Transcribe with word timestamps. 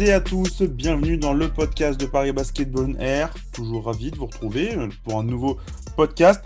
Et 0.00 0.12
à 0.12 0.20
tous, 0.22 0.62
bienvenue 0.62 1.18
dans 1.18 1.34
le 1.34 1.50
podcast 1.50 2.00
de 2.00 2.06
Paris 2.06 2.32
Basketball 2.32 2.96
Air. 3.00 3.34
Toujours 3.52 3.84
ravi 3.84 4.10
de 4.10 4.16
vous 4.16 4.24
retrouver 4.24 4.74
pour 5.04 5.18
un 5.18 5.22
nouveau 5.22 5.58
podcast. 5.94 6.42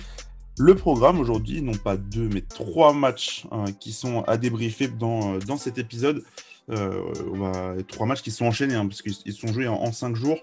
Le 0.59 0.74
programme 0.74 1.20
aujourd'hui, 1.20 1.62
non 1.62 1.74
pas 1.74 1.96
deux, 1.96 2.29
mais 2.29 2.41
trois 2.41 2.93
matchs 2.93 3.46
hein, 3.52 3.66
qui 3.79 3.93
sont 3.93 4.23
à 4.23 4.38
débriefer 4.38 4.88
dans, 4.88 5.34
euh, 5.34 5.38
dans 5.38 5.56
cet 5.56 5.79
épisode. 5.79 6.24
Euh, 6.69 7.80
trois 7.87 8.06
matchs 8.06 8.23
qui 8.23 8.32
sont 8.32 8.46
enchaînés, 8.46 8.74
hein, 8.74 8.88
parce 8.88 9.02
qu'ils 9.02 9.32
sont 9.32 9.46
joués 9.46 9.68
en, 9.68 9.93
cinq 9.93 10.16
jours. 10.16 10.38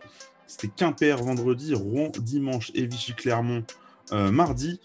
C'était 0.48 0.70
Quimper 0.70 1.22
vendredi, 1.22 1.74
Rouen 1.74 2.14
dimanche 2.18 2.72
et 2.76 2.86
Vichy-Clermont 2.86 3.66
mardi. 4.12 4.80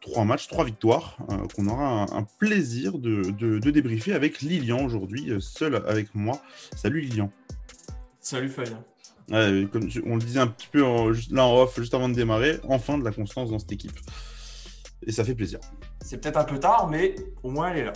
trois 0.00 0.24
matchs, 0.24 0.48
trois 0.48 0.64
victoires, 0.64 1.18
qu'on 1.54 1.68
aura 1.68 2.06
un, 2.12 2.26
plaisir 2.38 2.98
de, 2.98 3.22
de, 3.22 3.58
de, 3.58 3.70
débriefer 3.70 4.12
avec 4.12 4.40
Lilian 4.40 4.84
aujourd'hui, 4.84 5.32
seul 5.40 5.82
avec 5.86 6.14
moi. 6.14 6.40
Salut 6.76 7.00
Lilian. 7.00 7.30
Salut 8.20 8.48
Fabien 8.48 8.82
comme 9.28 9.88
on 10.06 10.16
le 10.16 10.20
disait 10.20 10.40
un 10.40 10.46
petit 10.46 10.68
peu 10.70 10.80
là 11.30 11.46
en 11.46 11.62
off, 11.62 11.78
juste 11.78 11.94
avant 11.94 12.08
de 12.08 12.14
démarrer, 12.14 12.58
enfin 12.68 12.98
de 12.98 13.04
la 13.04 13.10
constance 13.10 13.50
dans 13.50 13.58
cette 13.58 13.72
équipe. 13.72 13.98
Et 15.06 15.12
ça 15.12 15.24
fait 15.24 15.34
plaisir. 15.34 15.60
C'est 16.02 16.20
peut-être 16.20 16.38
un 16.38 16.44
peu 16.44 16.58
tard, 16.58 16.88
mais 16.90 17.14
au 17.42 17.50
moins 17.50 17.70
elle 17.70 17.78
est 17.78 17.84
là. 17.84 17.92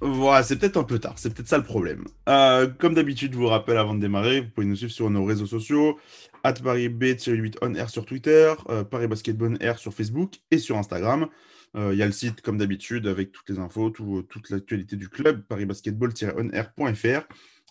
Voilà, 0.00 0.42
c'est 0.42 0.56
peut-être 0.56 0.76
un 0.76 0.84
peu 0.84 0.98
tard, 0.98 1.14
c'est 1.16 1.32
peut-être 1.32 1.48
ça 1.48 1.58
le 1.58 1.64
problème. 1.64 2.04
Euh, 2.28 2.66
comme 2.66 2.94
d'habitude, 2.94 3.32
je 3.32 3.38
vous 3.38 3.46
rappelle 3.46 3.78
avant 3.78 3.94
de 3.94 4.00
démarrer, 4.00 4.40
vous 4.40 4.50
pouvez 4.50 4.66
nous 4.66 4.76
suivre 4.76 4.92
sur 4.92 5.08
nos 5.10 5.24
réseaux 5.24 5.46
sociaux, 5.46 5.98
at 6.44 6.52
ParisB-8 6.52 7.56
on 7.62 7.74
air 7.74 7.88
sur 7.90 8.04
Twitter, 8.04 8.52
euh, 8.68 8.84
Paris 8.84 9.08
Basketball 9.08 9.56
Air 9.60 9.78
sur 9.78 9.94
Facebook 9.94 10.34
et 10.50 10.58
sur 10.58 10.76
Instagram. 10.76 11.28
Euh, 11.76 11.92
il 11.92 11.98
y 11.98 12.02
a 12.02 12.06
le 12.06 12.12
site, 12.12 12.40
comme 12.40 12.58
d'habitude, 12.58 13.06
avec 13.06 13.32
toutes 13.32 13.48
les 13.50 13.58
infos, 13.58 13.90
toute 13.90 14.50
l'actualité 14.50 14.96
du 14.96 15.08
club, 15.08 15.42
parisbasketball-onair.fr. 15.46 17.26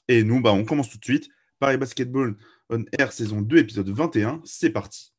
Et 0.08 0.24
nous, 0.24 0.42
bah, 0.42 0.54
on 0.54 0.64
commence 0.64 0.90
tout 0.90 1.00
de 1.00 1.06
suite. 1.06 1.30
Paris 1.60 1.78
Basketball 1.78 2.36
on 2.70 2.84
Air 2.98 3.12
saison 3.12 3.42
2, 3.42 3.58
épisode 3.58 3.90
21. 3.90 4.42
C'est 4.44 4.70
parti. 4.70 5.15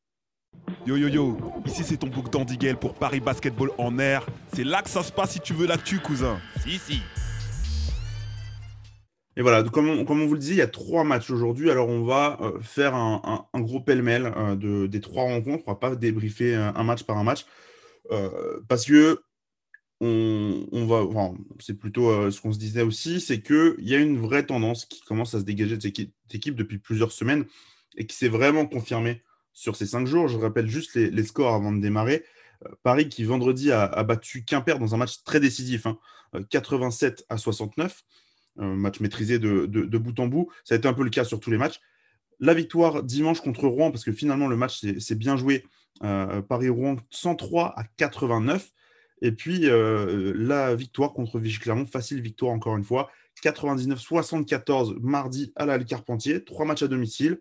Yo 0.86 0.96
yo 0.96 1.08
yo, 1.08 1.36
ici 1.66 1.82
c'est 1.84 1.96
ton 1.96 2.06
book 2.06 2.30
d'Andigel 2.30 2.76
pour 2.76 2.94
Paris 2.94 3.20
Basketball 3.20 3.70
en 3.78 3.98
air. 3.98 4.26
C'est 4.54 4.64
là 4.64 4.82
que 4.82 4.90
ça 4.90 5.02
se 5.02 5.12
passe 5.12 5.32
si 5.32 5.40
tu 5.40 5.52
veux 5.52 5.66
l'actu, 5.66 5.98
cousin. 5.98 6.38
Si, 6.62 6.78
si. 6.78 7.00
Et 9.38 9.42
voilà, 9.42 9.62
comme 9.64 9.88
on, 9.88 10.04
comme 10.04 10.22
on, 10.22 10.26
vous 10.26 10.34
le 10.34 10.40
disait, 10.40 10.54
il 10.54 10.58
y 10.58 10.62
a 10.62 10.66
trois 10.66 11.04
matchs 11.04 11.30
aujourd'hui. 11.30 11.70
Alors 11.70 11.88
on 11.88 12.04
va 12.04 12.38
euh, 12.40 12.60
faire 12.60 12.94
un, 12.94 13.46
gros 13.54 13.80
pêle-mêle 13.80 14.32
euh, 14.36 14.56
de, 14.56 14.86
des 14.86 15.00
trois 15.00 15.24
rencontres. 15.24 15.64
On 15.66 15.72
va 15.72 15.76
pas 15.76 15.94
débriefer 15.94 16.54
un, 16.54 16.74
un 16.74 16.84
match 16.84 17.02
par 17.02 17.18
un 17.18 17.24
match. 17.24 17.44
Euh, 18.12 18.60
parce 18.68 18.86
que 18.86 19.20
on, 20.00 20.86
va, 20.86 21.32
c'est 21.58 21.78
plutôt 21.78 22.10
euh, 22.10 22.30
ce 22.30 22.40
qu'on 22.40 22.52
se 22.52 22.58
disait 22.58 22.82
aussi, 22.82 23.20
c'est 23.20 23.40
qu'il 23.40 23.76
y 23.78 23.94
a 23.94 23.98
une 23.98 24.18
vraie 24.18 24.44
tendance 24.44 24.84
qui 24.84 25.00
commence 25.02 25.34
à 25.34 25.40
se 25.40 25.44
dégager 25.44 25.76
de 25.76 25.82
cette 25.82 26.34
équipe, 26.34 26.56
depuis 26.56 26.78
plusieurs 26.78 27.12
semaines 27.12 27.46
et 27.96 28.06
qui 28.06 28.14
s'est 28.14 28.28
vraiment 28.28 28.66
confirmée 28.66 29.22
sur 29.56 29.74
ces 29.74 29.86
cinq 29.86 30.06
jours. 30.06 30.28
Je 30.28 30.36
rappelle 30.36 30.68
juste 30.68 30.94
les, 30.94 31.24
scores 31.24 31.54
avant 31.54 31.72
de 31.72 31.80
démarrer. 31.80 32.24
Euh, 32.64 32.68
Paris 32.82 33.08
qui 33.08 33.24
vendredi 33.24 33.72
a, 33.72 34.02
battu 34.04 34.44
Quimper 34.44 34.78
dans 34.78 34.94
un 34.94 34.98
match 34.98 35.24
très 35.24 35.40
décisif, 35.40 35.86
87 36.50 37.12
hein. 37.12 37.24
euh, 37.30 37.34
à 37.34 37.38
69, 37.38 38.04
un 38.58 38.74
match 38.74 39.00
maîtrisé 39.00 39.38
de, 39.38 39.66
bout 39.98 40.20
en 40.20 40.26
bout. 40.26 40.50
Ça 40.62 40.74
a 40.74 40.78
été 40.78 40.86
un 40.86 40.92
peu 40.92 41.02
le 41.02 41.10
cas 41.10 41.24
sur 41.24 41.40
tous 41.40 41.50
les 41.50 41.58
matchs. 41.58 41.80
La 42.38 42.52
victoire 42.52 43.02
dimanche 43.02 43.40
contre 43.40 43.66
Rouen, 43.66 43.90
parce 43.90 44.04
que 44.04 44.12
finalement 44.12 44.46
le 44.46 44.56
match 44.56 44.84
s'est 44.98 45.14
bien 45.14 45.36
joué. 45.36 45.64
Paris-Rouen 46.00 46.96
103 47.10 47.72
à 47.78 47.84
89. 47.96 48.70
Et 49.22 49.32
puis 49.32 49.62
euh, 49.64 50.34
la 50.36 50.74
victoire 50.74 51.14
contre 51.14 51.38
Vichy-Clermont, 51.38 51.86
facile 51.86 52.20
victoire 52.20 52.52
encore 52.52 52.76
une 52.76 52.84
fois, 52.84 53.10
99-74 53.42 54.98
mardi 55.00 55.52
à 55.56 55.64
la 55.64 55.78
Carpentier, 55.78 56.44
trois 56.44 56.66
matchs 56.66 56.82
à 56.82 56.88
domicile, 56.88 57.40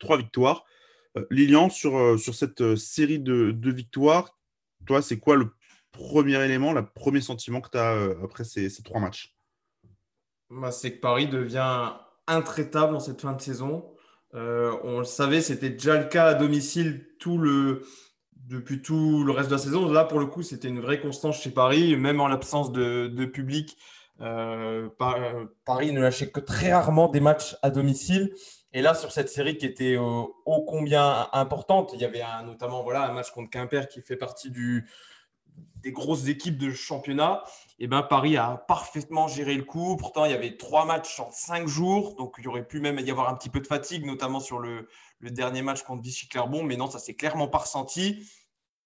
trois 0.00 0.16
victoires. 0.16 0.64
Euh, 1.16 1.26
Lilian, 1.30 1.70
sur, 1.70 1.96
euh, 1.96 2.16
sur 2.16 2.34
cette 2.34 2.76
série 2.76 3.18
de, 3.18 3.54
victoires, 3.70 4.38
toi, 4.86 5.02
c'est 5.02 5.18
quoi 5.18 5.36
le 5.36 5.50
premier 5.92 6.42
élément, 6.44 6.72
le 6.72 6.86
premier 6.86 7.20
sentiment 7.20 7.60
que 7.60 7.70
tu 7.70 7.78
as 7.78 7.92
après 8.22 8.44
ces, 8.44 8.70
trois 8.82 9.00
matchs? 9.00 9.34
Bah, 10.50 10.72
C'est 10.72 10.94
que 10.94 11.00
Paris 11.00 11.28
devient 11.28 11.92
intraitable 12.26 12.94
en 12.94 13.00
cette 13.00 13.20
fin 13.20 13.32
de 13.32 13.40
saison. 13.40 13.92
on 14.32 14.98
le 14.98 15.04
savait, 15.04 15.42
c'était 15.42 15.70
déjà 15.70 15.98
le 15.98 16.08
cas 16.08 16.26
à 16.26 16.34
domicile 16.34 17.08
tout 17.18 17.38
le, 17.38 17.82
depuis 18.50 18.82
tout 18.82 19.22
le 19.24 19.32
reste 19.32 19.48
de 19.48 19.54
la 19.54 19.60
saison. 19.60 19.90
Là, 19.90 20.04
pour 20.04 20.18
le 20.18 20.26
coup, 20.26 20.42
c'était 20.42 20.68
une 20.68 20.80
vraie 20.80 21.00
constance 21.00 21.40
chez 21.40 21.50
Paris, 21.50 21.96
même 21.96 22.20
en 22.20 22.28
l'absence 22.28 22.72
de, 22.72 23.24
public. 23.26 23.78
Euh, 24.20 24.88
euh, 25.00 25.46
Paris 25.64 25.92
ne 25.92 26.00
lâchait 26.00 26.30
que 26.30 26.40
très 26.40 26.72
rarement 26.72 27.08
des 27.08 27.20
matchs 27.20 27.56
à 27.62 27.70
domicile. 27.70 28.34
Et 28.72 28.82
là, 28.82 28.94
sur 28.94 29.10
cette 29.10 29.28
série 29.28 29.58
qui 29.58 29.66
était 29.66 29.96
ô 29.96 30.64
combien 30.66 31.28
importante, 31.32 31.90
il 31.94 32.00
y 32.00 32.04
avait 32.04 32.22
notamment 32.44 32.82
voilà, 32.82 33.08
un 33.08 33.12
match 33.12 33.30
contre 33.30 33.50
Quimper 33.50 33.88
qui 33.88 34.00
fait 34.00 34.16
partie 34.16 34.50
des 34.50 35.92
grosses 35.92 36.28
équipes 36.28 36.56
de 36.56 36.70
championnat. 36.70 37.42
Et 37.80 37.88
ben, 37.88 38.02
Paris 38.02 38.36
a 38.36 38.64
parfaitement 38.68 39.26
géré 39.26 39.56
le 39.56 39.64
coup. 39.64 39.96
Pourtant, 39.96 40.24
il 40.24 40.30
y 40.30 40.34
avait 40.34 40.56
trois 40.56 40.84
matchs 40.84 41.18
en 41.18 41.30
cinq 41.32 41.66
jours. 41.66 42.14
Donc, 42.14 42.36
il 42.38 42.44
y 42.44 42.48
aurait 42.48 42.66
pu 42.66 42.78
même 42.80 42.98
y 43.00 43.10
avoir 43.10 43.28
un 43.28 43.34
petit 43.34 43.48
peu 43.48 43.60
de 43.60 43.66
fatigue, 43.66 44.06
notamment 44.06 44.38
sur 44.38 44.58
le, 44.58 44.88
le 45.18 45.30
dernier 45.30 45.62
match 45.62 45.82
contre 45.82 46.02
Vichy-Clermont. 46.02 46.62
Mais 46.62 46.76
non, 46.76 46.88
ça 46.88 46.98
s'est 46.98 47.14
clairement 47.14 47.48
pas 47.48 47.58
ressenti. 47.58 48.30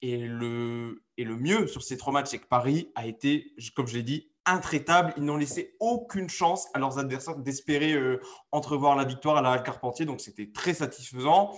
Et 0.01 0.19
le, 0.19 1.05
et 1.17 1.25
le 1.25 1.37
mieux 1.37 1.67
sur 1.67 1.83
ces 1.83 1.97
trois 1.97 2.13
matchs, 2.13 2.29
c'est 2.31 2.39
que 2.39 2.47
Paris 2.47 2.91
a 2.95 3.07
été, 3.07 3.55
comme 3.75 3.87
je 3.87 3.95
l'ai 3.95 4.03
dit, 4.03 4.31
intraitable. 4.47 5.13
Ils 5.17 5.25
n'ont 5.25 5.37
laissé 5.37 5.75
aucune 5.81 6.29
chance 6.29 6.69
à 6.75 6.79
leurs 6.79 6.99
adversaires 6.99 7.37
d'espérer 7.37 7.93
euh, 7.93 8.21
entrevoir 8.53 8.97
la 8.97 9.05
victoire 9.05 9.37
à 9.37 9.43
la 9.43 9.59
Carpentier. 9.59 10.07
Donc, 10.07 10.21
c'était 10.21 10.51
très 10.53 10.75
satisfaisant. 10.75 11.53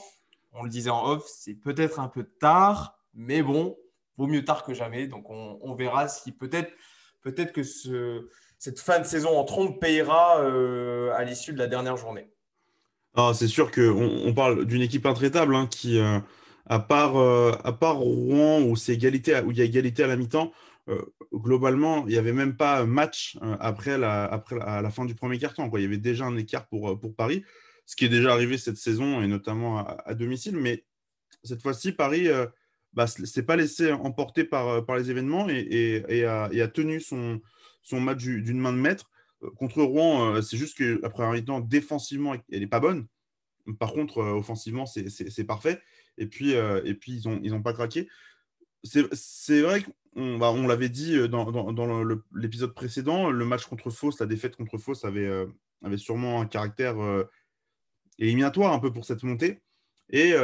On 0.52 0.62
le 0.62 0.70
disait 0.70 0.91
en 0.91 1.04
off, 1.06 1.24
c'est 1.26 1.54
peut-être 1.54 2.00
un 2.00 2.08
peu 2.08 2.24
tard, 2.24 2.98
mais 3.14 3.42
bon, 3.42 3.76
vaut 4.16 4.26
mieux 4.26 4.44
tard 4.44 4.64
que 4.64 4.74
jamais. 4.74 5.06
Donc, 5.06 5.28
on, 5.28 5.74
verra 5.74 6.08
si 6.08 6.32
peut-être 6.32 6.72
peut 7.22 7.32
que 7.32 7.62
ce, 7.62 8.28
cette 8.58 8.80
fin 8.80 8.98
de 8.98 9.04
saison 9.04 9.36
en 9.36 9.44
trompe 9.44 9.80
payera 9.80 10.41
euh, 10.41 11.12
à 11.14 11.24
l'issue 11.24 11.53
de 11.53 11.58
la 11.58 11.66
dernière 11.66 11.97
journée. 11.97 12.30
Ah, 13.14 13.32
c'est 13.34 13.48
sûr 13.48 13.70
qu'on 13.70 14.22
on 14.24 14.34
parle 14.34 14.64
d'une 14.64 14.82
équipe 14.82 15.06
intraitable 15.06 15.54
hein, 15.54 15.66
qui. 15.66 15.98
Euh, 15.98 16.18
à 16.68 16.80
part, 16.80 17.16
à 17.16 17.72
part 17.74 17.98
Rouen 17.98 18.60
où, 18.60 18.74
égalité, 18.88 19.38
où 19.47 19.53
il 19.53 19.58
y 19.58 19.60
a 19.60 19.64
égalité 19.64 20.03
à 20.03 20.08
la 20.08 20.16
mi-temps, 20.16 20.50
globalement, 21.32 22.06
il 22.06 22.12
n'y 22.12 22.19
avait 22.19 22.32
même 22.32 22.56
pas 22.56 22.84
match 22.84 23.36
euh, 23.42 23.56
après, 23.60 23.98
la, 23.98 24.24
après 24.24 24.60
à 24.60 24.82
la 24.82 24.91
fin 24.91 25.04
du 25.04 25.14
premier 25.14 25.38
quart-temps. 25.38 25.70
Il 25.74 25.82
y 25.82 25.84
avait 25.84 25.98
déjà 25.98 26.24
un 26.24 26.36
écart 26.36 26.69
pour, 26.69 26.98
pour 26.98 27.14
Paris, 27.14 27.44
ce 27.86 27.97
qui 27.97 28.04
est 28.04 28.10
déjà 28.10 28.32
arrivé 28.32 28.58
cette 28.58 28.76
saison 28.76 29.22
et 29.22 29.26
notamment 29.26 29.86
à, 29.86 30.14
domicile. 30.14 30.56
Mais 30.56 30.84
cette 31.42 31.62
fois-ci, 31.62 31.92
Paris 31.92 32.24
ne 32.24 32.47
bah, 32.92 33.06
s'est 33.06 33.42
pas 33.42 33.56
laissé 33.56 33.92
emporter 33.92 34.44
par, 34.44 34.84
par 34.84 34.97
les 34.97 35.10
événements 35.10 35.48
et, 35.48 36.04
et, 36.08 36.24
a, 36.24 36.69
tenu 36.69 37.00
son, 37.00 37.41
son 37.82 38.00
match 38.00 38.22
d'une 38.22 38.58
main 38.58 38.72
de 38.72 38.78
maître. 38.78 39.10
Contre 39.56 39.82
Rouen, 39.82 40.41
c'est 40.41 40.56
juste 40.56 40.78
qu'après 40.78 41.24
un 41.24 41.32
mi-temps, 41.32 41.60
défensivement, 41.60 42.34
elle 42.50 42.60
n'est 42.60 42.66
pas 42.66 42.80
bonne. 42.80 43.06
Par 43.78 43.92
contre, 43.92 44.18
offensivement, 44.18 44.86
c'est 44.86 45.44
parfait. 45.44 45.80
Et 46.18 46.27
puis, 46.27 46.54
euh, 46.54 46.80
et 46.84 46.94
puis 46.94 47.12
ils 47.12 47.28
n'ont 47.28 47.41
ils 47.42 47.54
ont 47.54 47.62
pas 47.62 47.72
craqué. 47.72 48.09
C'est 48.86 49.60
vrai 49.60 49.83
qu'on 50.15 50.38
bah, 50.38 50.54
l'avait 50.66 50.88
dit 50.88 51.16
euh, 51.16 51.28
dans, 51.28 52.04
l'épisode 52.34 52.74
précédent, 52.74 53.30
le 53.30 53.44
match 53.44 53.66
contre 53.66 53.91
Fausse, 53.91 54.21
la 54.21 54.27
défaite 54.27 54.56
contre 54.56 54.78
Fausse 54.78 55.04
avait, 55.04 55.27
euh, 55.27 55.47
avait 55.83 55.98
sûrement 55.98 56.41
un 56.41 56.47
caractère 56.47 56.97
éliminatoire 58.18 58.72
un 58.72 58.78
peu 58.78 58.92
pour 58.92 59.04
cette 59.04 59.22
montée. 59.22 59.62
Et, 60.10 60.34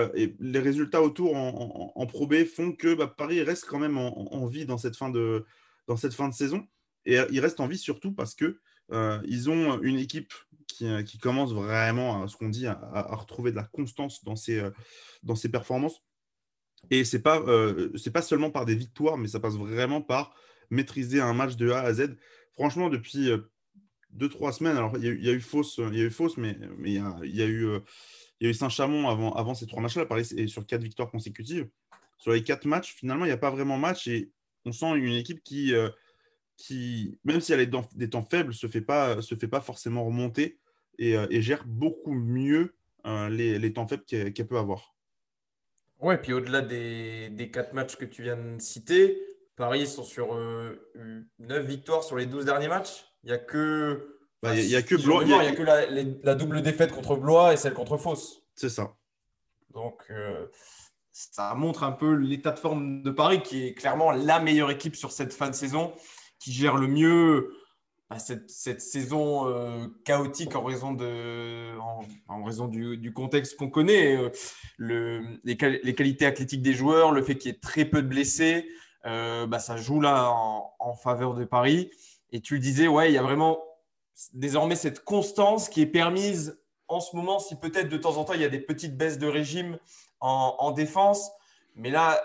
les 0.41 0.59
résultats 0.59 1.03
autour 1.03 1.37
en, 1.37 1.93
en, 1.95 2.07
Pro 2.07 2.27
B 2.27 2.45
font 2.45 2.73
que 2.73 2.95
bah, 2.95 3.07
Paris 3.07 3.43
reste 3.43 3.67
quand 3.67 3.79
même 3.79 3.97
en, 3.97 4.47
vie 4.47 4.67
dans 4.67 4.79
cette, 4.79 4.97
fin 4.97 5.11
de, 5.11 5.45
saison. 6.33 6.67
Et 7.05 7.19
il 7.31 7.41
reste 7.41 7.61
en 7.61 7.67
vie 7.67 7.79
surtout 7.79 8.13
parce 8.13 8.35
que 8.35 8.61
ils 9.25 9.51
ont 9.51 9.81
une 9.83 9.99
équipe 9.99 10.33
qui, 10.67 11.19
commence 11.19 11.53
vraiment, 11.53 12.23
à, 12.23 12.29
ce 12.29 12.37
qu'on 12.37 12.49
dit, 12.49 12.67
à, 12.67 13.15
retrouver 13.15 13.51
de 13.51 13.57
la 13.57 13.65
constance 13.65 14.25
dans 14.25 14.37
ses 14.37 15.49
performances. 15.51 16.03
Et 16.91 17.05
ce 17.05 17.17
n'est 17.17 17.23
pas, 17.23 17.41
euh, 17.41 17.93
pas 18.13 18.23
seulement 18.23 18.51
par 18.51 18.65
des 18.65 18.75
victoires, 18.75 19.17
mais 19.17 19.29
ça 19.29 19.41
passe 19.41 19.55
vraiment 19.55 20.03
par 20.03 20.35
maîtriser 20.71 21.21
un 21.21 21.33
match 21.33 21.57
de 21.57 21.71
A 21.71 21.81
à 21.81 21.93
Z. 21.93 22.17
Franchement, 22.53 22.91
depuis 22.91 23.31
2-3 24.15 24.49
euh, 24.49 24.53
semaines, 24.53 24.77
alors 24.77 24.97
il 24.99 25.25
y, 25.25 25.29
a 25.29 25.33
eu 25.33 25.41
fausse, 25.41 25.79
il 25.79 25.99
y 25.99 26.01
a 26.01 26.05
eu 26.05 26.11
fausse, 26.11 26.37
mais, 26.37 26.57
il, 26.85 26.93
y 26.93 26.99
a, 27.43 27.47
eu, 27.47 27.75
a 27.77 27.81
eu 28.41 28.55
Saint-Chamond 28.55 29.09
avant, 29.09 29.33
avant 29.33 29.55
ces 29.55 29.67
trois 29.67 29.83
matchs-là, 29.83 30.07
Paris 30.07 30.29
et 30.37 30.47
sur 30.49 30.67
quatre 30.67 30.83
victoires 30.83 31.11
consécutives. 31.11 31.69
Sur 32.19 32.33
les 32.33 32.43
quatre 32.43 32.67
matchs, 32.67 32.95
finalement, 32.95 33.25
il 33.25 33.29
n'y 33.29 33.33
a 33.33 33.39
pas 33.39 33.51
vraiment 33.51 33.79
match 33.79 34.07
et 34.07 34.31
on 34.65 34.73
sent 34.73 34.95
une 34.97 35.15
équipe 35.15 35.43
qui, 35.43 35.73
qui 36.57 37.19
même 37.25 37.41
si 37.41 37.53
elle 37.53 37.61
est 37.61 37.67
dans 37.67 37.89
des 37.95 38.11
temps 38.11 38.25
faibles, 38.25 38.55
se, 38.55 38.67
fait 38.67 38.81
pas, 38.81 39.23
se 39.23 39.35
fait 39.35 39.49
pas 39.49 39.61
forcément 39.61 40.05
remonter 40.05 40.59
et, 40.99 41.15
et 41.31 41.43
gère 41.43 41.65
beaucoup 41.67 42.13
mieux 42.13 42.75
les, 43.05 43.59
les, 43.59 43.73
temps 43.73 43.89
faibles 43.89 44.05
qu'elle 44.05 44.47
peut 44.47 44.59
avoir. 44.59 44.92
Ouais, 46.03 46.19
puis 46.19 46.33
au-delà 46.33 46.61
des, 46.61 47.31
des, 47.31 47.51
quatre 47.51 47.73
matchs 47.75 47.97
que 47.97 48.05
tu 48.05 48.23
viens 48.23 48.37
de 48.37 48.61
citer, 48.61 49.23
Paris 49.57 49.87
sont 49.87 50.03
sur 50.05 50.35
euh, 50.35 50.91
9 51.39 51.65
victoires 51.65 52.03
sur 52.03 52.17
les 52.17 52.27
12 52.27 52.45
derniers 52.45 52.69
matchs. 52.69 53.05
Il 53.23 53.29
n'y 53.29 53.33
a 53.33 53.39
que 53.39 54.19
Bah, 54.43 54.57
Il 54.57 54.67
n'y 54.67 54.75
a, 54.75 54.83
que 54.83 54.97
Blois. 54.97 55.23
il 55.25 55.33
a- 55.33 55.43
n'y 55.43 55.49
a 55.49 55.55
que 55.55 55.63
la, 55.63 55.87
les- 55.87 56.19
la 56.25 56.35
double 56.35 56.61
défaite 56.63 56.91
contre 56.93 57.15
Blois 57.17 57.53
et 57.53 57.57
celle 57.57 57.75
contre 57.75 57.97
Fos. 57.97 58.43
C'est 58.57 58.69
ça. 58.69 58.95
Donc, 59.71 60.03
euh, 60.11 60.47
ça 61.13 61.55
montre 61.55 61.85
un 61.85 61.93
peu 61.93 62.15
l'état 62.15 62.51
de 62.51 62.59
forme 62.59 63.03
de 63.03 63.11
Paris, 63.11 63.41
qui 63.43 63.67
est 63.69 63.75
clairement 63.75 64.11
la 64.11 64.41
meilleure 64.41 64.71
équipe 64.73 64.97
sur 64.97 65.13
cette 65.13 65.33
fin 65.33 65.49
de 65.51 65.55
saison, 65.55 65.93
qui 66.41 66.53
gère 66.53 66.77
le 66.77 66.89
mieux 66.89 67.55
cette, 68.19 68.51
saison 68.81 69.49
euh, 69.49 69.87
chaotique 70.05 70.55
en 70.57 70.63
raison, 70.63 70.93
de, 70.93 71.79
en, 72.29 72.45
raison 72.45 72.69
du, 72.69 73.13
contexte 73.13 73.57
qu'on 73.57 73.71
connaît. 73.71 74.17
Euh, 74.17 74.31
le- 74.77 75.23
les, 75.45 75.57
qual- 75.57 75.81
les 75.83 75.95
qualités 75.95 76.27
athlétiques 76.27 76.63
des 76.63 76.75
joueurs, 76.75 77.13
le 77.13 77.23
fait 77.23 77.37
qu'il 77.37 77.51
y 77.51 77.55
ait 77.55 77.59
très 77.59 77.85
peu 77.85 78.03
de 78.03 78.09
blessés, 78.09 78.69
euh, 79.07 79.47
bah, 79.47 79.59
ça 79.59 79.77
joue 79.77 80.01
là 80.01 80.31
en, 80.31 80.73
en 80.79 80.95
faveur 80.95 81.35
de 81.35 81.45
Paris. 81.45 81.91
Et 82.31 82.41
tu 82.41 82.55
le 82.55 82.61
disais, 82.61 82.89
ouais, 82.89 83.11
il 83.11 83.15
y 83.15 83.19
a 83.19 83.23
vraiment 83.23 83.59
désormais 84.33 84.77
cette 84.77 85.05
constance 85.05 85.69
qui 85.69 85.83
est 85.83 85.87
permise 85.87 86.59
en 86.89 87.01
ce 87.01 87.17
moment, 87.17 87.39
si 87.39 87.57
peut-être 87.57 87.89
de 87.89 87.97
temps 87.97 88.17
en 88.19 88.25
temps 88.25 88.35
il 88.35 88.41
y 88.43 88.45
a 88.45 88.49
des 88.51 88.61
petites 88.61 88.97
baisses 88.97 89.19
de 89.19 89.27
régime 89.27 89.79
en, 90.21 90.57
en 90.59 90.71
défense, 90.73 91.31
mais 91.75 91.91
là, 91.91 92.21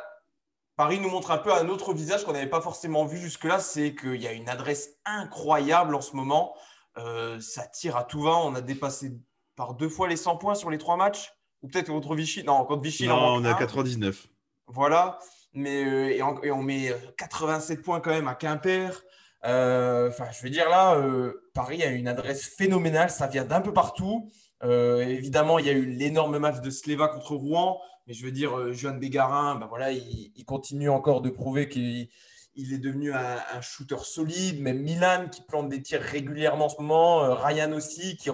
Paris 0.78 1.00
nous 1.00 1.10
montre 1.10 1.32
un 1.32 1.40
peu 1.40 1.52
un 1.52 1.68
autre 1.70 1.94
visage 1.94 2.24
qu'on 2.24 2.34
n'avait 2.34 2.48
pas 2.48 2.62
forcément 2.62 3.04
vu 3.04 3.18
jusque-là, 3.18 3.60
c'est 3.60 3.96
qu'il 3.96 4.22
y 4.22 4.28
a 4.28 4.32
une 4.32 4.48
adresse 4.48 4.92
incroyable 5.06 5.96
en 5.96 6.02
ce 6.02 6.16
moment. 6.16 6.54
Euh, 6.98 7.40
ça 7.40 7.66
tire 7.68 7.98
à 7.98 8.04
tout 8.04 8.22
va. 8.22 8.38
On 8.38 8.54
a 8.56 8.62
dépassé 8.62 9.12
par 9.56 9.74
deux 9.74 9.90
fois 9.90 10.08
les 10.08 10.18
100 10.18 10.38
points 10.38 10.56
sur 10.56 10.70
les 10.70 10.78
trois 10.78 10.96
matchs. 10.96 11.34
Ou 11.64 11.68
peut-être 11.68 11.88
contre 11.88 12.14
Vichy. 12.14 12.44
Non, 12.44 12.64
contre 12.64 12.84
Vichy, 12.84 13.10
en 13.10 13.16
Non, 13.18 13.28
on 13.42 13.44
est 13.44 13.50
à 13.50 13.56
un. 13.56 13.60
99. 13.60 14.28
Voilà. 14.68 15.18
Mais, 15.54 15.84
euh, 15.84 16.16
et, 16.16 16.22
on, 16.22 16.44
et 16.44 16.52
on 16.52 16.62
met 16.62 16.94
87 17.18 17.82
points 17.82 18.00
quand 18.00 18.12
même 18.12 18.28
à 18.28 18.36
Quimper. 18.36 19.04
Euh, 19.46 20.10
Enfin, 20.10 20.28
je 20.32 20.42
veux 20.44 20.50
dire, 20.50 20.70
là, 20.70 20.96
euh, 20.96 21.50
Paris 21.54 21.84
a 21.84 21.88
une 21.88 22.08
adresse 22.08 22.46
phénoménale. 22.46 23.10
Ça 23.10 23.28
vient 23.28 23.46
d'un 23.46 23.62
peu 23.62 23.74
partout. 23.74 24.30
Euh, 24.64 25.02
évidemment, 25.02 25.60
il 25.60 25.66
y 25.66 25.70
a 25.70 25.74
eu 25.74 25.86
l'énorme 25.86 26.38
match 26.38 26.62
de 26.62 26.70
Sleva 26.70 27.08
contre 27.08 27.36
Rouen. 27.36 27.80
Mais 28.07 28.13
je 28.13 28.25
veux 28.25 28.31
dire, 28.31 28.57
euh, 28.57 28.74
Johan 28.74 28.95
Bégarin, 28.95 29.56
ben 29.56 29.68
voilà, 29.68 29.92
il, 29.92 30.45
continue 30.45 30.89
encore 30.89 31.21
de 31.21 31.30
prouver 31.30 31.68
qu'il 31.68 32.07
il 32.56 32.74
est 32.74 32.77
devenu 32.80 33.13
un, 33.13 33.62
shooter 33.62 33.98
solide. 34.01 34.62
Même 34.62 34.81
Milan 34.81 35.27
qui 35.30 35.42
plante 35.42 35.69
des 35.69 35.81
tirs 35.81 36.01
régulièrement 36.01 36.65
en 36.65 36.69
ce 36.69 36.81
moment. 36.81 37.24
Euh, 37.24 37.33
Ryan 37.36 37.71
aussi 37.74 38.18
qui, 38.18 38.30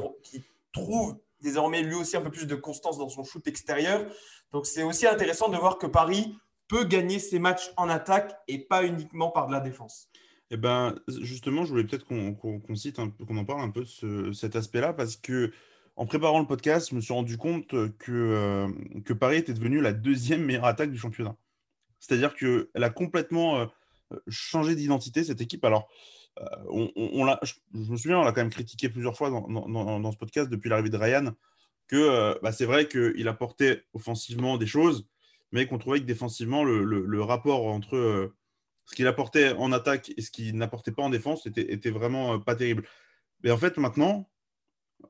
trouve 0.72 1.18
désormais 1.42 1.84
lui 1.84 1.94
aussi 1.94 2.18
un 2.18 2.22
peu 2.22 2.32
plus 2.32 2.48
de 2.48 2.56
constance 2.56 2.98
dans 2.98 3.10
son 3.10 3.24
shoot 3.24 3.46
extérieur. 3.48 4.06
Donc 4.52 4.66
c'est 4.66 4.82
aussi 4.82 5.06
intéressant 5.06 5.50
de 5.50 5.58
voir 5.58 5.78
que 5.78 5.86
Paris 5.86 6.36
peut 6.68 6.86
gagner 6.86 7.20
ses 7.20 7.38
matchs 7.38 7.72
en 7.78 7.90
attaque 7.90 8.34
et 8.48 8.60
pas 8.60 8.84
uniquement 8.84 9.30
par 9.30 9.48
de 9.48 9.52
la 9.52 9.60
défense. 9.60 10.10
Eh 10.50 10.58
ben, 10.58 10.96
justement, 11.08 11.66
je 11.66 11.72
voulais 11.72 11.84
peut-être 11.84 12.06
qu'on 12.06 12.76
cite 12.76 12.96
qu'on 12.96 13.38
en 13.38 13.46
parle 13.46 13.62
un 13.62 13.70
peu 13.70 13.82
de 13.82 13.88
ce- 13.88 14.34
cet 14.34 14.56
aspect-là, 14.56 14.94
parce 14.94 15.16
que 15.16 15.52
en 15.96 16.06
préparant 16.06 16.40
le 16.40 16.48
podcast, 16.48 16.90
je 16.90 16.96
me 16.96 17.02
suis 17.02 17.14
rendu 17.14 17.38
compte 17.38 17.70
que, 17.98 18.12
euh, 18.12 18.68
que 19.06 19.14
Paris 19.14 19.38
était 19.38 19.54
devenu 19.54 19.82
la 19.82 19.94
deuxième 19.94 20.44
meilleure 20.44 20.66
attaque 20.66 20.92
du 20.92 20.98
championnat. 20.98 21.36
C'est-à-dire 22.00 22.36
qu'elle 22.36 22.68
a 22.84 22.90
complètement 22.90 23.60
euh, 23.60 23.66
changé 24.28 24.76
d'identité, 24.76 25.24
cette 25.24 25.42
équipe. 25.42 25.64
Alors, 25.66 25.88
euh, 26.40 26.46
on, 26.70 26.92
on- 26.96 27.38
je, 27.44 27.54
me 27.74 27.98
souviens, 27.98 28.20
on 28.20 28.24
l'a 28.24 28.32
quand 28.32 28.42
même 28.42 28.50
critiqué 28.50 28.90
plusieurs 28.90 29.16
fois 29.16 29.30
dans, 29.30 30.12
ce 30.12 30.18
podcast 30.18 30.50
depuis 30.50 30.70
l'arrivée 30.70 30.90
de 30.90 30.98
Ryan, 30.98 31.34
que 31.88 31.96
euh, 31.96 32.34
bah, 32.42 32.52
c'est 32.52 32.66
vrai 32.66 32.88
qu'il 32.88 33.28
apportait 33.28 33.84
offensivement 33.94 34.58
des 34.58 34.68
choses, 34.68 35.08
mais 35.52 35.68
qu'on 35.68 35.78
trouvait 35.78 36.00
que 36.00 36.06
défensivement, 36.06 36.64
le, 36.64 37.22
rapport 37.22 37.66
entre 37.68 37.96
euh, 37.96 38.36
ce 38.86 38.96
qu'il 38.96 39.08
apportait 39.08 39.54
en 39.54 39.72
attaque 39.72 40.12
et 40.18 40.22
ce 40.22 40.32
qu'il 40.32 40.58
n'apportait 40.58 40.92
pas 40.92 41.04
en 41.04 41.10
défense 41.10 41.46
était, 41.46 41.72
était 41.72 41.92
vraiment 41.92 42.34
euh, 42.34 42.38
pas 42.40 42.56
terrible. 42.56 42.88
Mais 43.44 43.52
en 43.52 43.58
fait, 43.58 43.78
maintenant, 43.78 44.30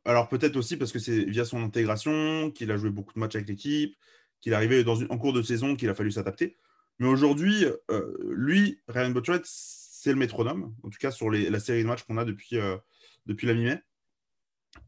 alors 0.06 0.28
peut-être 0.30 0.56
aussi 0.56 0.78
parce 0.78 0.92
que 0.92 1.00
c'est 1.00 1.26
via 1.26 1.46
son 1.46 1.64
intégration, 1.64 2.52
qu'il 2.52 2.72
a 2.72 2.78
joué 2.78 2.90
beaucoup 2.90 3.14
de 3.14 3.20
matchs 3.20 3.36
avec 3.36 3.48
l'équipe, 3.48 3.96
qu'il 4.42 4.52
est 4.52 4.56
arrivé 4.56 4.84
en 4.88 5.18
cours 5.18 5.34
de 5.34 5.42
saison, 5.42 5.76
qu'il 5.76 5.90
a 5.90 5.96
fallu 5.96 6.12
s'adapter. 6.12 6.58
Mais 7.00 7.08
aujourd'hui, 7.08 7.66
euh, 7.92 8.14
lui, 8.30 8.80
Ryan 8.88 9.12
Botchwright, 9.12 9.44
c'est 9.46 10.12
le 10.12 10.18
métronome, 10.18 10.76
en 10.84 10.90
tout 10.90 11.00
cas 11.00 11.12
sur 11.12 11.32
la 11.32 11.60
série 11.60 11.84
de 11.84 11.88
matchs 11.88 12.04
qu'on 12.04 12.18
a 12.18 12.26
depuis, 12.26 12.58
euh, 12.58 12.78
la 13.26 13.54
mi-mai. 13.54 13.82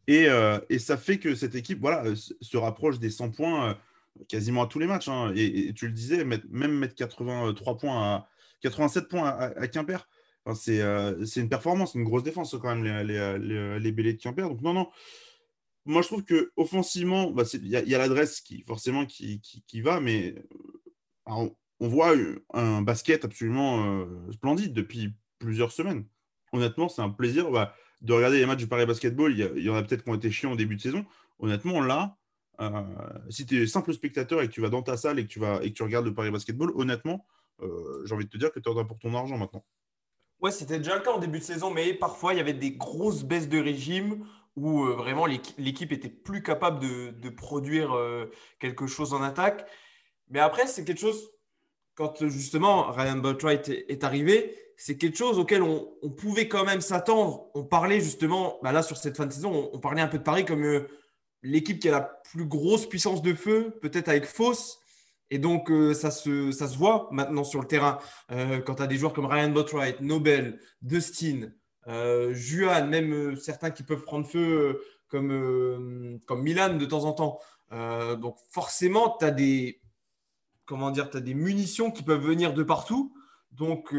Et, 0.08 0.28
euh, 0.28 0.60
et 0.70 0.80
ça 0.80 0.98
fait 0.98 1.20
que 1.20 1.36
cette 1.36 1.56
équipe 1.56 1.80
voilà, 1.80 2.04
se 2.16 2.58
rapproche 2.58 3.00
des 3.00 3.10
100 3.10 3.32
points 3.32 3.78
quasiment 4.28 4.64
à 4.64 4.68
tous 4.68 4.80
les 4.80 4.88
matchs. 4.88 5.08
hein. 5.08 5.32
Et, 5.36 5.74
tu 5.74 5.88
le 5.88 5.94
disais, 5.94 6.26
même 6.26 6.74
mettre 6.78 6.96
83 6.96 7.78
points 7.78 8.04
à, 8.04 8.28
87 8.62 9.08
points 9.08 9.30
à, 9.30 9.46
à 9.60 9.68
Quimper, 9.68 10.08
euh, 10.48 11.26
c'est 11.26 11.42
une 11.42 11.50
performance, 11.50 11.96
une 11.96 12.04
grosse 12.04 12.24
défense 12.24 12.56
quand 12.62 12.76
même, 12.76 12.84
les, 12.84 13.04
les, 13.04 13.40
les, 13.40 13.80
les 13.80 13.92
Bélés 13.92 14.14
de 14.14 14.22
Quimper. 14.22 14.48
Donc 14.50 14.62
non, 14.62 14.74
non. 14.74 14.90
Moi, 15.86 16.02
je 16.02 16.08
trouve 16.08 16.24
que 16.24 16.52
offensivement, 16.56 17.30
bah, 17.32 17.44
il 17.54 17.68
y 17.68 17.76
a, 17.76 17.82
il 17.82 17.90
y 17.90 17.96
a 17.96 18.00
l'adresse 18.00 18.42
qui 18.42 18.64
forcément 18.64 19.06
qui, 19.06 19.42
va, 19.82 20.00
mais 20.00 20.36
euh, 21.30 21.50
on, 21.80 21.88
voit 21.88 22.14
un 22.54 22.82
basket 22.82 23.24
absolument 23.24 23.86
euh, 23.86 24.32
splendide 24.32 24.74
depuis 24.74 25.14
plusieurs 25.40 25.72
semaines. 25.72 26.06
Honnêtement, 26.54 26.90
c'est 26.90 27.02
un 27.02 27.10
plaisir 27.10 27.52
bah, 27.52 27.76
de 28.02 28.14
regarder 28.14 28.40
les 28.40 28.46
matchs 28.46 28.60
du 28.60 28.68
Paris 28.68 28.86
Basketball. 28.86 29.32
Il 29.32 29.60
y, 29.60 29.64
y 29.64 29.70
en 29.70 29.76
a 29.76 29.84
peut-être 29.84 30.04
qui 30.04 30.10
ont 30.10 30.16
été 30.16 30.32
chiants 30.32 30.54
au 30.54 30.56
début 30.56 30.76
de 30.76 30.82
saison. 30.82 31.06
Honnêtement, 31.40 31.82
là, 31.82 32.18
euh, 32.62 32.84
si 33.30 33.46
tu 33.46 33.62
es 33.62 33.68
simple 33.68 33.94
spectateur 33.94 34.42
et 34.42 34.48
que 34.48 34.54
tu 34.54 34.62
vas 34.62 34.70
dans 34.70 34.82
ta 34.82 34.98
salle 34.98 35.20
et 35.20 35.24
que 35.24 35.30
tu, 35.30 35.40
vas, 35.40 35.60
et 35.62 35.70
que 35.70 35.76
tu 35.76 35.84
regardes 35.84 36.06
le 36.06 36.14
Paris 36.14 36.32
Basketball, 36.32 36.72
honnêtement, 36.76 37.26
euh, 37.62 38.06
j'ai 38.06 38.16
envie 38.16 38.26
de 38.26 38.30
te 38.30 38.38
dire 38.38 38.52
que 38.52 38.60
tu 38.60 38.70
en 38.70 38.78
as 38.78 38.86
pour 38.86 39.00
ton 39.00 39.14
argent 39.14 39.38
maintenant. 39.38 39.66
Ouais, 40.46 40.52
c'était 40.52 40.78
déjà 40.78 40.94
le 40.94 41.02
cas 41.02 41.10
en 41.10 41.18
début 41.18 41.40
de 41.40 41.44
saison, 41.44 41.72
mais 41.72 41.92
parfois 41.96 42.36
il 42.36 42.38
y 42.38 42.40
avait 42.40 42.54
des 42.54 42.70
grosses 42.70 43.24
baisses 43.24 43.50
de 43.50 43.58
régime 43.58 44.28
où 44.56 44.86
euh, 44.86 44.94
vraiment 44.94 45.26
l'équi- 45.26 45.56
l'équipe 45.58 45.92
était 45.92 46.08
plus 46.08 46.44
capable 46.44 46.80
de, 46.80 47.30
produire 47.30 47.96
euh, 47.96 48.30
quelque 48.60 48.86
chose 48.86 49.16
en 49.16 49.24
attaque. 49.24 49.66
Mais 50.30 50.40
après, 50.40 50.68
c'est 50.68 50.86
quelque 50.86 51.00
chose, 51.00 51.32
quand 51.96 52.28
justement 52.28 52.92
Ryan 52.92 53.16
Botwright 53.16 53.70
est, 53.70 54.04
arrivé, 54.04 54.56
c'est 54.78 55.00
quelque 55.00 55.18
chose 55.18 55.40
auquel 55.40 55.64
on, 55.64 55.88
pouvait 56.12 56.48
quand 56.48 56.64
même 56.64 56.82
s'attendre. 56.82 57.50
On 57.56 57.64
parlait 57.64 58.00
justement, 58.00 58.60
bah 58.62 58.72
là 58.72 58.84
sur 58.84 58.98
cette 58.98 59.18
fin 59.18 59.26
de 59.26 59.34
saison, 59.34 59.72
on, 59.74 59.80
parlait 59.80 60.02
un 60.02 60.08
peu 60.08 60.20
de 60.20 60.24
Paris 60.24 60.46
comme 60.46 60.64
euh, 60.64 60.88
l'équipe 61.42 61.80
qui 61.80 61.90
a 61.90 61.92
la 61.92 62.02
plus 62.02 62.46
grosse 62.46 62.86
puissance 62.86 63.24
de 63.24 63.34
feu, 63.34 63.80
peut-être 63.82 64.10
avec 64.10 64.26
Fausse. 64.26 64.78
Et 65.32 65.40
donc, 65.40 65.72
euh, 65.72 65.94
ça, 65.94 66.12
se, 66.12 66.52
ça 66.52 66.68
se 66.68 66.78
voit 66.78 67.10
maintenant 67.12 67.44
sur 67.44 67.60
le 67.60 67.68
terrain. 67.68 67.98
Euh, 68.32 68.60
quand 68.60 68.76
tu 68.76 68.84
as 68.84 68.88
des 68.88 68.98
joueurs 68.98 69.14
comme 69.14 69.26
Ryan 69.26 69.50
Botwright, 69.50 70.02
Nobel, 70.02 70.60
Dustin, 70.82 71.52
euh, 71.88 72.34
Juan, 72.34 72.90
même 72.90 73.36
certains 73.36 73.72
qui 73.72 73.84
peuvent 73.84 74.04
prendre 74.04 74.28
feu 74.28 74.82
comme, 75.08 76.20
comme 76.26 76.44
Milan 76.44 76.76
de 76.78 76.86
temps 76.86 77.06
en 77.06 77.14
temps. 77.14 77.40
Donc 77.72 78.38
forcément, 78.52 79.18
tu 79.20 79.26
as 79.26 79.32
des 79.32 79.82
comment 80.66 80.90
dire, 80.90 81.10
tu 81.10 81.22
des 81.22 81.34
munitions 81.34 81.92
qui 81.92 82.04
peuvent 82.04 82.24
venir 82.26 82.54
de 82.54 82.64
partout. 82.64 83.14
Donc 83.52 83.94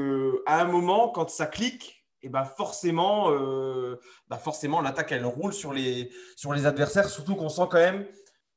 à 0.46 0.60
un 0.60 0.64
moment, 0.64 1.08
quand 1.10 1.30
ça 1.30 1.46
clique, 1.46 2.04
et 2.22 2.28
ben 2.28 2.44
forcément, 2.44 3.30
bah 4.28 4.38
forcément 4.38 4.80
l'attaque 4.80 5.12
elle 5.12 5.24
roule 5.24 5.52
sur 5.52 5.72
les, 5.72 6.10
sur 6.34 6.52
les 6.52 6.66
adversaires. 6.66 7.08
Surtout 7.08 7.36
qu'on 7.36 7.48
sent 7.48 7.68
quand 7.70 7.78
même, 7.78 8.06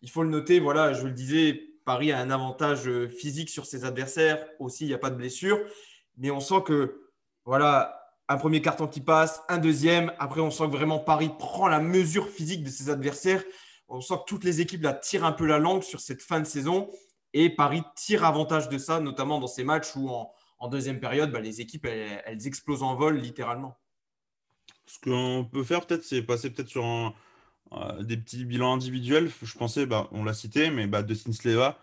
il 0.01 0.09
faut 0.09 0.23
le 0.23 0.29
noter, 0.29 0.59
voilà, 0.59 0.93
je 0.93 1.05
le 1.05 1.11
disais, 1.11 1.68
Paris 1.89 2.11
a 2.11 2.19
un 2.19 2.29
avantage 2.29 2.87
euh, 2.87 3.09
physique 3.09 3.49
sur 3.49 3.65
ses 3.65 3.83
adversaires. 3.83 4.45
Aussi, 4.59 4.83
il 4.83 4.89
n'y 4.89 4.93
a 4.93 4.99
pas 4.99 5.09
de 5.09 5.15
blessure. 5.15 5.57
Mais 6.17 6.29
on 6.29 6.39
sent 6.39 6.61
que, 6.63 7.01
voilà, 7.45 7.99
un 8.27 8.37
premier 8.37 8.61
carton 8.61 8.85
qui 8.85 9.01
passe, 9.01 9.41
un 9.49 9.57
deuxième. 9.57 10.13
Après, 10.19 10.39
on 10.39 10.51
sent 10.51 10.65
que 10.65 10.73
vraiment 10.73 10.99
Paris 10.99 11.31
prend 11.39 11.67
la 11.67 11.79
mesure 11.79 12.29
physique 12.29 12.63
de 12.63 12.69
ses 12.69 12.91
adversaires. 12.91 13.43
On 13.87 14.01
sent 14.01 14.13
que 14.17 14.25
toutes 14.27 14.43
les 14.43 14.61
équipes 14.61 14.83
là, 14.83 14.93
tirent 14.93 15.25
un 15.25 15.31
peu 15.31 15.47
la 15.47 15.57
langue 15.57 15.81
sur 15.81 15.99
cette 15.99 16.21
fin 16.21 16.39
de 16.39 16.45
saison. 16.45 16.91
Et 17.33 17.49
Paris 17.49 17.81
tire 17.95 18.23
avantage 18.23 18.69
de 18.69 18.77
ça, 18.77 18.99
notamment 18.99 19.39
dans 19.39 19.47
ces 19.47 19.63
matchs 19.63 19.95
où, 19.95 20.11
en, 20.11 20.67
deuxième 20.67 20.99
période, 20.99 21.31
bah, 21.31 21.39
les 21.39 21.59
équipes, 21.59 21.87
elles, 21.87 22.21
elles 22.23 22.45
explosent 22.45 22.83
en 22.83 22.93
vol, 22.93 23.17
littéralement. 23.17 23.79
Ce 24.85 24.99
qu'on 24.99 25.43
peut 25.51 25.63
faire 25.63 25.87
peut-être, 25.87 26.03
c'est 26.03 26.21
passer 26.21 26.51
peut-être 26.51 26.69
sur 26.69 26.85
un, 26.85 27.15
euh, 27.73 28.03
des 28.03 28.17
petits 28.17 28.45
bilans 28.45 28.73
individuels. 28.73 29.29
Je 29.41 29.57
pensais, 29.57 29.85
bah, 29.85 30.07
on 30.11 30.23
l'a 30.23 30.33
cité, 30.33 30.69
mais 30.71 30.87
bah, 30.87 31.03
Dustin 31.03 31.31
Sleva, 31.31 31.79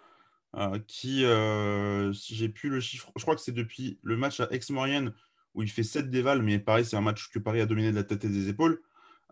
euh, 0.57 0.78
qui, 0.87 1.25
euh, 1.25 2.12
si 2.12 2.35
j'ai 2.35 2.49
plus 2.49 2.69
le 2.69 2.81
chiffre, 2.81 3.11
je 3.16 3.23
crois 3.23 3.37
que 3.37 3.43
c'est 3.43 3.52
depuis 3.52 3.99
le 4.02 4.16
match 4.16 4.40
à 4.40 4.49
Aix-Maurienne 4.50 5.12
où 5.55 5.62
il 5.62 5.71
fait 5.71 5.83
7 5.83 6.11
dévals, 6.11 6.43
mais 6.43 6.59
pareil, 6.59 6.85
c'est 6.85 6.97
un 6.97 7.00
match 7.00 7.31
que 7.31 7.38
Paris 7.38 7.61
a 7.61 7.66
dominé 7.66 7.90
de 7.90 7.97
la 7.97 8.05
tête 8.05 8.25
et 8.25 8.28
des 8.28 8.49
épaules. 8.49 8.83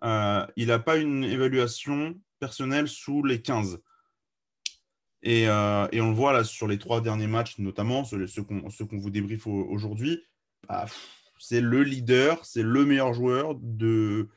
Il 0.03 0.67
n'a 0.69 0.79
pas 0.79 0.97
une 0.97 1.23
évaluation 1.23 2.19
personnelle 2.41 2.89
sous 2.89 3.23
les 3.23 3.43
15. 3.43 3.79
Et, 5.23 5.43
et 5.43 5.49
on 6.01 6.09
le 6.09 6.15
voit 6.15 6.33
là 6.33 6.43
sur 6.45 6.67
les 6.67 6.79
trois 6.79 7.03
derniers 7.03 7.27
matchs, 7.27 7.59
notamment 7.59 8.05
ceux, 8.05 8.27
ceux 8.27 8.43
qu'on 8.43 8.99
vous 8.99 9.11
débriefe 9.11 9.47
au- 9.47 9.67
aujourd'hui. 9.69 10.23
Bah, 10.67 10.87
c'est 11.39 11.61
le 11.61 11.83
leader, 11.83 12.43
c'est 12.45 12.63
le 12.63 12.85
meilleur 12.87 13.13
joueur 13.13 13.55
de, 13.61 14.29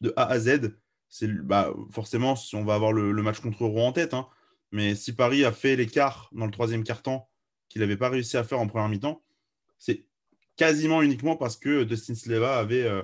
de 0.00 0.12
A 0.16 0.26
à 0.28 0.38
Z. 0.38 0.72
Bah, 1.20 1.72
forcément 1.90 2.36
si 2.36 2.56
on 2.56 2.64
va 2.64 2.74
avoir 2.74 2.92
le, 2.92 3.12
match 3.22 3.40
contre 3.40 3.64
Rouen 3.64 3.88
en 3.88 3.92
tête. 3.92 4.14
hein. 4.14 4.28
Mais 4.70 4.94
si 4.94 5.14
Paris 5.14 5.44
a 5.44 5.52
fait 5.52 5.76
l'écart 5.76 6.30
dans 6.32 6.46
le 6.46 6.50
troisième 6.50 6.84
quart-temps 6.84 7.28
qu'il 7.68 7.80
n'avait 7.80 7.96
pas 7.96 8.08
réussi 8.08 8.36
à 8.36 8.44
faire 8.44 8.60
en 8.60 8.66
première 8.66 8.88
mi-temps, 8.88 9.22
c'est 9.78 10.06
quasiment 10.56 11.02
uniquement 11.02 11.36
parce 11.36 11.56
que 11.56 11.84
Dustin 11.84 12.14
Sleva 12.14 12.58
avait 12.58 12.84
euh, 12.84 13.02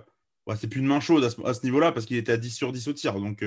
c'est 0.56 0.68
plus 0.68 0.80
une 0.80 0.86
main 0.86 1.00
chaude 1.00 1.24
à 1.24 1.54
ce, 1.54 1.64
niveau-là 1.64 1.92
parce 1.92 2.06
qu'il 2.06 2.16
était 2.16 2.32
à 2.32 2.38
10 2.38 2.50
sur 2.50 2.72
10 2.72 2.88
au 2.88 2.92
tir. 2.94 3.20
Donc, 3.20 3.44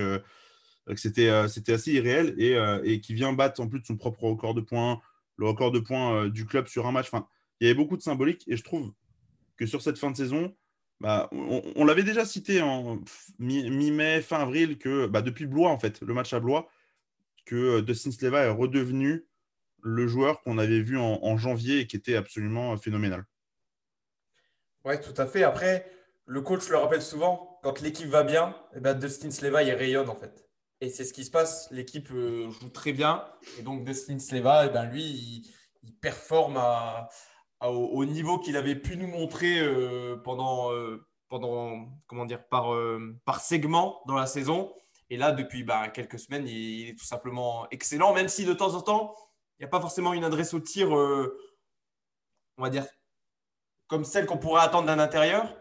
c'était 0.95 1.29
assez 1.29 1.91
irréel 1.91 2.35
et, 2.37 2.55
et, 2.83 3.01
qui 3.01 3.15
vient 3.15 3.33
battre 3.33 3.59
en 3.59 3.67
plus 3.67 3.79
de 3.79 3.85
son 3.87 3.97
propre 3.97 4.23
record 4.25 4.53
de 4.53 4.61
points, 4.61 5.01
le 5.37 5.47
record 5.47 5.71
de 5.71 5.79
points 5.79 6.29
du 6.29 6.45
club 6.45 6.67
sur 6.67 6.85
un 6.85 6.91
match. 6.91 7.07
Enfin, 7.07 7.27
il 7.59 7.67
y 7.67 7.71
avait 7.71 7.77
beaucoup 7.77 7.97
de 7.97 8.03
symbolique 8.03 8.43
et 8.47 8.55
je 8.55 8.63
trouve 8.63 8.93
que 9.57 9.65
sur 9.65 9.81
cette 9.81 9.97
fin 9.97 10.11
de 10.11 10.17
saison, 10.17 10.55
bah, 11.01 11.29
on, 11.31 11.83
l'avait 11.83 12.03
déjà 12.03 12.25
cité 12.25 12.61
en 12.61 12.99
mi-mai, 13.39 14.21
fin 14.21 14.39
avril, 14.39 14.77
que 14.77 15.07
bah, 15.07 15.23
depuis 15.23 15.47
Blois, 15.47 15.71
en 15.71 15.79
fait, 15.79 15.99
le 16.01 16.13
match 16.13 16.31
à 16.31 16.39
Blois, 16.39 16.69
que 17.43 17.81
Dustin 17.81 18.11
Sleva 18.11 18.43
est 18.43 18.49
redevenu 18.49 19.25
le 19.81 20.07
joueur 20.07 20.41
qu'on 20.43 20.59
avait 20.59 20.81
vu 20.81 20.99
en, 20.99 21.37
janvier 21.37 21.79
et 21.79 21.87
qui 21.87 21.95
était 21.95 22.15
absolument 22.15 22.77
phénoménal. 22.77 23.25
Oui, 24.85 24.93
tout 25.01 25.19
à 25.19 25.25
fait. 25.25 25.41
Après, 25.41 25.91
le 26.27 26.41
coach 26.41 26.69
le 26.69 26.77
rappelle 26.77 27.01
souvent, 27.01 27.59
quand 27.63 27.81
l'équipe 27.81 28.07
va 28.07 28.21
bien, 28.21 28.55
eh 28.75 28.79
ben 28.79 28.93
Dustin 28.93 29.31
Sleva, 29.31 29.63
il 29.63 29.71
rayonne 29.71 30.07
en 30.07 30.15
fait. 30.15 30.47
Et 30.81 30.89
c'est 30.91 31.03
ce 31.03 31.13
qui 31.13 31.25
se 31.25 31.31
passe. 31.31 31.67
L'équipe 31.71 32.11
euh, 32.11 32.51
joue 32.51 32.69
très 32.69 32.93
bien. 32.93 33.25
Et 33.57 33.63
donc, 33.63 33.85
Dustin 33.85 34.19
Sleva, 34.19 34.67
eh 34.67 34.69
ben, 34.69 34.85
lui, 34.85 35.03
il, 35.83 35.95
performe 35.99 36.57
au, 37.61 38.05
niveau 38.05 38.39
qu'il 38.39 38.57
avait 38.57 38.75
pu 38.75 38.97
nous 38.97 39.07
montrer 39.07 39.59
euh, 39.59 40.17
pendant, 40.23 40.71
euh, 40.71 41.05
pendant, 41.29 41.87
comment 42.07 42.25
dire, 42.25 42.47
par, 42.47 42.73
par 43.25 43.39
segment 43.39 44.01
dans 44.07 44.15
la 44.15 44.25
saison. 44.25 44.73
Et 45.09 45.17
là, 45.17 45.31
depuis 45.31 45.63
bah, 45.63 45.89
quelques 45.89 46.19
semaines, 46.19 46.47
il, 46.47 46.89
est 46.89 46.97
tout 46.97 47.05
simplement 47.05 47.67
excellent, 47.71 48.13
même 48.13 48.27
si 48.27 48.45
de 48.45 48.53
temps 48.53 48.73
en 48.75 48.81
temps, 48.81 49.15
il 49.59 49.63
n'y 49.63 49.65
a 49.65 49.69
pas 49.69 49.81
forcément 49.81 50.13
une 50.13 50.23
adresse 50.23 50.53
au 50.53 50.59
tir, 50.59 50.91
on 50.91 51.27
va 52.57 52.69
dire, 52.69 52.85
comme 53.87 54.05
celle 54.05 54.25
qu'on 54.25 54.37
pourrait 54.37 54.63
attendre 54.63 54.87
d'un 54.87 54.99
intérieur. 54.99 55.55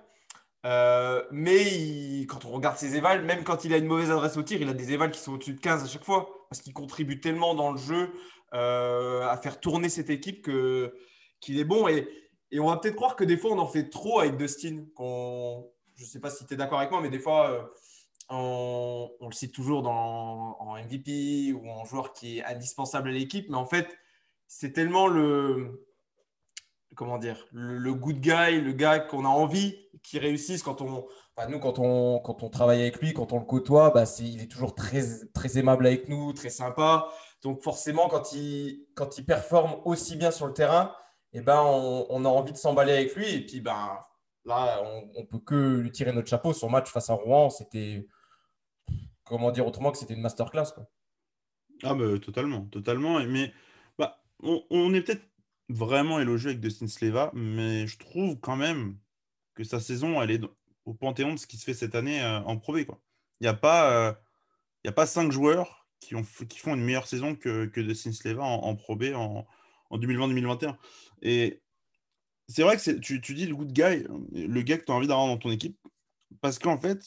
Euh, 0.67 1.25
mais 1.31 2.21
quand 2.29 2.45
on 2.45 2.51
regarde 2.51 2.77
ses 2.77 2.97
évals, 2.97 3.25
même 3.25 3.45
quand 3.45 3.65
il 3.65 3.73
a 3.73 3.79
une 3.79 3.87
mauvaise 3.87 4.11
adresse 4.11 4.37
au 4.37 4.43
tir, 4.43 4.61
il 4.61 4.69
a 4.69 4.75
des 4.75 4.93
évals 4.93 5.11
qui 5.11 5.21
sont 5.21 5.33
au-dessus 5.33 5.55
de 5.55 5.61
15 5.61 5.85
à 5.85 5.87
chaque 5.87 6.05
fois, 6.05 6.47
parce 6.51 6.61
qu'il 6.61 6.73
contribue 6.73 7.21
tellement 7.21 7.55
dans 7.55 7.73
le 7.73 7.79
jeu 7.79 8.13
euh, 8.53 9.27
à 9.27 9.37
faire 9.37 9.59
tourner 9.61 9.89
cette 9.89 10.11
équipe 10.11 10.43
que, 10.43 10.95
qu'il 11.41 11.59
est 11.59 11.65
bon. 11.65 11.89
Et, 11.89 12.09
et 12.51 12.61
on 12.61 12.69
va 12.69 12.77
peut-être 12.77 12.97
croire 12.97 13.17
que 13.17 13.25
des 13.25 13.37
fois, 13.37 13.53
on 13.53 13.59
en 13.59 13.67
fait 13.67 13.89
trop 13.89 14.21
avec 14.21 14.37
Dustin. 14.37 14.85
je 14.99 16.05
ne 16.05 16.07
sais 16.07 16.21
pas 16.21 16.31
si 16.31 16.47
tu 16.47 16.55
es 16.55 16.57
d'accord 16.57 16.79
avec 16.79 16.91
moi, 16.91 17.01
mais 17.01 17.11
des 17.11 17.19
fois, 17.19 17.51
euh, 17.51 17.63
on, 18.29 19.11
on, 19.21 19.29
le 19.29 19.33
cite 19.33 19.55
toujours 19.55 19.83
dans, 19.83 20.57
en 20.59 20.77
MVP 20.77 21.53
ou 21.53 21.69
en 21.69 21.85
joueur 21.85 22.13
qui 22.13 22.39
est 22.39 22.45
indispensable 22.45 23.09
à 23.09 23.13
l'équipe. 23.13 23.49
Mais 23.49 23.57
en 23.57 23.67
fait, 23.67 23.97
c'est 24.47 24.73
tellement 24.73 25.07
le, 25.07 25.87
comment 26.95 27.19
dire, 27.19 27.47
le, 27.53 27.95
good 27.95 28.21
guy, 28.21 28.61
le 28.61 28.73
gars 28.73 28.99
qu'on 28.99 29.25
a 29.25 29.29
envie 29.29 29.77
qu'il 30.03 30.21
réussisse 30.21 30.63
quand 30.63 30.81
on, 30.81 31.07
nous, 31.49 31.59
quand 31.59 31.79
on, 31.79 32.19
quand 32.19 32.43
on 32.43 32.51
travaille 32.51 32.81
avec 32.81 33.01
lui, 33.01 33.13
quand 33.15 33.33
on 33.33 33.39
le 33.39 33.45
côtoie, 33.45 33.91
bah, 33.91 34.05
il 34.19 34.43
est 34.43 34.51
toujours 34.51 34.75
très, 34.75 35.03
très 35.33 35.59
aimable 35.59 35.87
avec 35.87 36.09
nous, 36.09 36.33
très 36.33 36.51
sympa. 36.51 37.09
Donc 37.43 37.63
forcément, 37.63 38.09
quand 38.09 38.33
il, 38.33 38.87
quand 38.95 39.19
il 39.19 39.25
performe 39.25 39.77
aussi 39.85 40.17
bien 40.17 40.31
sur 40.31 40.47
le 40.47 40.53
terrain, 40.53 40.93
ben, 41.35 41.61
on, 41.61 42.25
a 42.25 42.29
envie 42.29 42.53
de 42.53 42.57
s'emballer 42.57 42.93
avec 42.93 43.15
lui. 43.15 43.35
Et 43.35 43.47
puis 43.47 43.61
ben, 43.61 43.99
là, 44.45 44.83
on 44.83 45.21
ne 45.21 45.27
peut 45.27 45.39
que 45.39 45.79
lui 45.79 45.93
tirer 45.93 46.13
notre 46.13 46.29
chapeau. 46.29 46.53
Son 46.53 46.69
match 46.69 46.91
face 46.91 47.11
à 47.11 47.15
Rouen, 47.15 47.51
c'était, 47.51 48.07
comment 49.25 49.51
dire 49.51 49.67
autrement 49.67 49.93
que 49.93 49.99
c'était 49.99 50.15
une 50.15 50.23
masterclass. 50.23 50.75
Ah, 51.83 51.95
mais 51.95 52.19
totalement, 52.19 52.63
totalement. 52.67 53.21
Mais 53.21 53.53
bah, 53.99 54.23
on, 54.43 54.63
on 54.71 54.93
est 54.93 55.03
peut-être 55.03 55.25
vraiment 55.69 56.21
élogieux 56.21 56.51
avec 56.51 56.61
Dustin 56.61 56.89
Sleva, 56.89 57.31
mais 57.33 57.87
je 57.87 57.97
trouve 57.99 58.39
quand 58.41 58.57
même 58.57 58.99
que 59.55 59.65
sa 59.65 59.81
saison, 59.81 60.21
elle 60.21 60.33
est 60.33 60.41
au 60.85 60.95
panthéon 60.95 61.35
de 61.35 61.39
ce 61.39 61.47
qui 61.47 61.57
se 61.57 61.65
fait 61.65 61.75
cette 61.75 61.95
année 61.95 62.23
euh, 62.23 62.41
en 62.41 62.57
Pro 62.59 62.73
B. 62.73 62.79
Il 62.79 62.87
n'y 63.43 63.49
a, 63.49 63.55
pas, 63.55 64.09
euh, 64.09 64.13
a 64.85 64.93
pas 64.93 65.07
cinq 65.07 65.31
joueurs 65.31 65.87
qui, 66.01 66.15
ont, 66.17 66.25
qui 66.49 66.59
font 66.59 66.75
une 66.75 66.83
meilleure 66.83 67.07
saison 67.07 67.37
que, 67.37 67.67
que 67.67 67.81
Dustin 67.81 68.13
Sleva 68.13 68.43
en, 68.43 68.65
en 68.65 68.77
Pro 68.77 68.97
B 68.97 69.13
en, 69.15 69.47
en 69.91 69.99
2020-2021. 69.99 70.77
Et 71.23 71.61
c'est 72.49 72.63
vrai 72.63 72.77
que 72.77 72.91
tu, 72.99 73.21
tu 73.21 73.35
dis 73.35 73.47
le 73.47 73.55
good 73.55 73.73
guy, 73.73 74.07
le 74.33 74.63
gars 74.63 74.79
que 74.79 74.85
tu 74.85 74.93
as 74.93 74.95
envie 74.95 75.07
d'avoir 75.07 75.27
dans 75.27 75.39
ton 75.39 75.51
équipe, 75.51 75.79
parce 76.41 76.59
qu'en 76.59 76.79
fait, 76.79 77.05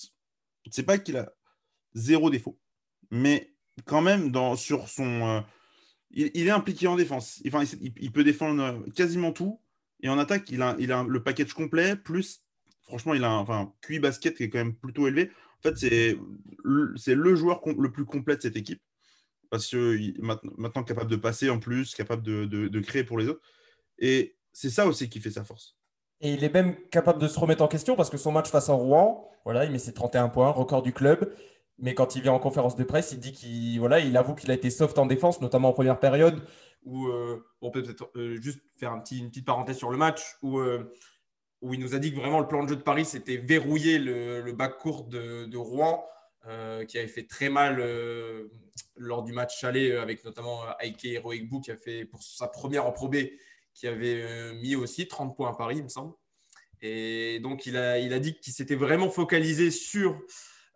c'est 0.72 0.84
pas 0.84 0.98
qu'il 0.98 1.18
a 1.18 1.32
zéro 1.94 2.30
défaut, 2.30 2.58
mais 3.12 3.54
quand 3.86 4.02
même 4.02 4.32
dans, 4.32 4.56
sur 4.56 4.88
son. 4.88 5.28
Euh, 5.28 5.42
il, 6.12 6.48
est 6.48 6.52
impliqué 6.52 6.88
en 6.88 6.96
défense. 6.96 7.42
Enfin, 7.48 7.64
il, 7.82 8.12
peut 8.12 8.24
défendre 8.24 8.62
euh, 8.62 8.92
quasiment 8.96 9.32
tout. 9.32 9.60
Et 10.02 10.10
en 10.10 10.20
attaque, 10.20 10.50
il 10.52 10.62
a, 10.62 10.76
il 10.80 10.92
a 10.92 11.04
le 11.04 11.24
package 11.24 11.54
complet, 11.54 11.96
plus, 11.96 12.44
franchement, 12.84 13.16
il 13.16 13.24
a 13.24 13.32
un 13.32 13.38
enfin, 13.38 13.74
QI 13.82 14.00
basket 14.00 14.38
qui 14.38 14.44
est 14.44 14.50
quand 14.50 14.60
même 14.60 14.76
plutôt 14.76 15.08
élevé. 15.08 15.32
En 15.60 15.70
fait, 15.70 15.78
c'est 15.78 16.18
le, 16.64 16.94
le 17.08 17.36
joueur 17.36 17.62
le 17.66 17.92
plus 17.92 18.06
complet 18.06 18.36
de 18.36 18.42
cette 18.42 18.58
équipe. 18.58 18.82
Parce 19.54 19.68
que 19.68 20.00
maintenant, 20.58 20.82
capable 20.82 21.12
de 21.12 21.16
passer 21.16 21.52
en 21.52 21.60
plus, 21.60 21.94
capable 21.94 22.24
de, 22.24 22.80
créer 22.80 23.04
pour 23.04 23.20
les 23.20 23.28
autres. 23.28 23.42
Et 24.00 24.36
c'est 24.52 24.72
ça 24.72 24.88
aussi 24.88 25.10
qui 25.10 25.20
fait 25.20 25.30
sa 25.30 25.44
force. 25.44 25.78
Et 26.22 26.34
il 26.34 26.44
est 26.44 26.52
même 26.52 26.76
capable 26.90 27.22
de 27.22 27.28
se 27.28 27.40
remettre 27.40 27.62
en 27.62 27.68
question 27.68 27.96
parce 27.96 28.10
que 28.10 28.18
son 28.18 28.32
match 28.32 28.50
face 28.50 28.70
à 28.70 28.74
Rouen, 28.74 29.30
voilà, 29.46 29.66
il 29.66 29.72
met 29.72 29.78
ses 29.78 29.94
31 29.94 30.30
points, 30.30 30.50
record 30.50 30.82
du 30.82 30.92
club. 30.92 31.32
Mais 31.78 31.94
quand 31.94 32.16
il 32.16 32.24
vient 32.24 32.32
en 32.32 32.40
conférence 32.40 32.76
de 32.76 32.84
presse, 32.84 33.12
il 33.12 33.20
dit 33.20 33.32
qu'il 33.32 33.78
voilà, 33.78 34.00
il 34.00 34.18
avoue 34.18 34.34
qu'il 34.34 34.50
a 34.50 34.56
été 34.56 34.72
soft 34.72 34.98
en 34.98 35.06
défense, 35.06 35.40
notamment 35.40 35.70
en 35.70 35.74
première 35.74 36.00
période, 36.00 36.42
où 36.84 37.06
euh, 37.06 37.46
on 37.62 37.70
peut 37.70 37.84
peut-être 37.84 38.10
euh, 38.16 38.42
juste 38.42 38.60
faire 38.80 38.92
une 38.92 39.30
petite 39.30 39.46
parenthèse 39.46 39.78
sur 39.78 39.92
le 39.92 39.98
match, 39.98 40.36
où, 40.42 40.58
euh, 40.58 40.92
où 41.62 41.76
il 41.76 41.80
nous 41.80 41.94
a 41.94 42.00
dit 42.00 42.12
que 42.12 42.20
vraiment 42.20 42.40
le 42.40 42.48
plan 42.48 42.64
de 42.64 42.70
jeu 42.70 42.76
de 42.76 42.82
Paris, 42.82 43.06
c'était 43.06 43.38
verrouiller 43.38 44.00
le, 44.00 44.42
le 44.42 44.54
bac 44.54 44.80
court 44.80 45.04
de 45.04 45.58
Rouen, 45.58 46.04
qui 46.88 46.98
avait 46.98 47.08
fait 47.08 47.28
très 47.28 47.50
mal 47.50 47.82
lors 48.96 49.24
du 49.24 49.32
match 49.32 49.64
aller, 49.64 49.94
avec 49.94 50.26
notamment 50.26 50.62
Aike 50.80 51.06
Heroic 51.06 51.62
qui 51.64 51.72
a 51.72 51.78
fait 51.78 52.06
pour 52.06 52.22
sa 52.22 52.48
première 52.48 52.86
en 52.86 52.92
Pro 52.92 53.08
B, 53.08 53.16
qui 53.74 53.88
avait 53.88 54.54
mis 54.56 54.76
aussi 54.76 55.08
30 55.08 55.36
points 55.36 55.52
à 55.52 55.56
Paris, 55.56 55.78
il 55.78 55.84
me 55.84 55.90
semble. 55.90 56.14
Et 56.84 57.40
donc, 57.40 57.66
il 57.66 57.78
a, 57.78 57.98
il 57.98 58.14
a 58.14 58.20
dit 58.20 58.36
qu'il 58.36 58.52
s'était 58.52 58.76
vraiment 58.76 59.10
focalisé 59.10 59.72
sur 59.72 60.22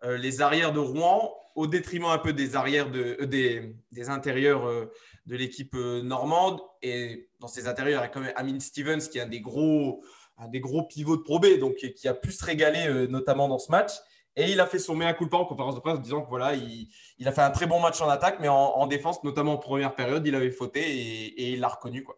euh, 0.04 0.16
les 0.16 0.40
arrières 0.40 0.72
de 0.72 0.78
Rouen 0.78 1.34
au 1.54 1.66
détriment 1.66 2.06
un 2.06 2.18
peu 2.18 2.32
des 2.32 2.56
arrières 2.56 2.90
de, 2.90 3.18
euh, 3.20 3.26
des, 3.26 3.74
des, 3.92 4.08
intérieurs 4.08 4.66
euh, 4.66 4.86
de 5.26 5.36
l'équipe 5.36 5.74
normande. 5.74 6.60
Et 6.80 7.28
dans 7.40 7.48
ces 7.48 7.68
intérieurs, 7.68 8.00
il 8.00 8.04
y 8.04 8.06
a 8.06 8.08
quand 8.08 8.20
même 8.20 8.32
Amin 8.36 8.58
Stevens 8.58 9.00
qui 9.00 9.18
est 9.18 9.22
un 9.22 9.26
des 9.26 9.42
gros, 9.42 10.02
un 10.38 10.48
des 10.48 10.60
gros 10.60 10.84
pivots 10.84 11.18
de 11.18 11.22
Pro 11.22 11.40
B, 11.40 11.58
donc 11.58 11.74
qui 11.74 12.08
a 12.08 12.14
pu 12.14 12.32
se 12.32 12.42
régaler 12.42 13.06
notamment 13.08 13.48
dans 13.48 13.58
ce 13.58 13.70
match. 13.70 13.92
Et 14.38 14.52
il 14.52 14.60
a 14.60 14.66
fait 14.66 14.78
son 14.78 14.94
mea 14.94 15.14
culpa 15.14 15.36
en 15.36 15.44
conférence 15.44 15.74
de 15.74 15.80
presse 15.80 15.98
en 15.98 16.00
disant 16.00 16.22
que 16.22 16.28
voilà, 16.28 16.54
il, 16.54 16.88
a 17.26 17.32
fait 17.32 17.40
un 17.40 17.50
très 17.50 17.66
bon 17.66 17.80
match 17.80 18.00
en 18.00 18.08
attaque, 18.08 18.38
mais 18.40 18.46
en, 18.46 18.86
défense, 18.86 19.22
notamment 19.24 19.54
en 19.54 19.58
première 19.58 19.96
période, 19.96 20.24
il 20.24 20.34
avait 20.36 20.52
fauté 20.52 20.80
et, 20.80 21.52
il 21.54 21.60
l'a 21.60 21.66
reconnu. 21.66 22.04
Quoi. 22.04 22.16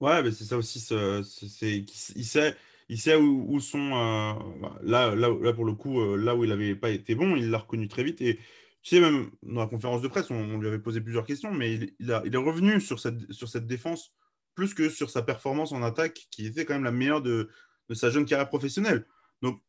Ouais, 0.00 0.22
mais 0.22 0.32
c'est 0.32 0.44
ça 0.44 0.56
aussi. 0.56 0.78
Il 0.78 2.24
sait, 2.24 2.56
il 2.88 2.98
sait 2.98 3.16
où, 3.16 3.60
sont. 3.60 3.78
Euh, 3.78 4.32
là, 4.82 5.14
là, 5.14 5.28
là, 5.28 5.52
pour 5.52 5.66
le 5.66 5.74
coup, 5.74 6.00
euh, 6.00 6.16
là 6.16 6.34
où 6.34 6.42
il 6.42 6.48
n'avait 6.48 6.74
pas 6.74 6.88
été 6.88 7.14
bon, 7.14 7.36
il 7.36 7.50
l'a 7.50 7.58
reconnu 7.58 7.86
très 7.86 8.02
vite. 8.02 8.22
Et 8.22 8.36
tu 8.80 8.96
sais, 8.96 9.00
même 9.00 9.30
dans 9.42 9.60
la 9.60 9.66
conférence 9.66 10.00
de 10.00 10.08
presse, 10.08 10.30
on, 10.30 10.56
lui 10.56 10.68
avait 10.68 10.78
posé 10.78 11.02
plusieurs 11.02 11.26
questions, 11.26 11.52
mais 11.52 11.74
il, 11.74 11.94
il, 12.00 12.10
est 12.10 12.36
revenu 12.38 12.80
sur 12.80 12.98
cette, 12.98 13.30
sur 13.30 13.50
cette 13.50 13.66
défense 13.66 14.14
plus 14.54 14.72
que 14.72 14.88
sur 14.88 15.10
sa 15.10 15.20
performance 15.20 15.72
en 15.72 15.82
attaque, 15.82 16.28
qui 16.30 16.46
était 16.46 16.64
quand 16.64 16.74
même 16.74 16.84
la 16.84 16.92
meilleure 16.92 17.20
de, 17.20 17.50
de 17.90 17.94
sa 17.94 18.08
jeune 18.08 18.24
carrière 18.24 18.48
professionnelle. 18.48 19.06
Donc, 19.42 19.60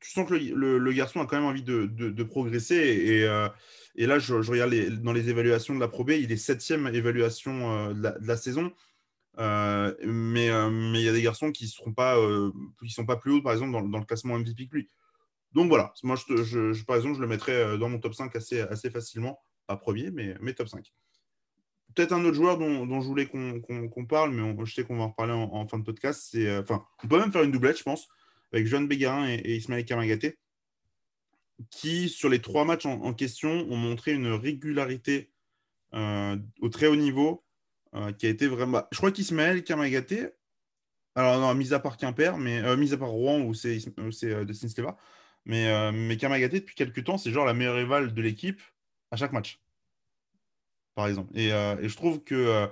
tu 0.00 0.10
sens 0.10 0.28
que 0.28 0.34
le, 0.34 0.92
garçon 0.92 1.20
a 1.20 1.26
quand 1.26 1.36
même 1.36 1.46
envie 1.46 1.62
de, 1.62 2.22
progresser. 2.22 2.76
Et, 2.76 3.24
euh, 3.24 3.48
et, 3.96 4.06
là, 4.06 4.18
je, 4.18 4.34
regarde 4.34 4.72
dans 5.02 5.12
les 5.12 5.28
évaluations 5.28 5.74
de 5.74 5.80
la 5.80 5.88
Pro 5.88 6.04
B, 6.04 6.10
il 6.10 6.30
est 6.30 6.36
septième 6.36 6.86
évaluation 6.88 7.92
de 7.92 8.14
la, 8.20 8.36
saison. 8.36 8.72
Euh, 9.38 9.94
mais 10.02 10.50
euh, 10.50 10.70
il 10.94 11.00
y 11.00 11.08
a 11.08 11.12
des 11.12 11.22
garçons 11.22 11.52
qui 11.52 11.64
ne 11.64 11.92
euh, 11.98 12.52
sont 12.88 13.06
pas 13.06 13.16
plus 13.16 13.32
hauts, 13.32 13.42
par 13.42 13.52
exemple, 13.52 13.72
dans, 13.72 13.98
le 13.98 14.04
classement 14.04 14.38
MVP 14.38 14.68
que 14.68 14.76
lui. 14.76 14.90
Donc 15.52 15.68
voilà, 15.68 15.92
moi, 16.02 16.16
par 16.86 16.96
exemple, 16.96 17.16
je 17.16 17.20
le 17.20 17.26
mettrais 17.26 17.78
dans 17.78 17.88
mon 17.88 17.98
top 17.98 18.14
5 18.14 18.34
assez, 18.36 18.90
facilement. 18.90 19.40
Pas 19.66 19.76
premier, 19.76 20.10
mais, 20.10 20.54
top 20.54 20.68
5. 20.68 20.92
Peut-être 21.94 22.12
un 22.12 22.24
autre 22.24 22.36
joueur 22.36 22.56
dont, 22.58 23.00
je 23.00 23.06
voulais 23.06 23.26
qu'on 23.26 24.06
parle, 24.06 24.32
mais 24.32 24.64
je 24.64 24.74
sais 24.74 24.84
qu'on 24.84 24.96
va 24.96 25.04
en 25.04 25.08
reparler 25.08 25.32
en, 25.32 25.66
fin 25.66 25.78
de 25.78 25.84
podcast. 25.84 26.36
Enfin, 26.60 26.84
on 27.02 27.08
peut 27.08 27.18
même 27.18 27.32
faire 27.32 27.42
une 27.42 27.50
doublette, 27.50 27.78
je 27.78 27.82
pense, 27.82 28.08
avec 28.52 28.66
Joan 28.66 28.86
Bégarin 28.86 29.28
et, 29.28 29.56
Ismaël 29.56 29.84
Kamagaté, 29.84 30.38
qui, 31.70 32.08
sur 32.08 32.28
les 32.28 32.40
trois 32.40 32.64
matchs 32.64 32.86
en, 32.86 33.12
question, 33.14 33.50
ont 33.70 33.76
montré 33.76 34.12
une 34.12 34.32
régularité 34.32 35.30
au 35.92 36.68
très 36.70 36.86
haut 36.86 36.96
niveau 36.96 37.44
euh, 37.94 38.12
qui 38.12 38.26
a 38.26 38.30
été 38.30 38.46
vraiment. 38.46 38.72
Bah, 38.72 38.88
je 38.92 38.98
crois 38.98 39.10
qu'Ismaël 39.10 39.64
Kamagaté, 39.64 40.28
alors 41.16 41.38
non, 41.40 41.54
mis 41.54 41.74
à 41.74 41.80
part 41.80 41.96
Quimper, 41.96 42.38
mais 42.38 42.60
euh, 42.60 42.76
mis 42.76 42.92
à 42.92 42.96
part 42.96 43.08
Rouen 43.08 43.40
où 43.40 43.54
c'est 43.54 43.78
euh, 43.98 44.44
Destin 44.44 44.68
Steva, 44.68 44.96
mais, 45.44 45.68
euh, 45.68 46.16
Kamagaté, 46.16 46.60
depuis 46.60 46.74
quelques 46.74 47.04
temps, 47.04 47.18
c'est 47.18 47.32
genre 47.32 47.44
la 47.44 47.54
meilleure 47.54 47.76
rival 47.76 48.14
de 48.14 48.22
l'équipe 48.22 48.62
à 49.10 49.16
chaque 49.16 49.32
match, 49.32 49.60
par 50.94 51.08
exemple. 51.08 51.36
Et 51.36 51.48
je 51.50 51.96
trouve 51.96 52.22
que 52.22 52.68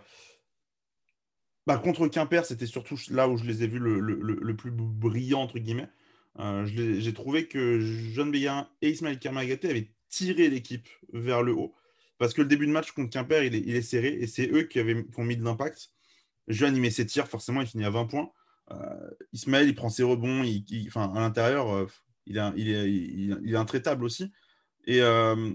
contre 1.77 2.09
Quimper, 2.09 2.47
c'était 2.47 2.67
surtout 2.67 2.97
là 3.11 3.29
où 3.29 3.37
je 3.37 3.45
les 3.45 3.63
ai 3.63 3.67
vus 3.67 3.79
le, 3.79 4.01
le, 4.01 4.57
plus 4.57 4.71
brillant, 4.71 5.43
entre 5.43 5.59
guillemets. 5.59 5.89
J'ai 6.65 7.13
trouvé 7.13 7.47
que 7.47 7.81
John 8.13 8.31
Béguin 8.31 8.69
et 8.81 8.91
Ismaël 8.91 9.19
Kermagaté 9.19 9.69
avaient 9.69 9.91
tiré 10.09 10.49
l'équipe 10.49 10.89
vers 11.13 11.43
le 11.43 11.53
haut. 11.53 11.75
Parce 12.19 12.35
que 12.35 12.43
le 12.43 12.49
début 12.49 12.67
de 12.67 12.73
match 12.73 12.93
contre 12.93 13.11
Quimper, 13.11 13.45
il 13.45 13.77
est, 13.77 13.83
serré 13.83 14.09
et 14.09 14.27
c'est 14.27 14.51
eux 14.51 14.63
qui, 14.63 14.81
avaient, 14.81 15.05
qui 15.05 15.21
ont 15.21 15.25
mis 15.25 15.37
de 15.37 15.45
l'impact. 15.45 15.91
Jeanne, 16.49 16.75
il 16.75 16.81
met 16.81 16.91
ses 16.91 17.07
tirs, 17.07 17.29
forcément, 17.29 17.61
il 17.61 17.67
finit 17.67 17.85
à 17.85 17.91
20 17.91 18.07
points. 18.07 18.31
Euh, 18.71 19.11
Ismaël, 19.33 19.69
il 19.69 19.75
prend 19.75 19.89
ses 19.89 20.03
rebonds, 20.03 20.45
enfin, 20.87 21.13
à 21.15 21.21
l'intérieur, 21.21 21.71
euh, 21.71 21.87
il, 22.27 22.39
est, 22.39 23.57
intraitable 23.57 24.05
aussi. 24.05 24.33
Et, 24.87 25.01
euh, 25.01 25.55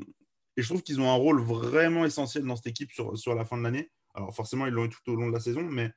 et 0.55 0.61
je 0.61 0.67
trouve 0.67 0.83
qu'ils 0.83 1.01
ont 1.01 1.09
un 1.09 1.15
rôle 1.15 1.41
vraiment 1.41 2.05
essentiel 2.05 2.43
dans 2.45 2.55
cette 2.55 2.67
équipe 2.67 2.91
sur, 2.91 3.17
sur 3.17 3.35
la 3.35 3.45
fin 3.45 3.57
de 3.57 3.63
l'année. 3.63 3.91
Alors 4.13 4.33
forcément, 4.35 4.67
ils 4.67 4.73
l'ont 4.73 4.85
eu 4.85 4.89
tout 4.89 5.11
au 5.11 5.15
long 5.15 5.27
de 5.27 5.33
la 5.33 5.39
saison, 5.39 5.63
mais 5.63 5.91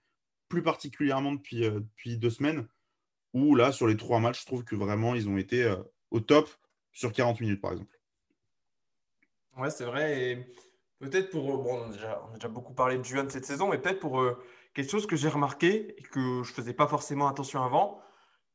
plus 0.49 0.62
particulièrement 0.62 1.33
depuis, 1.33 1.61
depuis 1.61 2.19
deux 2.19 2.31
semaines, 2.31 2.67
où 3.33 3.55
là, 3.55 3.73
sur 3.73 3.87
les 3.87 3.97
trois 3.97 4.21
matchs, 4.21 4.41
je 4.41 4.47
trouve 4.47 4.65
que 4.65 4.76
vraiment, 4.76 5.15
ils 5.15 5.29
ont 5.29 5.37
été 5.37 5.75
au 6.11 6.21
top 6.21 6.49
sur 6.93 7.12
40 7.12 7.41
minutes, 7.41 7.61
par 7.61 7.73
exemple. 7.73 7.99
Ouais, 9.57 9.71
c'est 9.71 9.85
vrai. 9.85 10.23
Et 10.23 10.47
peut-être 10.99 11.31
pour. 11.31 11.62
Bon, 11.62 11.81
on 11.81 11.91
a, 11.91 12.33
déjà, 12.35 12.49
beaucoup 12.49 12.75
parlé 12.75 12.99
de 12.99 13.05
Juan 13.05 13.29
cette 13.29 13.45
saison, 13.45 13.69
mais 13.69 13.79
peut-être 13.79 14.00
pour 14.00 14.23
quelque 14.76 14.91
chose 14.91 15.07
que 15.07 15.17
j'ai 15.17 15.29
remarqué 15.29 15.99
et 15.99 16.03
que 16.03 16.43
je 16.43 16.50
ne 16.50 16.55
faisais 16.55 16.75
pas 16.75 16.87
forcément 16.87 17.29
attention 17.29 17.65
avant. 17.65 18.00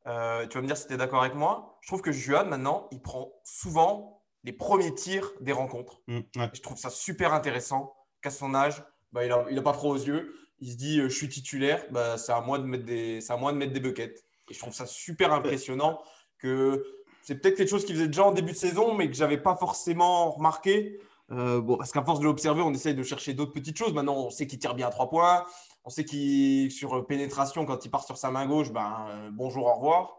Euh, 0.08 0.48
tu 0.48 0.58
vas 0.58 0.62
me 0.62 0.68
dire 0.68 0.78
si 0.78 0.88
tu 0.88 0.94
es 0.94 0.98
d'accord 0.98 1.22
avec 1.22 1.36
moi. 1.36 1.78
Je 1.82 1.88
trouve 1.88 2.02
que 2.02 2.12
Juan, 2.12 2.48
maintenant, 2.48 2.88
il 2.92 3.02
prend 3.02 3.34
souvent 3.44 4.24
les 4.44 4.54
premiers 4.54 4.94
tirs 4.94 5.32
des 5.42 5.52
rencontres. 5.52 6.02
Mm, 6.08 6.22
je 6.54 6.62
trouve 6.62 6.78
ça 6.78 6.90
super 6.90 7.34
intéressant 7.34 7.96
qu'à 8.22 8.30
son 8.30 8.56
âge, 8.56 8.84
bah, 9.12 9.26
il 9.26 9.30
n'a 9.30 9.46
il 9.50 9.58
a 9.58 9.62
pas 9.62 9.74
trop 9.74 9.92
aux 9.92 9.98
yeux. 9.98 10.36
Il 10.62 10.72
se 10.72 10.78
dit, 10.78 11.00
euh, 11.00 11.10
je 11.10 11.16
suis 11.16 11.30
titulaire, 11.30 11.84
bah, 11.92 12.18
c'est 12.18 12.32
à, 12.32 12.42
moi 12.42 12.60
de 12.60 12.64
mettre 12.64 12.86
des, 12.86 13.20
à 13.30 13.38
moi 13.38 13.52
de 13.52 13.58
mettre 13.58 13.74
des 13.74 13.80
buckets. 13.80 14.24
Et 14.50 14.54
je 14.54 14.60
trouve 14.60 14.74
ça 14.74 14.86
super 14.86 15.34
impressionnant 15.34 16.02
que 16.38 16.84
c'est 17.24 17.36
peut-être 17.36 17.56
quelque 17.56 17.70
chose 17.70 17.86
qu'il 17.86 17.96
faisait 17.96 18.08
déjà 18.08 18.24
en 18.24 18.32
début 18.32 18.52
de 18.52 18.58
saison, 18.58 18.94
mais 18.94 19.08
que 19.10 19.16
je 19.16 19.22
n'avais 19.22 19.38
pas 19.38 19.56
forcément 19.56 20.32
remarqué. 20.32 21.00
Euh, 21.32 21.62
bon, 21.62 21.78
parce 21.78 21.92
qu'à 21.92 22.04
force 22.04 22.20
de 22.20 22.26
l'observer, 22.26 22.62
on 22.62 22.74
essaye 22.74 22.96
de 22.96 23.04
chercher 23.04 23.34
d'autres 23.34 23.54
petites 23.54 23.78
choses. 23.78 23.94
Maintenant, 23.94 24.16
on 24.16 24.30
sait 24.30 24.48
qu'il 24.48 24.60
tire 24.60 24.76
bien 24.76 24.88
à 24.88 24.92
trois 24.92 25.10
points. 25.10 25.46
On 25.84 25.90
sait 25.90 26.06
qu'il, 26.06 26.72
sur 26.72 27.06
pénétration, 27.08 27.66
quand 27.66 27.86
il 27.86 27.90
part 27.90 28.04
sur 28.04 28.18
sa 28.18 28.30
main 28.30 28.46
gauche, 28.46 28.72
ben, 28.72 29.08
euh, 29.10 29.30
bonjour, 29.32 29.66
au 29.66 29.74
revoir. 29.74 30.18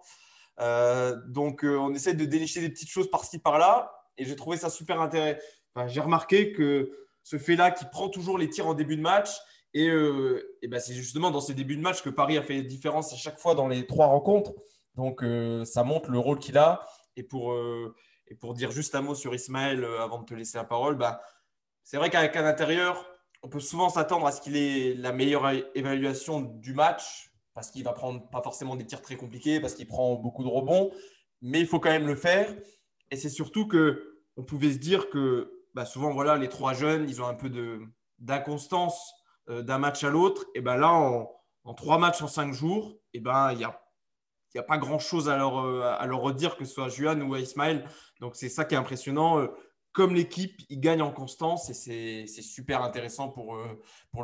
Euh, 0.60 1.16
donc, 1.28 1.64
euh, 1.64 1.76
on 1.76 1.94
essaie 1.94 2.14
de 2.14 2.24
dénicher 2.24 2.60
des 2.60 2.68
petites 2.68 2.90
choses 2.90 3.10
par-ci, 3.10 3.38
par-là. 3.38 3.92
Et 4.18 4.24
j'ai 4.24 4.36
trouvé 4.36 4.56
ça 4.56 4.70
super 4.70 5.00
intéressant. 5.00 5.40
j'ai 5.86 6.00
remarqué 6.00 6.52
que 6.52 6.90
ce 7.22 7.38
fait-là, 7.38 7.70
qui 7.70 7.84
prend 7.84 8.08
toujours 8.08 8.38
les 8.38 8.48
tirs 8.48 8.66
en 8.66 8.74
début 8.74 8.96
de 8.96 9.02
match, 9.02 9.30
et, 9.74 9.90
ben, 10.68 10.80
c'est 10.80 10.94
justement 10.94 11.30
dans 11.30 11.40
ces 11.40 11.54
débuts 11.54 11.76
de 11.76 11.82
match 11.82 12.02
que 12.02 12.10
Paris 12.10 12.36
a 12.36 12.42
fait 12.42 12.56
la 12.56 12.62
différence 12.62 13.12
à 13.12 13.16
chaque 13.16 13.38
fois 13.38 13.54
dans 13.54 13.68
les 13.68 13.86
trois 13.86 14.06
rencontres. 14.06 14.52
Donc, 14.94 15.24
ça 15.64 15.84
montre 15.84 16.10
le 16.10 16.18
rôle 16.18 16.38
qu'il 16.38 16.58
a. 16.58 16.86
Et 17.16 17.22
pour, 17.22 17.54
et 18.28 18.34
pour 18.34 18.54
dire 18.54 18.70
juste 18.70 18.94
un 18.94 19.00
mot 19.00 19.14
sur 19.14 19.34
Ismaël 19.34 19.84
avant 20.00 20.20
de 20.20 20.26
te 20.26 20.34
laisser 20.34 20.58
la 20.58 20.64
parole, 20.64 20.96
bah, 20.96 21.20
c'est 21.84 21.96
vrai 21.96 22.10
qu'avec 22.10 22.36
un 22.36 22.44
intérieur, 22.44 23.04
on 23.42 23.48
peut 23.48 23.60
souvent 23.60 23.88
s'attendre 23.88 24.26
à 24.26 24.32
ce 24.32 24.40
qu'il 24.40 24.56
ait 24.56 24.94
la 24.94 25.12
meilleure 25.12 25.50
évaluation 25.74 26.40
du 26.40 26.74
match, 26.74 27.32
parce 27.54 27.70
qu'il 27.70 27.84
va 27.84 27.92
prendre 27.92 28.28
pas 28.30 28.42
forcément 28.42 28.76
des 28.76 28.86
tirs 28.86 29.02
très 29.02 29.16
compliqués, 29.16 29.60
parce 29.60 29.74
qu'il 29.74 29.86
prend 29.86 30.14
beaucoup 30.14 30.44
de 30.44 30.48
rebonds, 30.48 30.90
mais 31.40 31.60
il 31.60 31.66
faut 31.66 31.80
quand 31.80 31.90
même 31.90 32.06
le 32.06 32.14
faire. 32.14 32.54
Et 33.10 33.16
c'est 33.16 33.28
surtout 33.28 33.66
que 33.66 34.20
on 34.36 34.44
pouvait 34.44 34.72
se 34.72 34.78
dire 34.78 35.10
que 35.10 35.52
bah, 35.74 35.84
souvent, 35.84 36.12
voilà, 36.12 36.36
les 36.36 36.48
trois 36.48 36.72
jeunes, 36.72 37.08
ils 37.08 37.20
ont 37.20 37.26
un 37.26 37.34
peu 37.34 37.50
d'inconstance 38.18 38.96
euh, 38.96 39.21
d'un 39.48 39.78
match 39.78 40.04
à 40.04 40.10
l'autre. 40.10 40.46
Et 40.54 40.60
ben 40.60 40.76
là, 40.76 40.92
en, 41.64 41.74
trois 41.74 41.98
matchs 41.98 42.22
en 42.22 42.28
cinq 42.28 42.52
jours, 42.52 42.96
et 43.12 43.20
ben 43.20 43.52
il 43.52 43.58
n'y 43.58 43.64
a, 43.64 43.80
y 44.54 44.58
a 44.58 44.62
pas 44.62 44.78
grand-chose 44.78 45.28
à 45.28 45.36
leur, 45.36 45.58
euh, 45.58 45.82
à 45.82 46.06
leur 46.06 46.20
redire, 46.20 46.56
que 46.56 46.64
ce 46.64 46.74
soit 46.74 46.86
à 46.86 46.88
Juan 46.88 47.22
ou 47.22 47.34
à 47.34 47.40
Ismaël. 47.40 47.84
Donc 48.20 48.36
c'est 48.36 48.48
ça 48.48 48.64
qui 48.64 48.74
est 48.74 48.78
impressionnant. 48.78 49.40
Euh, 49.40 49.48
comme 49.92 50.14
l'équipe, 50.14 50.60
ils 50.70 50.80
gagnent 50.80 51.02
en 51.02 51.12
constance 51.12 51.68
et 51.70 51.74
c'est 52.26 52.42
super 52.42 52.82
intéressant 52.82 53.28
pour, 53.28 53.56
euh, 53.56 53.66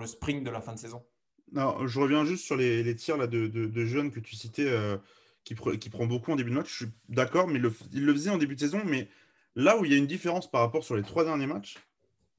le 0.00 0.06
spring 0.06 0.42
de 0.42 0.50
la 0.50 0.60
fin 0.60 0.72
de 0.72 0.78
saison. 0.78 1.04
Je 1.52 2.00
reviens 2.00 2.24
juste 2.24 2.44
sur 2.44 2.56
les, 2.56 2.96
tirs 2.96 3.16
là, 3.16 3.26
de, 3.26 3.46
de, 3.46 3.84
jeunes 3.84 4.10
que 4.10 4.20
tu 4.20 4.34
citais, 4.34 4.68
euh, 4.68 4.96
qui, 5.44 5.54
qui, 5.78 5.90
prend 5.90 6.06
beaucoup 6.06 6.32
en 6.32 6.36
début 6.36 6.50
de 6.50 6.56
match. 6.56 6.70
Je 6.70 6.84
suis 6.84 6.92
d'accord, 7.08 7.48
mais 7.48 7.60
il 7.92 8.04
le 8.04 8.12
faisait 8.12 8.30
en 8.30 8.38
début 8.38 8.54
de 8.54 8.60
saison. 8.60 8.82
Mais 8.84 9.08
là 9.54 9.78
où 9.78 9.84
il 9.84 9.92
y 9.92 9.94
a 9.94 9.98
une 9.98 10.06
différence 10.06 10.50
par 10.50 10.62
rapport 10.62 10.84
sur 10.84 10.96
les 10.96 11.02
trois 11.02 11.24
derniers 11.24 11.46
matchs, 11.46 11.76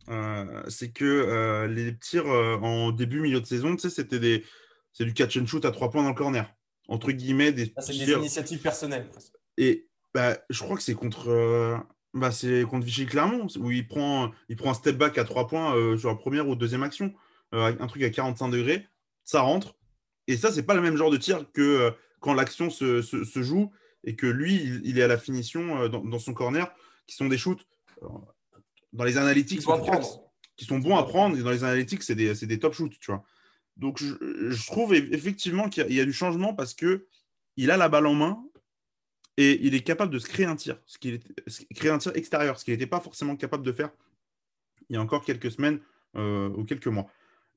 euh, 0.10 0.64
c'est 0.68 0.92
que 0.92 1.68
les 1.68 1.98
tirs 1.98 2.28
en 2.28 2.92
début, 2.92 3.22
milieu 3.22 3.42
de 3.42 3.46
saison, 3.46 3.76
tu 3.76 3.82
sais, 3.82 3.90
c'était 3.90 4.20
des, 4.20 4.44
c'est 4.94 5.06
du 5.06 5.14
catch 5.14 5.38
and 5.38 5.46
shoot 5.46 5.66
à 5.66 5.72
trois 5.72 5.90
points 5.90 6.04
dans 6.04 6.10
le 6.10 6.16
corner. 6.16 6.52
Entre 6.88 7.12
guillemets, 7.12 7.52
des. 7.52 7.74
c'est 7.80 7.94
des 7.94 8.12
initiatives 8.12 8.60
personnelles. 8.60 9.08
Et 9.58 9.88
bah, 10.14 10.38
je 10.50 10.60
crois 10.64 10.76
que 10.76 10.84
c'est 10.84 10.96
contre 10.96 11.86
bah, 12.14 12.32
c'est 12.32 12.64
contre 12.64 12.86
Vichy 12.86 13.06
Clermont, 13.06 13.48
où 13.60 13.72
il 13.72 13.88
prend, 13.88 14.32
il 14.50 14.56
prend 14.56 14.72
un 14.72 14.74
step 14.74 14.98
back 14.98 15.18
à 15.18 15.24
3 15.24 15.48
points 15.48 15.76
euh, 15.76 15.98
sur 15.98 16.10
la 16.10 16.16
première 16.16 16.48
ou 16.48 16.56
deuxième 16.56 16.84
action, 16.84 17.14
euh, 17.54 17.74
un 17.80 17.88
truc 17.88 18.04
à 18.04 18.10
45 18.10 18.50
degrés, 18.50 18.88
ça 19.24 19.42
rentre. 19.42 19.76
Et 20.28 20.38
ça, 20.38 20.52
c'est 20.52 20.64
pas 20.64 20.74
le 20.74 20.82
même 20.82 20.96
genre 20.96 21.12
de 21.12 21.18
tir 21.18 21.46
que 21.54 21.62
euh, 21.62 21.92
quand 22.20 22.34
l'action 22.34 22.70
se, 22.70 23.02
se, 23.02 23.42
joue 23.42 23.72
et 24.04 24.16
que 24.16 24.26
lui, 24.26 24.56
il, 24.84 25.00
est 25.00 25.04
à 25.04 25.08
la 25.08 25.18
finition 25.18 25.88
dans, 25.88 26.04
dans, 26.04 26.20
son 26.20 26.34
corner, 26.34 26.70
qui 27.08 27.16
sont 27.16 27.28
des 27.28 27.38
shoots 27.38 27.66
dans 28.94 29.04
les 29.04 29.18
analytiques 29.18 29.60
qui 29.60 30.66
sont 30.66 30.80
bons 30.80 30.98
à 30.98 31.04
prendre. 31.04 31.38
Et 31.38 31.44
dans 31.44 31.52
les 31.52 31.64
analytiques, 31.64 32.04
c'est 32.04 32.16
des, 32.16 32.34
des, 32.34 32.60
top 32.60 32.74
shoots, 32.74 33.00
tu 33.00 33.12
vois. 33.12 33.24
Donc, 33.78 33.98
je, 34.00 34.16
je 34.50 34.66
trouve 34.68 34.94
effectivement 34.94 35.70
qu'il 35.70 35.90
y, 35.90 35.96
y, 35.96 36.02
a 36.02 36.06
du 36.06 36.14
changement 36.14 36.54
parce 36.54 36.74
que 36.74 37.08
il 37.56 37.72
a 37.72 37.78
la 37.78 37.90
balle 37.90 38.08
en 38.08 38.16
main 38.16 38.44
et 39.38 39.66
il 39.66 39.74
est 39.74 39.82
capable 39.82 40.12
de 40.12 40.20
se 40.20 40.28
créer 40.28 40.46
un 40.46 40.56
tir, 40.56 40.82
ce 40.86 40.98
qu'il 40.98 41.20
créer 41.76 41.92
un 41.92 41.98
tir 41.98 42.12
extérieur, 42.16 42.60
ce 42.60 42.66
qu'il 42.66 42.74
n'était 42.74 42.88
pas 42.88 43.00
forcément 43.00 43.36
capable 43.36 43.64
de 43.64 43.72
faire 43.72 43.90
il 44.90 44.96
y 44.96 44.98
a 44.98 45.02
encore 45.02 45.24
quelques 45.24 45.52
semaines 45.52 45.80
euh, 46.16 46.50
ou 46.50 46.66
quelques 46.66 46.88
mois. 46.88 47.08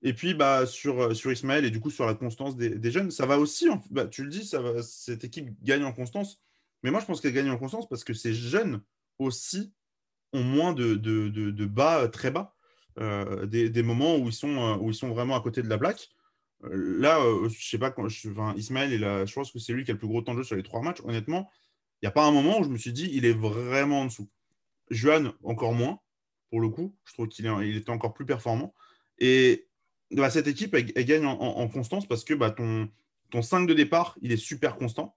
Et 0.02 0.12
puis 0.12 0.34
bah, 0.34 0.66
sur, 0.66 1.00
euh, 1.00 1.14
sur 1.14 1.32
Ismaël 1.32 1.64
et 1.64 1.70
du 1.70 1.80
coup 1.80 1.90
sur 1.90 2.06
la 2.06 2.14
constance 2.14 2.56
des, 2.56 2.90
jeunes, 2.90 3.10
ça 3.10 3.26
va 3.26 3.38
aussi, 3.38 3.68
bah, 3.90 4.06
tu 4.06 4.24
le 4.24 4.30
dis, 4.30 4.44
ça 4.44 4.60
va, 4.60 4.82
cette 4.82 5.24
équipe 5.24 5.50
gagne 5.62 5.84
en 5.84 5.92
constance. 5.92 6.40
Mais 6.82 6.90
moi, 6.90 7.00
je 7.00 7.06
pense 7.06 7.20
qu'elle 7.20 7.32
gagne 7.32 7.50
en 7.50 7.58
constance 7.58 7.88
parce 7.88 8.04
que 8.04 8.12
ces 8.12 8.34
jeunes 8.34 8.82
aussi 9.18 9.72
ont 10.32 10.42
moins 10.42 10.72
de, 10.72 10.94
de, 10.94 11.66
bas 11.66 12.08
très 12.08 12.30
bas, 12.30 12.54
euh, 12.98 13.46
des, 13.46 13.82
moments 13.82 14.16
où 14.16 14.28
ils, 14.28 14.32
sont, 14.32 14.78
où 14.80 14.90
ils 14.90 14.94
sont 14.94 15.10
vraiment 15.10 15.36
à 15.36 15.40
côté 15.40 15.62
de 15.62 15.68
la 15.68 15.78
plaque. 15.78 16.10
Là, 16.70 17.18
je 17.48 17.68
sais 17.68 17.78
pas, 17.78 17.90
quand 17.90 18.08
je, 18.08 18.28
Ismaël, 18.56 19.26
je 19.26 19.32
pense 19.34 19.50
que 19.50 19.58
c'est 19.58 19.72
lui 19.72 19.84
qui 19.84 19.90
a 19.90 19.94
le 19.94 19.98
plus 19.98 20.08
gros 20.08 20.22
temps 20.22 20.32
de 20.34 20.38
jeu 20.38 20.44
sur 20.44 20.56
les 20.56 20.62
trois 20.62 20.80
matchs. 20.80 21.00
Honnêtement, 21.04 21.50
il 22.00 22.06
n'y 22.06 22.08
a 22.08 22.12
pas 22.12 22.24
un 22.24 22.32
moment 22.32 22.60
où 22.60 22.64
je 22.64 22.68
me 22.68 22.78
suis 22.78 22.92
dit, 22.92 23.10
il 23.12 23.24
est 23.24 23.32
vraiment 23.32 24.02
en 24.02 24.04
dessous. 24.06 24.28
Juan, 24.90 25.32
encore 25.42 25.72
moins, 25.72 26.00
pour 26.50 26.60
le 26.60 26.68
coup. 26.68 26.94
Je 27.04 27.14
trouve 27.14 27.28
qu'il 27.28 27.46
il 27.62 27.76
était 27.76 27.90
encore 27.90 28.12
plus 28.12 28.26
performant. 28.26 28.74
Et 29.18 29.66
bah, 30.10 30.30
cette 30.30 30.46
équipe, 30.46 30.74
elle, 30.74 31.04
gagne 31.04 31.26
en, 31.26 31.68
constance 31.68 32.06
parce 32.06 32.24
que 32.24 32.34
bah, 32.34 32.50
ton, 32.50 32.88
ton 33.30 33.42
5 33.42 33.66
de 33.66 33.74
départ, 33.74 34.18
il 34.20 34.32
est 34.32 34.36
super 34.36 34.76
constant. 34.76 35.16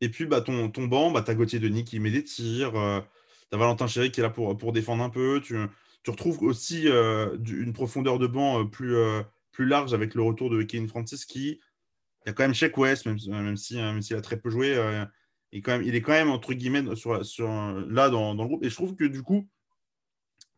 Et 0.00 0.08
puis, 0.08 0.26
bah, 0.26 0.40
ton, 0.40 0.70
ton 0.70 0.86
banc, 0.86 1.10
bah, 1.10 1.22
tu 1.22 1.30
as 1.30 1.34
Gauthier 1.34 1.58
Denis 1.58 1.84
qui 1.84 2.00
met 2.00 2.10
des 2.10 2.24
tirs. 2.24 2.76
Euh, 2.76 3.00
Valentin 3.56 3.86
Chéry 3.86 4.10
qui 4.10 4.20
est 4.20 4.22
là 4.22 4.30
pour, 4.30 4.56
pour 4.56 4.72
défendre 4.72 5.02
un 5.02 5.10
peu. 5.10 5.40
Tu, 5.42 5.56
tu 6.02 6.10
retrouves 6.10 6.42
aussi 6.42 6.88
euh, 6.88 7.36
une 7.46 7.72
profondeur 7.72 8.18
de 8.18 8.26
banc 8.26 8.60
euh, 8.60 8.64
plus, 8.64 8.96
plus 9.52 9.66
large 9.66 9.94
avec 9.94 10.14
le 10.14 10.22
retour 10.22 10.50
de 10.50 10.62
Kevin 10.62 10.88
Francis 10.88 11.24
qui. 11.24 11.60
Il 12.26 12.28
y 12.28 12.30
a 12.30 12.32
quand 12.32 12.44
même 12.44 12.54
Check 12.54 12.76
West, 12.78 13.04
même, 13.04 13.18
même 13.26 13.56
s'il 13.56 13.76
si, 14.02 14.12
même 14.14 14.18
a 14.18 14.22
très 14.22 14.38
peu 14.38 14.48
joué 14.48 14.78
il, 15.54 15.62
quand 15.62 15.72
même, 15.72 15.82
il 15.82 15.94
est 15.94 16.02
quand 16.02 16.12
même, 16.12 16.30
entre 16.30 16.52
guillemets, 16.52 16.96
sur, 16.96 17.24
sur, 17.24 17.48
là 17.88 18.10
dans, 18.10 18.34
dans, 18.34 18.42
le 18.42 18.48
groupe. 18.48 18.64
Et 18.64 18.70
je 18.70 18.74
trouve 18.74 18.96
que 18.96 19.04
du 19.04 19.22
coup, 19.22 19.48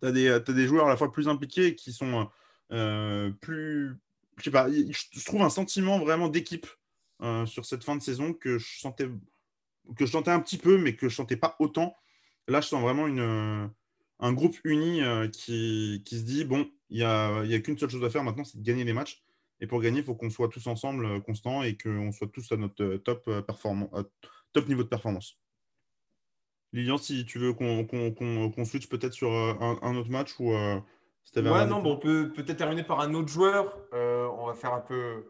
tu 0.01 0.09
as, 0.09 0.13
des 0.13 0.67
joueurs 0.67 0.87
à 0.87 0.89
la 0.89 0.97
fois 0.97 1.13
plus 1.13 1.29
impliqués 1.29 1.75
qui 1.75 1.93
sont 1.93 2.29
euh, 2.73 3.31
plus. 3.41 3.95
Je 4.39 4.45
sais 4.45 4.51
pas, 4.51 4.69
je 4.71 5.25
trouve 5.25 5.43
un 5.43 5.51
sentiment 5.51 5.99
vraiment 5.99 6.29
d'équipe 6.29 6.67
euh, 7.23 7.47
sur 7.47 7.65
cette 7.65 7.85
fin 7.85 7.97
de 7.97 8.03
saison 8.03 8.33
que 8.35 8.59
je 8.59 8.81
sentais 8.81 9.09
que 9.97 10.05
je 10.05 10.11
sentais 10.11 10.31
un 10.31 10.41
petit 10.41 10.59
peu, 10.59 10.79
mais 10.79 10.97
que 10.97 11.09
je 11.09 11.15
sentais 11.15 11.37
pas 11.37 11.57
autant. 11.59 11.95
Là, 12.49 12.61
je 12.61 12.69
sens 12.69 12.83
vraiment 12.83 13.07
une, 13.07 13.71
un 14.21 14.33
groupe 14.33 14.57
uni 14.65 15.03
euh, 15.03 15.29
qui, 15.29 16.03
qui, 16.05 16.19
se 16.19 16.25
dit 16.25 16.45
bon, 16.45 16.69
il 16.91 16.99
n'y 16.99 17.05
a, 17.05 17.45
y 17.45 17.55
a 17.55 17.61
qu'une 17.61 17.79
seule 17.79 17.91
chose 17.91 18.05
à 18.05 18.11
faire 18.11 18.25
maintenant, 18.25 18.45
c'est 18.45 18.59
de 18.59 18.65
gagner 18.65 18.85
les 18.85 18.93
matchs. 18.93 19.23
Et 19.61 19.67
pour 19.67 19.81
gagner, 19.81 20.01
il 20.01 20.05
faut 20.05 20.15
qu'on 20.15 20.31
soit 20.31 20.49
tous 20.49 20.67
ensemble 20.67 21.23
constants 21.23 21.63
et 21.63 21.77
qu'on 21.77 22.13
soit 22.13 22.29
tous 22.29 22.53
à 22.53 22.57
notre 22.57 22.97
top 22.97 23.25
performance 23.47 23.91
top 24.57 24.69
niveau 24.69 24.83
de 24.83 24.89
performance. 24.89 25.39
Lilian, 26.73 26.99
si 26.99 27.25
tu 27.25 27.39
veux 27.39 27.53
qu'on 27.53 28.65
switch 28.65 28.89
peut-être 28.89 29.13
sur 29.13 29.33
euh, 29.33 29.55
un, 29.83 29.97
autre 29.97 30.11
match 30.11 30.35
ou 30.39 30.53
euh, 30.53 30.81
Ouais, 31.35 31.67
non, 31.67 31.83
bon, 31.83 31.95
on 31.95 31.99
peut 31.99 32.33
peut-être 32.33 32.57
terminer 32.57 32.85
par 32.85 33.01
un 33.01 33.13
autre 33.13 33.29
joueur. 33.29 33.77
Euh, 33.93 34.29
on 34.39 34.47
va 34.47 34.55
faire 34.55 34.73
un 34.73 34.81
peu. 34.81 35.25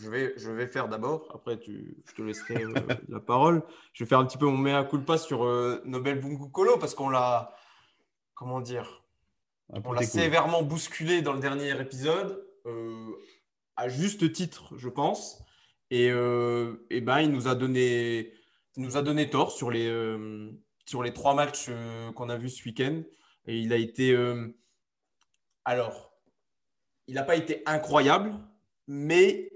Je, 0.00 0.10
vais, 0.10 0.34
je 0.36 0.50
vais 0.50 0.66
faire 0.66 0.88
d'abord, 0.88 1.28
après 1.34 1.58
tu, 1.58 1.96
je 2.06 2.14
te 2.14 2.22
laisserai 2.22 2.64
la 3.08 3.20
parole. 3.20 3.62
Je 3.92 4.04
vais 4.04 4.08
faire 4.08 4.18
un 4.18 4.26
petit 4.26 4.38
peu 4.38 4.46
mon 4.46 4.58
mea 4.58 4.84
culpa 4.84 5.18
sur 5.18 5.44
Nobel 5.84 6.20
Kolo 6.52 6.78
parce 6.78 6.94
qu'on 6.94 7.08
l'a. 7.08 7.54
Comment 8.34 8.60
dire 8.60 9.02
ah, 9.72 9.78
On 9.84 9.92
l'a 9.92 10.02
sévèrement 10.02 10.62
bousculé 10.62 11.22
dans 11.22 11.32
le 11.32 11.40
dernier 11.40 11.80
épisode, 11.80 12.46
à 13.76 13.88
juste 13.88 14.32
titre, 14.32 14.74
je 14.76 14.88
pense. 14.88 15.42
Et, 15.90 16.10
euh, 16.10 16.86
ben, 16.90 17.20
il 17.20 17.30
nous 17.30 17.48
a 17.48 17.54
donné 17.54 18.32
nous 18.76 18.98
a 18.98 19.02
donné 19.02 19.30
tort 19.30 19.52
sur 19.52 19.70
les, 19.70 19.90
sur 20.84 21.02
les 21.02 21.14
trois 21.14 21.34
matchs 21.34 21.70
qu'on 22.14 22.28
a 22.28 22.36
vus 22.36 22.50
ce 22.50 22.64
week-end. 22.64 23.02
Et 23.46 23.58
il 23.58 23.72
a 23.72 23.76
été. 23.76 24.14
alors, 25.64 26.06
il 27.08 27.14
n'a 27.14 27.22
pas 27.22 27.36
été 27.36 27.62
incroyable, 27.66 28.34
mais 28.86 29.50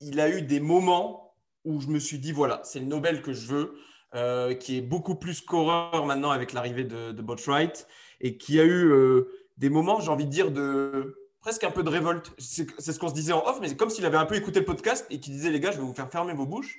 il 0.00 0.20
a 0.20 0.28
eu 0.28 0.42
des 0.42 0.60
moments 0.60 1.34
où 1.64 1.80
je 1.80 1.88
me 1.88 1.98
suis 1.98 2.18
dit 2.18 2.32
voilà, 2.32 2.60
c'est 2.64 2.80
le 2.80 2.86
Nobel 2.86 3.22
que 3.22 3.32
je 3.32 3.46
veux. 3.46 3.78
Euh, 4.14 4.54
qui 4.54 4.78
est 4.78 4.80
beaucoup 4.80 5.16
plus 5.16 5.34
scoreur 5.34 6.06
maintenant 6.06 6.30
avec 6.30 6.52
l'arrivée 6.52 6.84
de, 6.84 7.10
de 7.10 7.20
Botwright 7.20 7.88
et 8.20 8.36
qui 8.36 8.60
a 8.60 8.62
eu 8.62 8.92
euh, 8.92 9.28
des 9.56 9.68
moments, 9.68 9.98
j'ai 9.98 10.10
envie 10.10 10.24
de 10.24 10.30
dire, 10.30 10.52
de 10.52 11.16
presque 11.40 11.64
un 11.64 11.72
peu 11.72 11.82
de 11.82 11.88
révolte. 11.88 12.32
C'est 12.38 12.92
ce 12.92 12.98
qu'on 13.00 13.08
se 13.08 13.14
disait 13.14 13.32
en 13.32 13.44
off, 13.44 13.58
mais 13.60 13.68
c'est 13.68 13.76
comme 13.76 13.90
s'il 13.90 14.06
avait 14.06 14.16
un 14.16 14.24
peu 14.24 14.36
écouté 14.36 14.60
le 14.60 14.64
podcast 14.64 15.04
et 15.10 15.18
qu'il 15.18 15.32
disait 15.32 15.50
les 15.50 15.58
gars, 15.58 15.72
je 15.72 15.78
vais 15.78 15.82
vous 15.82 15.94
faire 15.94 16.10
fermer 16.10 16.32
vos 16.32 16.46
bouches. 16.46 16.78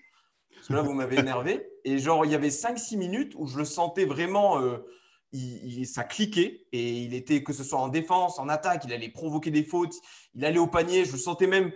Parce 0.56 0.68
que 0.68 0.74
là, 0.74 0.82
vous 0.82 0.94
m'avez 0.94 1.20
énervé. 1.20 1.68
Et 1.84 2.00
genre, 2.00 2.26
il 2.26 2.32
y 2.32 2.36
avait 2.36 2.50
5-6 2.50 2.98
minutes 2.98 3.34
où 3.36 3.48
je 3.48 3.58
le 3.58 3.66
sentais 3.66 4.06
vraiment, 4.06 4.62
euh, 4.62 4.78
ça 5.86 6.04
cliquait. 6.04 6.66
Et 6.72 7.04
il 7.04 7.14
était, 7.14 7.44
que 7.44 7.54
ce 7.54 7.64
soit 7.64 7.80
en 7.80 7.90
défense, 7.90 8.40
en 8.40 8.50
attaque, 8.50 8.84
il 8.86 8.94
allait 8.94 9.10
provoquer 9.10 9.52
des 9.52 9.64
fautes, 9.64 9.96
il 10.34 10.46
allait 10.46 10.60
au 10.60 10.68
panier. 10.68 11.06
Je 11.06 11.18
sentais 11.18 11.48
même, 11.48 11.72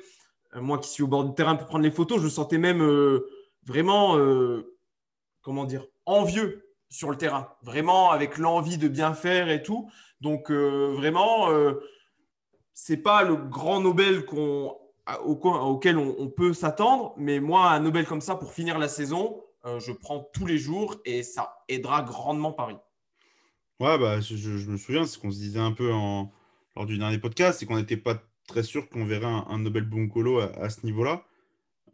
moi 0.56 0.80
qui 0.80 0.90
suis 0.90 1.04
au 1.04 1.08
bord 1.08 1.26
du 1.26 1.34
terrain 1.34 1.56
pour 1.56 1.68
prendre 1.68 1.84
les 1.84 1.92
photos, 1.92 2.22
je 2.22 2.28
sentais 2.28 2.58
même 2.58 2.82
vraiment 3.66 4.18
comment 5.42 5.66
dire, 5.66 5.86
envieux 6.06 6.76
sur 6.90 7.10
le 7.10 7.18
terrain, 7.18 7.50
vraiment 7.62 8.12
avec 8.12 8.38
l'envie 8.38 8.78
de 8.78 8.88
bien 8.88 9.14
faire 9.14 9.50
et 9.50 9.64
tout. 9.64 9.90
Donc 10.22 10.52
euh, 10.52 10.94
vraiment, 10.96 11.50
euh, 11.50 11.74
c'est 12.74 12.98
pas 12.98 13.24
le 13.24 13.36
grand 13.36 13.80
Nobel 13.80 14.26
qu'on, 14.26 14.78
auquel 15.24 15.98
on, 15.98 16.30
peut 16.30 16.54
s'attendre, 16.54 17.14
mais 17.18 17.40
moi, 17.40 17.72
un 17.72 17.80
Nobel 17.80 18.06
comme 18.06 18.22
ça 18.22 18.36
pour 18.36 18.54
finir 18.54 18.78
la 18.78 18.88
saison, 18.88 19.44
euh, 19.66 19.80
je 19.80 19.92
prends 19.92 20.30
tous 20.34 20.46
les 20.46 20.58
jours 20.58 20.96
et 21.06 21.24
ça 21.24 21.64
aidera 21.68 22.02
grandement 22.02 22.52
Paris. 22.52 22.78
Ouais, 23.80 23.98
bah, 23.98 24.20
je, 24.22 24.70
me 24.70 24.78
souviens, 24.78 25.06
c'est 25.06 25.14
ce 25.14 25.20
qu'on 25.20 25.32
se 25.32 25.38
disait 25.38 25.60
un 25.60 25.72
peu 25.72 25.90
lors 25.90 26.86
du 26.86 26.98
dernier 26.98 27.18
podcast, 27.18 27.60
c'est 27.60 27.66
qu'on 27.66 27.78
n'était 27.78 27.98
pas 27.98 28.22
très 28.48 28.64
sûr 28.64 28.90
qu'on 28.90 29.06
verrait 29.06 29.26
un, 29.26 29.60
Nobel 29.60 29.86
Bunkolo 29.86 30.40
à 30.40 30.70
ce 30.70 30.86
niveau-là. 30.86 31.24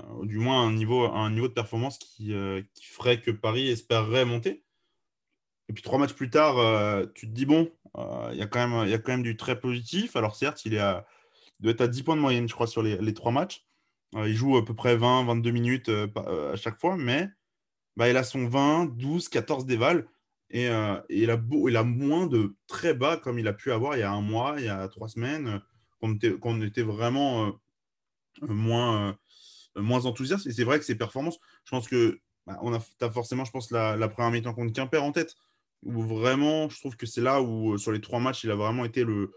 Euh, 0.04 0.26
du 0.26 0.40
moins 0.40 0.68
un 0.68 0.72
niveau, 0.72 1.08
de 1.08 1.48
performance 1.48 1.98
qui, 1.98 2.34
euh, 2.34 2.62
qui, 2.74 2.86
ferait 2.86 3.22
que 3.22 3.32
Paris 3.32 3.70
espérerait 3.70 4.26
monter. 4.26 4.64
Et 5.70 5.74
puis 5.74 5.84
trois 5.84 5.98
matchs 6.00 6.14
plus 6.14 6.30
tard, 6.30 6.58
euh, 6.58 7.06
tu 7.16 7.28
te 7.28 7.32
dis, 7.34 7.46
bon, 7.46 7.72
il 8.32 8.38
y, 8.38 8.42
a 8.42 8.48
quand 8.48 8.88
même, 9.08 9.24
du 9.24 9.38
très 9.38 9.60
positif. 9.60 10.16
Alors 10.16 10.36
certes, 10.36 10.66
il, 10.66 10.74
est 10.74 10.80
à, 10.80 11.06
doit 11.60 11.72
être 11.72 11.82
à 11.82 11.88
10 11.88 12.04
points 12.04 12.16
de 12.16 12.22
moyenne, 12.22 12.48
je 12.48 12.54
crois, 12.54 12.68
sur 12.68 12.84
les, 12.84 12.98
les 12.98 13.14
trois 13.14 13.32
matchs. 13.32 13.66
il 14.14 14.36
joue 14.36 14.58
à 14.58 14.66
peu 14.66 14.74
près 14.76 14.96
20, 14.98 15.26
22 15.26 15.52
minutes 15.52 15.90
à 15.90 16.56
chaque 16.56 16.80
fois, 16.80 16.98
mais 16.98 17.30
bah, 17.96 18.10
il 18.10 18.18
a 18.18 18.24
son 18.24 18.48
20, 18.48 18.86
12, 18.98 19.30
14 19.30 19.66
déval. 19.66 20.08
Et, 20.56 20.68
et 20.68 21.24
il, 21.24 21.30
a 21.30 21.84
moins 21.84 22.28
de 22.28 22.56
très 22.68 22.94
bas 22.94 23.18
comme 23.18 23.40
il 23.40 23.48
a 23.48 23.54
pu 23.54 23.74
avoir 23.74 23.98
il 23.98 24.00
y 24.00 24.04
a 24.04 24.12
un 24.12 24.22
mois, 24.22 24.56
il 24.58 24.66
y 24.66 24.70
a 24.70 24.88
trois 24.88 25.10
semaines, 25.10 25.62
qu'on 26.00 26.16
était, 26.16 26.34
était, 26.66 26.82
vraiment 26.82 27.60
moins 28.42 29.16
euh, 29.78 29.82
moins 29.82 30.06
enthousiaste. 30.06 30.48
Et 30.48 30.52
c'est 30.52 30.64
vrai 30.64 30.80
que 30.80 30.86
ses 30.86 30.96
performances, 30.96 31.40
je 31.66 31.72
pense 31.72 31.88
que 31.88 32.20
bah, 32.46 32.58
on 32.62 32.74
a, 32.74 32.80
as 33.02 33.12
forcément, 33.12 33.46
je 33.46 33.52
pense, 33.52 33.72
la, 33.72 34.08
première 34.08 34.32
mi-temps 34.32 34.54
contre 34.54 34.74
Quimper 34.74 35.04
en 35.04 35.12
tête, 35.12 35.36
où 35.84 36.02
vraiment, 36.02 36.70
je 36.70 36.80
trouve 36.80 36.96
que 36.96 37.06
c'est 37.06 37.22
là 37.22 37.42
où, 37.42 37.74
euh, 37.74 37.78
sur 37.78 37.92
les 37.92 38.02
trois 38.02 38.20
matchs, 38.20 38.44
il 38.44 38.52
a 38.52 38.56
vraiment 38.56 38.86
été 38.86 39.04
le, 39.04 39.32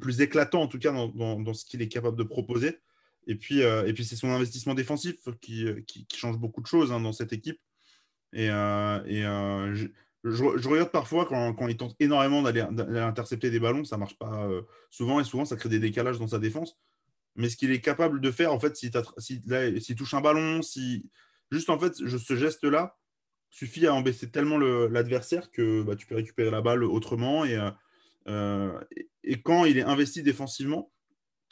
plus 0.00 0.20
éclatant, 0.20 0.62
en 0.62 0.68
tout 0.68 0.78
cas, 0.78 0.92
dans, 0.92 1.54
ce 1.54 1.64
qu'il 1.64 1.82
est 1.82 1.88
capable 1.88 2.16
de 2.16 2.22
proposer. 2.22 2.78
Et 3.26 3.34
puis, 3.34 3.62
euh, 3.62 3.92
puis 3.92 4.04
c'est 4.04 4.16
son 4.16 4.28
investissement 4.30 4.74
défensif 4.74 5.16
qui, 5.40 5.66
qui, 5.86 6.06
change 6.14 6.38
beaucoup 6.38 6.60
de 6.60 6.66
choses 6.66 6.92
hein, 6.92 7.00
dans 7.00 7.12
cette 7.12 7.32
équipe. 7.32 7.58
Et, 8.38 8.46
et 8.46 9.22
je, 9.22 9.86
je, 10.24 10.68
regarde 10.68 10.90
parfois 10.90 11.24
quand, 11.26 11.54
quand 11.54 11.68
il 11.68 11.76
tente 11.76 11.96
énormément 12.00 12.42
d'aller 12.42 12.60
intercepter 12.60 13.50
des 13.50 13.60
ballons, 13.60 13.84
ça 13.84 13.96
marche 13.96 14.18
pas 14.18 14.48
souvent 14.90 15.20
et 15.20 15.24
souvent 15.24 15.44
ça 15.44 15.56
crée 15.56 15.70
des 15.70 15.78
décalages 15.78 16.18
dans 16.18 16.28
sa 16.28 16.38
défense 16.38 16.76
mais 17.36 17.50
ce 17.50 17.56
qu'il 17.56 17.70
est 17.70 17.80
capable 17.80 18.20
de 18.20 18.30
faire, 18.30 18.52
en 18.52 18.58
fait, 18.58 18.76
s'il 18.76 18.90
si, 19.80 19.94
touche 19.94 20.14
un 20.14 20.20
ballon, 20.20 20.62
si 20.62 21.08
juste 21.50 21.70
en 21.70 21.78
fait, 21.78 21.94
ce 21.94 22.36
geste-là 22.36 22.96
suffit 23.50 23.86
à 23.86 23.94
embêter 23.94 24.30
tellement 24.30 24.58
l'adversaire 24.58 25.50
que 25.50 25.82
bah, 25.82 25.96
tu 25.96 26.06
peux 26.06 26.16
récupérer 26.16 26.50
la 26.50 26.62
balle 26.62 26.82
autrement. 26.82 27.44
Et, 27.44 27.56
euh, 27.56 27.70
euh, 28.28 28.80
et 29.22 29.40
quand 29.42 29.64
il 29.64 29.78
est 29.78 29.82
investi 29.82 30.22
défensivement, 30.22 30.90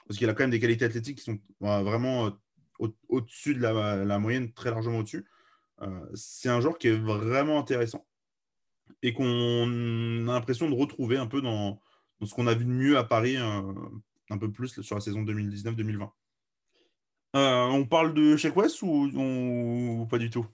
parce 0.07 0.18
qu'il 0.18 0.29
a 0.29 0.35
quand 0.35 0.42
même 0.42 0.51
des 0.51 0.61
qualités 0.61 0.85
athlétiques 0.85 1.18
qui 1.18 1.25
sont 1.25 1.38
bah, 1.61 1.83
vraiment 1.83 2.27
euh, 2.81 2.88
au-dessus 3.09 3.55
de 3.55 3.61
la, 3.61 4.18
moyenne, 4.18 4.53
très 4.53 4.70
largement 4.70 4.99
au-dessus, 4.99 5.27
c'est 6.14 6.48
un 6.48 6.60
joueur 6.60 6.78
qui 6.78 6.88
est 6.88 6.96
vraiment 6.96 7.58
intéressant 7.58 8.06
et 9.02 9.12
qu'on 9.12 10.28
a 10.28 10.32
l'impression 10.32 10.68
de 10.68 10.74
retrouver 10.74 11.16
un 11.16 11.26
peu 11.26 11.40
dans, 11.42 11.80
dans 12.20 12.26
ce 12.26 12.34
qu'on 12.34 12.46
a 12.46 12.54
vu 12.54 12.64
de 12.64 12.70
mieux 12.70 12.96
à 12.96 13.04
Paris 13.04 13.37
un 13.37 14.38
peu 14.38 14.50
plus 14.50 14.80
sur 14.82 14.94
la 14.94 15.00
saison 15.00 15.22
2019-2020. 15.22 16.10
Euh, 17.34 17.64
on 17.64 17.84
parle 17.84 18.14
de 18.14 18.37
Sheik 18.37 18.56
West 18.56 18.80
ou, 18.82 20.06
pas 20.08 20.18
du 20.18 20.30
tout? 20.30 20.46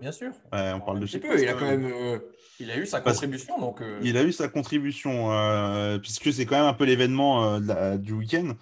Bien 0.00 0.12
sûr. 0.12 0.32
on 0.52 0.80
parle 0.80 1.00
de 1.00 1.06
Sheik 1.06 1.24
West. 1.24 1.42
Il 1.42 1.48
a 1.48 1.54
quand 1.54 1.66
même 1.66 1.86
euh, 1.86 2.18
il 2.60 2.70
a 2.70 2.78
eu 2.78 2.86
sa 2.86 3.00
contribution. 3.00 3.58
Donc, 3.60 3.80
euh. 3.80 4.00
Il 4.02 4.16
a 4.16 4.22
eu 4.22 4.32
sa 4.32 4.48
contribution, 4.48 5.30
puisque 6.00 6.32
c'est 6.32 6.46
quand 6.46 6.56
même 6.56 6.66
un 6.66 6.74
peu 6.74 6.84
l'événement 6.84 7.60
du 7.96 8.12
week-end, 8.12 8.54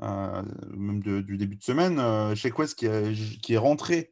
même 0.00 1.00
du 1.00 1.36
début 1.36 1.56
de 1.56 1.62
semaine. 1.64 2.34
Sheik 2.34 2.58
West 2.58 2.78
qui, 2.78 2.88
qui, 3.40 3.54
est 3.54 3.58
rentré 3.58 4.11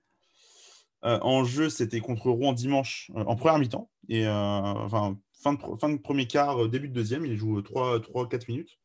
en 1.02 1.44
jeu, 1.44 1.70
c'était 1.70 2.00
contre 2.00 2.30
Rouen 2.30 2.52
dimanche, 2.52 3.10
en 3.14 3.36
première 3.36 3.58
mi-temps. 3.58 3.90
Et 4.08 4.28
enfin, 4.28 5.16
fin 5.32 5.54
de, 5.54 5.58
fin 5.80 5.88
de 5.88 5.96
premier 5.96 6.26
quart, 6.26 6.68
début 6.68 6.88
de 6.88 6.94
deuxième, 6.94 7.24
il 7.24 7.36
joue 7.36 7.60
3-4 7.60 8.44
minutes. 8.48 8.78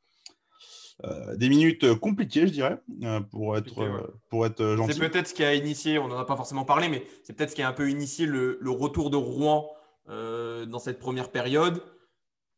Euh, 1.04 1.36
des 1.36 1.50
minutes 1.50 1.94
compliquées, 1.96 2.48
je 2.48 2.54
dirais, 2.54 2.80
euh, 3.04 3.20
pour 3.20 3.58
être, 3.58 3.82
euh, 3.82 4.18
pour 4.30 4.46
être 4.46 4.76
gentil. 4.78 4.94
C'est 4.94 5.10
peut-être 5.10 5.28
ce 5.28 5.34
qui 5.34 5.44
a 5.44 5.54
initié, 5.54 6.00
on 6.00 6.08
n'en 6.08 6.18
a 6.18 6.24
pas 6.24 6.38
forcément 6.38 6.64
parlé, 6.64 6.88
mais 6.88 7.06
c'est 7.24 7.34
peut-être 7.34 7.50
ce 7.50 7.56
qui 7.56 7.62
a 7.62 7.68
un 7.68 7.74
peu 7.74 7.90
initié 7.90 8.26
le, 8.26 8.58
retour 8.66 9.10
de 9.10 9.18
Rouen 9.18 9.70
dans 10.08 10.80
cette 10.80 11.00
première 11.00 11.32
période. 11.32 11.84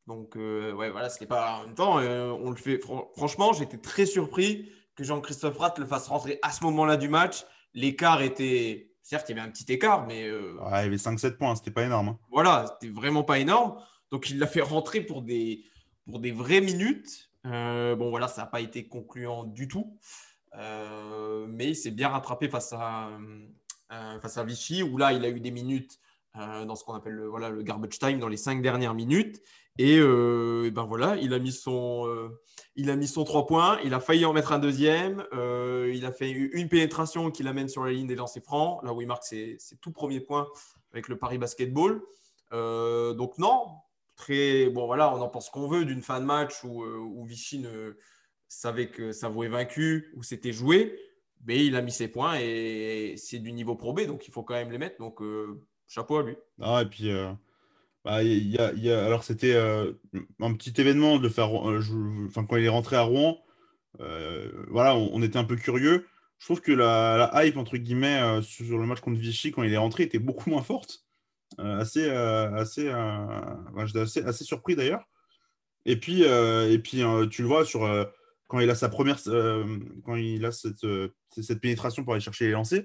Donc, 0.06 0.36
ouais, 0.36 0.89
voilà, 0.91 1.10
ce 1.10 1.20
n'est 1.20 1.28
pas 1.28 1.60
en 1.60 1.65
même 1.65 1.76
temps, 1.76 1.96
on 1.96 2.50
le 2.50 2.56
fait. 2.56 2.80
franchement, 3.15 3.54
j'étais 3.54 3.78
très 3.78 4.06
surpris 4.06 4.70
que 4.96 5.04
Jean-Christophe 5.04 5.58
Ratt 5.58 5.80
le 5.80 5.86
fasse 5.86 6.08
rentrer 6.08 6.39
à 6.43 6.52
ce 6.52 6.63
moment-là 6.65 6.98
du 6.98 7.10
match. 7.10 7.46
L'écart 7.74 8.22
était. 8.22 8.87
Certes, 9.08 9.30
il 9.30 9.38
y 9.38 9.39
avait 9.39 9.48
un 9.48 9.52
petit 9.52 9.72
écart, 9.72 10.06
mais. 10.06 10.24
il 10.24 10.56
y 10.60 10.76
avait 10.76 10.98
5-7 10.98 11.38
points, 11.38 11.56
c'était 11.56 11.72
pas 11.72 11.84
énorme. 11.84 12.10
Hein. 12.10 12.20
Voilà, 12.30 12.65
c'était 12.74 12.93
vraiment 12.93 13.24
pas 13.24 13.39
énorme. 13.39 13.82
Donc, 14.12 14.30
il 14.30 14.38
l'a 14.38 14.48
fait 14.48 14.60
rentrer 14.60 15.00
pour 15.00 15.22
des, 15.22 15.63
pour 16.06 16.20
des 16.20 16.34
vraies 16.34 16.60
minutes. 16.60 17.30
Euh, 17.46 17.96
bon, 17.96 18.10
voilà, 18.10 18.28
ça 18.28 18.41
n'a 18.41 18.48
pas 18.48 18.60
été 18.60 18.86
concluant 18.89 19.46
du 19.46 19.70
tout. 19.70 19.98
Euh, 20.56 21.46
mais 21.48 21.70
il 21.70 21.76
s'est 21.76 21.91
bien 21.91 22.10
rattrapé 22.10 22.50
face 22.50 22.74
à, 22.74 23.10
euh, 23.93 24.20
face 24.20 24.38
à 24.38 24.43
Vichy, 24.43 24.84
où 24.84 24.98
là, 24.98 25.13
il 25.13 25.24
a 25.24 25.30
eu 25.30 25.39
des 25.39 25.52
minutes 25.52 26.00
dans 26.36 26.76
ce 26.76 26.84
qu'on 26.84 26.93
appelle 26.93 27.13
le, 27.13 27.28
voilà, 27.28 27.50
le 27.50 27.63
garbage 27.63 27.98
time, 27.98 28.20
dans 28.20 28.28
les 28.28 28.38
cinq 28.38 28.62
dernières 28.62 28.93
minutes. 28.93 29.41
Et, 29.77 29.99
ben 29.99 30.83
voilà, 30.85 31.15
il 31.17 31.33
a 31.33 31.39
mis 31.39 31.51
son, 31.51 32.31
il 32.75 32.89
a 32.89 32.95
mis 32.95 33.07
son 33.07 33.23
3 33.23 33.45
points. 33.45 33.79
Il 33.83 33.93
a 33.93 33.99
failli 33.99 34.25
en 34.25 34.33
mettre 34.33 34.51
un 34.51 34.59
deuxième. 34.59 35.23
il 35.33 36.05
a 36.05 36.11
fait 36.11 36.31
une 36.31 36.69
pénétration 36.69 37.29
qui 37.31 37.43
l'amène 37.43 37.69
sur 37.69 37.83
la 37.85 37.91
ligne 37.91 38.07
des 38.07 38.15
lancers 38.15 38.43
francs, 38.43 38.83
là 38.83 38.93
où 38.93 39.01
il 39.01 39.07
marque 39.07 39.23
ses, 39.23 39.55
ses 39.59 39.77
tout 39.77 39.91
premiers 39.91 40.21
points 40.21 40.47
avec 40.93 41.07
le 41.07 41.17
Paris 41.17 41.37
Basketball. 41.37 42.01
donc 42.51 43.37
non, 43.37 43.67
très. 44.17 44.69
Bon, 44.69 44.85
voilà, 44.85 45.15
on 45.15 45.21
en 45.21 45.29
pense 45.29 45.49
qu'on 45.49 45.67
veut 45.67 45.85
d'une 45.85 46.01
fin 46.01 46.19
de 46.19 46.25
match 46.25 46.63
où, 46.65 46.83
euh, 46.83 46.97
où 46.97 47.23
Vichy 47.23 47.59
ne 47.59 47.95
savait 48.49 48.89
que 48.89 49.13
Savoie 49.13 49.45
est 49.45 49.49
vaincu, 49.49 50.11
où 50.17 50.23
c'était 50.23 50.51
joué. 50.51 50.99
Mais 51.45 51.65
il 51.65 51.75
a 51.75 51.81
mis 51.81 51.91
ses 51.91 52.07
points 52.07 52.37
et 52.39 53.13
c'est 53.15 53.37
du 53.37 53.53
niveau 53.53 53.75
probé, 53.75 54.07
donc 54.07 54.27
il 54.27 54.33
faut 54.33 54.43
quand 54.43 54.55
même 54.55 54.71
les 54.71 54.79
mettre. 54.79 54.97
Donc, 54.97 55.21
euh, 55.21 55.63
chapeau 55.87 56.17
à 56.17 56.23
lui. 56.23 56.35
Ah, 56.59 56.81
et 56.81 56.89
puis. 56.89 57.11
Euh, 58.08 58.39
bah, 58.58 59.06
alors, 59.06 59.24
c'était 59.24 59.56
un 59.56 60.54
petit 60.54 60.74
événement 60.80 61.17
de 61.17 61.30
faire. 61.30 61.52
enfin, 61.54 62.46
quand 62.46 62.58
il 62.58 62.65
est 62.65 62.70
rentré 62.70 62.96
à 62.96 63.02
Rouen, 63.02 63.39
voilà, 64.70 64.96
on, 64.96 65.22
était 65.22 65.38
un 65.38 65.43
peu 65.43 65.56
curieux. 65.56 66.08
Je 66.39 66.46
trouve 66.46 66.62
que 66.62 66.72
la, 66.72 67.32
hype, 67.36 67.58
entre 67.58 67.78
guillemets, 67.78 68.41
sur 68.41 68.78
le 68.78 68.86
match 68.86 69.02
contre 69.02 69.20
Vichy, 69.20 69.52
quand 69.52 69.63
il 69.63 69.74
est 69.74 69.78
rentré, 69.78 70.04
était 70.04 70.20
beaucoup 70.20 70.50
moins 70.50 70.63
forte. 70.63 71.08
Euh, 71.60 71.80
assez, 71.80 72.08
euh, 72.10 72.54
assez, 72.54 72.88
euh, 72.88 74.02
assez, 74.02 74.24
assez, 74.24 74.43
surpris 74.43 74.76
d'ailleurs. 74.76 75.04
Et 75.86 75.98
puis, 75.98 76.24
et 76.24 76.80
puis 76.80 77.04
tu 77.32 77.41
le 77.41 77.48
vois 77.48 77.65
sur 77.65 77.88
quand 78.48 78.60
il 78.60 78.70
a 78.70 78.76
sa 78.76 78.89
première, 78.89 79.17
quand 80.04 80.15
il 80.15 80.46
a 80.46 80.52
cette, 80.52 80.86
cette, 81.32 81.62
pénétration 81.62 82.04
pour 82.04 82.13
aller 82.13 82.22
chercher 82.22 82.46
les 82.48 82.52
lancers, 82.52 82.84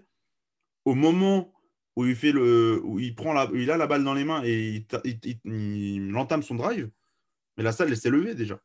au 0.84 0.94
moment 0.94 1.52
où 1.96 2.06
il 2.06 2.16
fait 2.16 2.32
le, 2.32 2.80
où 2.84 2.98
il 2.98 3.14
prend 3.14 3.32
la, 3.32 3.50
il 3.54 3.70
a 3.70 3.76
la 3.76 3.86
balle 3.86 4.04
dans 4.04 4.14
les 4.14 4.24
mains 4.24 4.42
et 4.44 4.86
il, 5.44 6.16
entame 6.16 6.42
son 6.42 6.54
drive, 6.54 6.90
mais 7.56 7.64
la 7.64 7.72
salle 7.72 7.94
s'est 7.96 8.10
levée 8.10 8.34
déjà. 8.34 8.60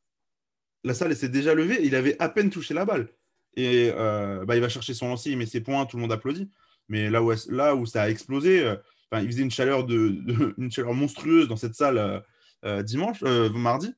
La 0.83 0.93
salle 0.93 1.15
s'est 1.15 1.29
déjà 1.29 1.53
levée, 1.53 1.79
il 1.83 1.95
avait 1.95 2.15
à 2.19 2.29
peine 2.29 2.49
touché 2.49 2.73
la 2.73 2.85
balle. 2.85 3.09
Et 3.55 3.91
bah, 3.91 4.55
il 4.55 4.61
va 4.61 4.69
chercher 4.69 4.93
son 4.93 5.09
lancer, 5.09 5.31
il 5.31 5.37
met 5.37 5.45
ses 5.45 5.61
points, 5.61 5.85
tout 5.85 5.97
le 5.97 6.01
monde 6.01 6.11
applaudit. 6.11 6.49
Mais 6.87 7.09
là 7.09 7.21
où, 7.21 7.33
là 7.49 7.75
où 7.75 7.85
ça 7.85 8.03
a 8.03 8.09
explosé, 8.09 8.65
enfin, 9.11 9.21
il 9.21 9.27
faisait 9.27 9.41
une 9.41 9.51
chaleur, 9.51 9.83
de, 9.83 10.53
une 10.57 10.71
chaleur 10.71 10.93
monstrueuse 10.93 11.47
dans 11.47 11.57
cette 11.57 11.75
salle 11.75 12.23
dimanche, 12.83 13.21
mardi. 13.21 13.93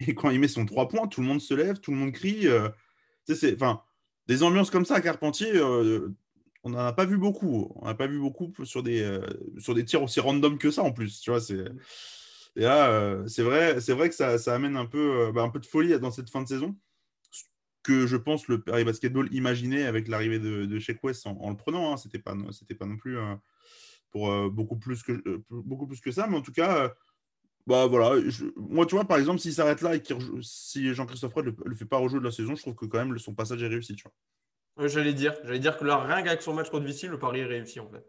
Et 0.00 0.14
quand 0.14 0.30
il 0.30 0.40
met 0.40 0.48
son 0.48 0.66
3 0.66 0.88
points, 0.88 1.06
tout 1.06 1.20
le 1.20 1.26
monde 1.26 1.40
se 1.40 1.54
lève, 1.54 1.78
tout 1.78 1.92
le 1.92 1.96
monde 1.96 2.12
crie. 2.12 2.46
c'est, 3.26 3.54
enfin, 3.54 3.82
des 4.26 4.42
ambiances 4.42 4.70
comme 4.70 4.84
ça 4.84 4.96
à 4.96 5.00
Carpentier, 5.00 5.52
on 6.66 6.70
n'en 6.70 6.78
a 6.78 6.92
pas 6.92 7.04
vu 7.04 7.16
beaucoup. 7.16 7.72
On 7.76 7.86
n'a 7.86 7.94
pas 7.94 8.06
vu 8.06 8.18
beaucoup 8.18 8.52
sur 8.64 8.82
des, 8.82 9.20
sur 9.58 9.74
des 9.74 9.84
tirs 9.84 10.02
aussi 10.02 10.20
random 10.20 10.58
que 10.58 10.70
ça 10.70 10.82
en 10.82 10.92
plus. 10.92 11.20
Tu 11.20 11.30
vois, 11.30 11.40
c'est. 11.40 11.64
Et 12.56 12.62
là, 12.62 13.22
c'est 13.26 13.42
vrai, 13.42 13.80
c'est 13.80 13.92
vrai 13.92 14.08
que 14.08 14.14
ça, 14.14 14.38
ça 14.38 14.54
amène 14.54 14.76
un 14.76 14.86
peu, 14.86 15.30
bah, 15.34 15.42
un 15.42 15.50
peu 15.50 15.60
de 15.60 15.66
folie 15.66 15.98
dans 15.98 16.10
cette 16.10 16.30
fin 16.30 16.42
de 16.42 16.48
saison 16.48 16.74
que 17.86 18.06
je 18.08 18.16
pense 18.16 18.48
le 18.48 18.60
Paris 18.60 18.82
Basketball 18.82 19.32
imaginait 19.32 19.84
avec 19.84 20.08
l'arrivée 20.08 20.40
de, 20.40 20.66
de 20.66 20.78
Sheik 20.80 21.04
West 21.04 21.24
en, 21.26 21.50
le 21.50 21.56
prenant. 21.56 21.92
Hein. 21.92 21.96
C'était 21.96 22.18
pas, 22.18 22.34
c'était 22.50 22.74
pas 22.74 22.84
non 22.84 22.96
plus 22.96 23.16
euh, 23.16 23.36
pour 24.10 24.32
euh, 24.32 24.50
beaucoup 24.50 24.76
plus 24.76 25.04
que 25.04 25.12
euh, 25.12 25.44
beaucoup 25.50 25.86
plus 25.86 26.00
que 26.00 26.10
ça, 26.10 26.26
mais 26.26 26.36
en 26.36 26.42
tout 26.42 26.52
cas, 26.52 26.92
bah 27.66 27.86
voilà. 27.86 28.20
moi, 28.56 28.86
tu 28.86 28.96
vois, 28.96 29.04
par 29.04 29.18
exemple, 29.18 29.38
s'il 29.38 29.52
s'arrête 29.52 29.82
là 29.82 29.94
et 29.94 30.02
si 30.42 30.94
Jean-Christophe 30.94 31.30
Fred 31.30 31.46
le, 31.46 31.56
le 31.64 31.74
fait 31.76 31.84
pas 31.84 31.98
rejouer 31.98 32.18
de 32.18 32.24
la 32.24 32.32
saison, 32.32 32.56
je 32.56 32.62
trouve 32.62 32.74
que 32.74 32.86
quand 32.86 32.98
même 33.04 33.16
son 33.18 33.34
passage 33.34 33.62
est 33.62 33.68
réussi, 33.68 33.94
tu 33.94 34.02
vois. 34.02 34.12
J'allais 34.78 35.14
dire, 35.14 35.34
j'allais 35.44 35.58
dire 35.58 35.76
que 35.76 35.84
là, 35.84 35.98
rien 35.98 36.22
qu'avec 36.22 36.42
son 36.42 36.54
match 36.54 36.70
contre 36.70 36.84
Vichy, 36.86 37.06
le 37.06 37.18
pari 37.18 37.40
est 37.40 37.46
réussi 37.46 37.80
en 37.80 37.88
fait. 37.88 38.04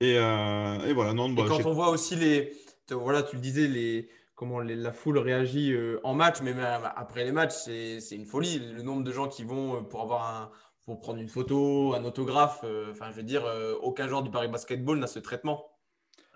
Et, 0.00 0.14
et 0.14 0.92
voilà, 0.92 1.12
non. 1.12 1.28
Bah, 1.30 1.44
quand 1.48 1.64
on 1.66 1.72
voit 1.72 1.90
aussi 1.90 2.14
les, 2.16 2.52
voilà, 2.90 3.22
tu 3.22 3.36
le 3.36 3.42
disais, 3.42 3.66
les 3.66 4.08
comment 4.38 4.60
la 4.60 4.92
foule 4.92 5.18
réagit 5.18 5.72
euh, 5.72 5.98
en 6.04 6.14
match, 6.14 6.36
mais 6.42 6.54
même 6.54 6.80
après 6.94 7.24
les 7.24 7.32
matchs, 7.32 7.54
c'est 7.54 7.98
une 8.12 8.24
folie. 8.24 8.60
Le 8.60 8.82
nombre 8.82 9.02
de 9.02 9.10
gens 9.10 9.26
qui 9.26 9.42
vont 9.42 9.78
euh, 9.78 9.80
pour 9.80 10.00
avoir 10.00 10.32
un, 10.32 10.50
pour 10.84 11.00
prendre 11.00 11.18
une 11.18 11.28
photo, 11.28 11.94
un 11.94 12.04
autographe. 12.04 12.60
Euh, 12.62 12.92
enfin, 12.92 13.10
je 13.10 13.16
veux 13.16 13.24
dire, 13.24 13.44
aucun 13.82 14.06
joueur 14.06 14.22
du 14.22 14.30
Paris 14.30 14.46
Basketball 14.46 15.00
n'a 15.00 15.08
ce 15.08 15.18
traitement. 15.18 15.68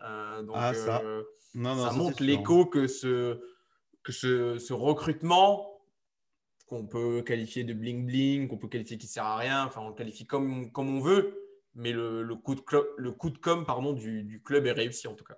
donc, 0.00 0.56
ah, 0.56 0.74
ça, 0.74 1.00
ça 1.54 1.92
montre 1.92 2.24
l'écho 2.24 2.66
que 2.66 2.88
ce, 2.88 3.40
que 4.02 4.10
ce, 4.10 4.58
ce 4.58 4.72
recrutement 4.72 5.71
qu'on 6.72 6.86
peut 6.86 7.20
qualifier 7.20 7.64
de 7.64 7.74
bling 7.74 8.06
bling, 8.06 8.48
qu'on 8.48 8.56
peut 8.56 8.68
qualifier 8.68 8.96
qui 8.96 9.06
sert 9.06 9.26
à 9.26 9.36
rien. 9.36 9.66
Enfin, 9.66 9.82
on 9.82 9.88
le 9.90 9.94
qualifie 9.94 10.24
comme, 10.24 10.72
comme 10.72 10.88
on 10.88 11.00
veut, 11.00 11.38
mais 11.74 11.92
le, 11.92 12.34
coup 12.34 12.54
de 12.54 12.62
le 12.96 13.12
coup 13.12 13.28
de 13.28 13.36
com 13.36 13.66
pardon 13.66 13.92
du, 13.92 14.40
club 14.42 14.64
est 14.64 14.72
réussi 14.72 15.06
en 15.06 15.14
tout 15.14 15.24
cas. 15.24 15.36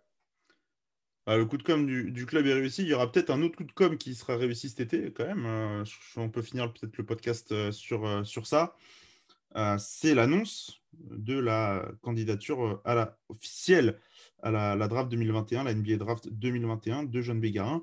Bah, 1.27 1.37
le 1.37 1.45
coup 1.45 1.57
de 1.57 1.65
com 1.65 1.87
du, 1.87 2.27
club 2.27 2.47
est 2.47 2.55
réussi. 2.55 2.83
Il 2.83 2.89
y 2.89 2.95
aura 2.95 3.11
peut-être 3.11 3.31
un 3.31 3.43
autre 3.43 3.57
coup 3.57 3.65
de 3.65 3.73
com 3.73 3.99
qui 3.99 4.15
sera 4.15 4.37
réussi 4.37 4.69
cet 4.69 4.81
été, 4.81 5.13
quand 5.13 5.27
même. 5.27 5.45
Euh, 5.45 5.85
on 6.15 6.31
peut 6.31 6.43
finir 6.43 6.73
peut-être 6.73 6.97
le 6.97 7.05
podcast 7.05 7.51
euh, 7.51 7.73
sur, 7.73 8.07
euh, 8.07 8.23
sur 8.23 8.47
ça. 8.47 8.77
c'est 9.79 10.15
l'annonce 10.15 10.83
de 10.93 11.37
la 11.37 11.85
candidature 12.03 12.81
à 12.85 12.95
la, 12.95 13.19
officielle 13.29 13.99
à 14.41 14.53
la, 14.53 14.87
draft 14.87 15.11
2021, 15.11 15.65
la 15.65 15.75
NBA 15.75 15.97
draft 15.97 16.29
2021 16.29 17.05
de 17.05 17.21
John 17.23 17.41
Bégarin, 17.41 17.83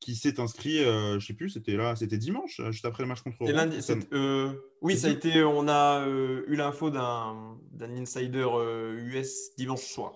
qui 0.00 0.14
s'est 0.16 0.40
inscrit, 0.40 0.78
je 0.78 1.14
ne 1.14 1.20
sais 1.20 1.34
plus, 1.34 1.50
c'était 1.50 1.76
là, 1.76 1.96
c'était 1.96 2.18
dimanche, 2.18 2.60
juste 2.70 2.84
après 2.84 3.02
le 3.02 3.08
match 3.08 3.22
contre 3.22 3.50
lundi, 3.50 3.78
Oui, 4.80 4.96
ça 4.96 5.08
a 5.08 5.10
été, 5.10 5.42
on 5.42 5.68
a 5.68 6.06
eu 6.06 6.54
l'info 6.54 6.90
d'un 6.90 7.56
insider 7.80 8.46
US 8.98 9.50
dimanche 9.56 9.82
soir. 9.82 10.12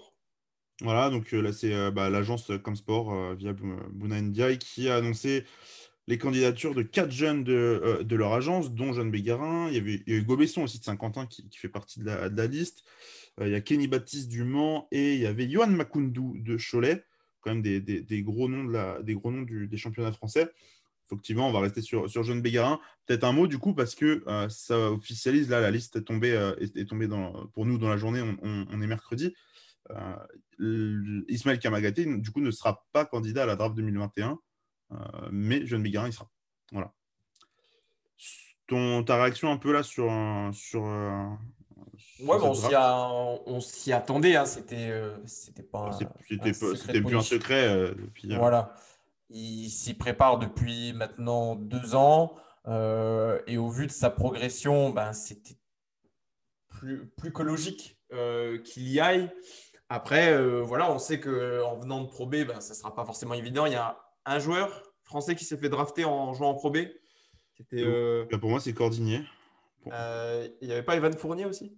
Voilà, 0.83 1.11
donc 1.11 1.33
là, 1.33 1.53
c'est 1.53 1.91
bah, 1.91 2.09
l'agence 2.11 2.53
Comsport 2.63 3.35
via 3.35 3.53
Buna 3.53 4.21
Ndiaye 4.21 4.59
qui 4.59 4.89
a 4.89 4.97
annoncé 4.97 5.45
les 6.09 6.17
candidatures 6.17 6.75
de 6.75 6.83
quatre 6.83 7.11
jeunes 7.11 7.45
de, 7.45 8.01
de 8.03 8.17
leur 8.17 8.33
agence, 8.33 8.73
dont 8.73 8.95
Jeanne 8.95 9.11
Bégarin. 9.11 9.69
Il 9.69 9.75
y, 9.75 9.79
avait, 9.79 10.03
il 10.07 10.13
y 10.13 10.17
a 10.17 10.19
eu 10.19 10.25
Gobesson 10.25 10.63
aussi 10.63 10.79
de 10.79 10.85
Saint-Quentin 10.85 11.27
qui, 11.27 11.47
qui, 11.49 11.59
fait 11.59 11.69
partie 11.69 12.01
de 12.01 12.07
la, 12.07 12.31
de 12.31 12.37
la 12.37 12.47
liste. 12.47 12.83
il 13.43 13.49
y 13.49 13.55
a 13.55 13.61
Kenny 13.61 13.89
Baptiste 13.89 14.29
du 14.29 14.43
Mans 14.43 14.89
et 14.91 15.15
il 15.15 15.21
y 15.21 15.27
avait 15.27 15.49
Johan 15.49 15.67
Makoundou 15.67 16.35
de 16.39 16.57
Cholet, 16.57 17.05
quand 17.40 17.55
même 17.55 17.62
des, 17.62 18.22
gros 18.22 18.48
noms, 18.48 19.01
des, 19.03 19.14
gros 19.14 19.31
noms 19.31 19.42
des 19.42 19.77
championnats 19.77 20.12
français. 20.12 20.51
Effectivement, 21.07 21.48
on 21.48 21.53
va 21.53 21.61
rester 21.61 21.81
sur, 21.81 22.11
sur 22.11 22.22
Bégarin. 22.37 22.81
Peut-être 23.07 23.24
un 23.24 23.33
mot 23.33 23.46
du 23.46 23.59
coup, 23.59 23.74
parce 23.74 23.94
que 23.94 24.22
ça 24.48 24.90
officialise, 24.90 25.48
là, 25.48 25.61
la 25.61 25.70
liste 25.70 25.96
est 25.96 26.03
tombée, 26.03 26.53
est, 26.61 26.88
tombée 26.88 27.09
pour 27.55 27.64
nous 27.64 27.79
dans 27.79 27.88
la 27.88 27.96
journée, 27.96 28.22
on, 28.42 28.83
est 28.83 28.87
mercredi. 28.87 29.35
Euh, 29.90 31.24
Ismaël 31.29 31.59
Kamagaté, 31.59 32.05
du 32.05 32.31
coup, 32.31 32.40
ne 32.40 32.51
sera 32.51 32.87
pas 32.92 33.05
candidat 33.05 33.44
à 33.44 33.46
la 33.46 33.57
draft 33.57 33.74
2021, 33.77 34.38
euh, 34.92 34.96
mais 35.31 35.64
Jeune 35.66 35.83
Bigarin, 35.83 36.09
il 36.09 36.12
sera. 36.12 36.31
Voilà. 36.72 36.92
Ton, 38.66 39.03
ta 39.03 39.22
réaction 39.22 39.51
un 39.51 39.57
peu 39.57 39.72
là 39.72 39.83
sur. 39.83 40.11
sur, 40.53 40.85
euh, 42.21 42.25
ouais, 42.25 42.37
on 43.47 43.61
s'y 43.61 43.93
attendait. 43.93 44.37
Hein. 44.37 44.47
C'était 44.47 44.93
c'était 45.27 45.63
pas. 45.63 45.91
C'était 46.29 47.01
plus 47.01 47.17
un 47.17 47.23
secret. 47.23 47.95
voilà. 48.37 48.75
Il 49.31 49.69
s'y 49.69 49.95
prépare 49.95 50.39
depuis 50.39 50.93
maintenant 50.95 51.55
deux 51.55 51.95
ans. 51.95 52.35
et 52.67 53.57
au 53.57 53.69
vu 53.69 53.87
de 53.87 53.93
sa 53.93 54.11
progression, 54.11 54.91
ben, 54.91 55.13
c'était 55.13 55.57
plus, 56.69 57.09
plus 57.17 57.33
que 57.33 57.43
logique 57.43 57.99
qu'il 58.65 58.89
y 58.89 59.01
aille. 59.01 59.31
Après, 59.91 60.33
euh, 60.33 60.63
voilà, 60.63 60.93
on 60.93 60.99
sait 60.99 61.19
qu'en 61.19 61.79
venant 61.79 62.03
de 62.03 62.09
Pro 62.09 62.27
B, 62.27 62.45
ben, 62.47 62.61
ça 62.61 62.75
ne 62.75 62.79
sera 62.79 62.95
pas 62.95 63.05
forcément 63.05 63.35
évident. 63.35 63.65
Il 63.67 63.73
y 63.73 63.77
a 63.77 63.99
un 64.27 64.39
joueur 64.39 64.83
français 65.03 65.35
qui 65.35 65.45
s'est 65.45 65.57
fait 65.57 65.71
drafter 65.71 66.05
en 66.05 66.35
jouant 66.35 66.51
en 66.51 66.55
Pro 66.55 66.71
B. 66.71 66.79
Euh, 67.73 68.27
pour 68.39 68.51
moi, 68.51 68.61
c'est 68.61 68.75
Cordinier. 68.75 69.23
Euh, 69.91 70.47
il 70.61 70.69
n'y 70.69 70.75
avait 70.75 70.83
pas 70.83 70.97
Evan 70.97 71.17
Fournier 71.17 71.47
aussi? 71.47 71.75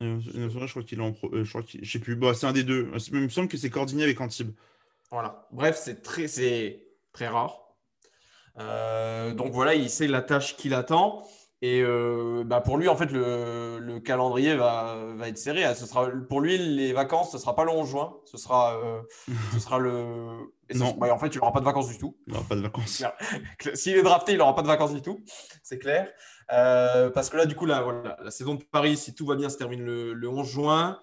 Non. 0.00 0.20
Je 0.20 0.70
crois 0.70 0.82
qu'il 0.82 0.98
est 0.98 1.02
en 1.02 1.12
pro. 1.12 1.30
je 1.32 1.48
crois 1.48 1.62
sais 1.84 1.98
plus. 1.98 2.16
Bah, 2.16 2.34
c'est 2.34 2.46
un 2.46 2.52
des 2.52 2.64
deux. 2.64 2.90
Il 3.12 3.20
me 3.20 3.28
semble 3.28 3.48
que 3.48 3.56
c'est 3.56 3.70
Cordinier 3.70 4.04
avec 4.04 4.20
Antibes. 4.20 4.52
Voilà. 5.10 5.48
Bref, 5.52 5.80
c'est 5.82 6.02
très, 6.02 6.26
très 7.12 7.28
rare. 7.28 7.74
donc 8.56 9.52
voilà, 9.52 9.74
il 9.74 9.88
sait 9.88 10.06
la 10.06 10.22
tâche 10.22 10.56
qu'il 10.56 10.74
attend. 10.74 11.26
Et 11.62 11.80
euh, 11.80 12.44
bah 12.44 12.60
pour 12.60 12.76
lui, 12.76 12.86
en 12.88 12.96
fait, 12.96 13.10
le, 13.10 13.78
le 13.78 13.98
calendrier 13.98 14.54
va, 14.56 14.96
va, 15.16 15.28
être 15.28 15.38
serré. 15.38 15.74
Ce 15.74 15.86
sera, 15.86 16.10
pour 16.28 16.40
lui, 16.40 16.58
les 16.58 16.92
vacances, 16.92 17.30
ce 17.30 17.38
ne 17.38 17.40
sera 17.40 17.54
pas 17.54 17.64
le 17.64 17.70
11 17.70 17.88
juin. 17.88 18.16
Ce 18.26 18.36
sera, 18.36 18.76
euh, 18.76 19.00
ce 19.54 19.60
sera 19.60 19.78
le. 19.78 20.52
non. 20.74 20.92
Bah, 20.98 21.12
en 21.14 21.18
fait, 21.18 21.28
il 21.28 21.38
n'aura 21.38 21.52
pas 21.52 21.60
de 21.60 21.64
vacances 21.64 21.88
du 21.88 21.96
tout. 21.96 22.16
Il 22.26 22.34
n'aura 22.34 22.44
pas 22.46 22.56
de 22.56 22.60
vacances. 22.60 23.02
S'il 23.74 23.96
est 23.96 24.02
drafté, 24.02 24.32
il 24.32 24.38
n'aura 24.38 24.54
pas 24.54 24.62
de 24.62 24.66
vacances 24.66 24.92
du 24.92 25.00
tout. 25.00 25.24
C'est 25.62 25.78
clair. 25.78 26.12
Euh, 26.52 27.10
parce 27.10 27.30
que 27.30 27.38
là, 27.38 27.46
du 27.46 27.56
coup, 27.56 27.64
la, 27.64 27.80
voilà, 27.80 28.18
la 28.22 28.30
saison 28.30 28.54
de 28.54 28.62
Paris, 28.62 28.98
si 28.98 29.14
tout 29.14 29.24
va 29.24 29.34
bien, 29.34 29.48
se 29.48 29.56
termine 29.56 29.82
le, 29.82 30.12
le 30.12 30.28
11 30.28 30.46
juin. 30.46 31.00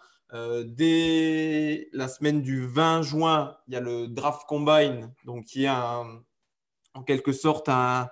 dès 0.65 1.89
la 1.93 2.07
semaine 2.07 2.43
du 2.43 2.67
20 2.67 3.01
juin, 3.01 3.57
il 3.67 3.73
y 3.73 3.77
a 3.77 3.79
le 3.79 4.07
draft 4.07 4.43
combine, 4.47 5.11
donc 5.25 5.45
qui 5.45 5.63
est 5.63 5.67
un, 5.67 6.05
en 6.93 7.01
quelque 7.01 7.31
sorte 7.31 7.69
un 7.69 8.07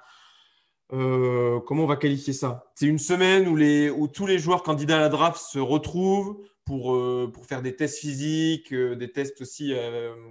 euh, 0.93 1.61
comment 1.61 1.83
on 1.83 1.87
va 1.87 1.95
qualifier 1.95 2.33
ça? 2.33 2.71
C'est 2.75 2.85
une 2.85 2.99
semaine 2.99 3.47
où, 3.47 3.55
les, 3.55 3.89
où 3.89 4.07
tous 4.07 4.25
les 4.25 4.39
joueurs 4.39 4.63
candidats 4.63 4.97
à 4.97 4.99
la 4.99 5.09
draft 5.09 5.39
se 5.41 5.59
retrouvent 5.59 6.43
pour, 6.65 6.93
euh, 6.93 7.31
pour 7.33 7.45
faire 7.45 7.61
des 7.61 7.75
tests 7.75 7.99
physiques, 7.99 8.73
euh, 8.73 8.95
des 8.95 9.11
tests 9.11 9.41
aussi, 9.41 9.73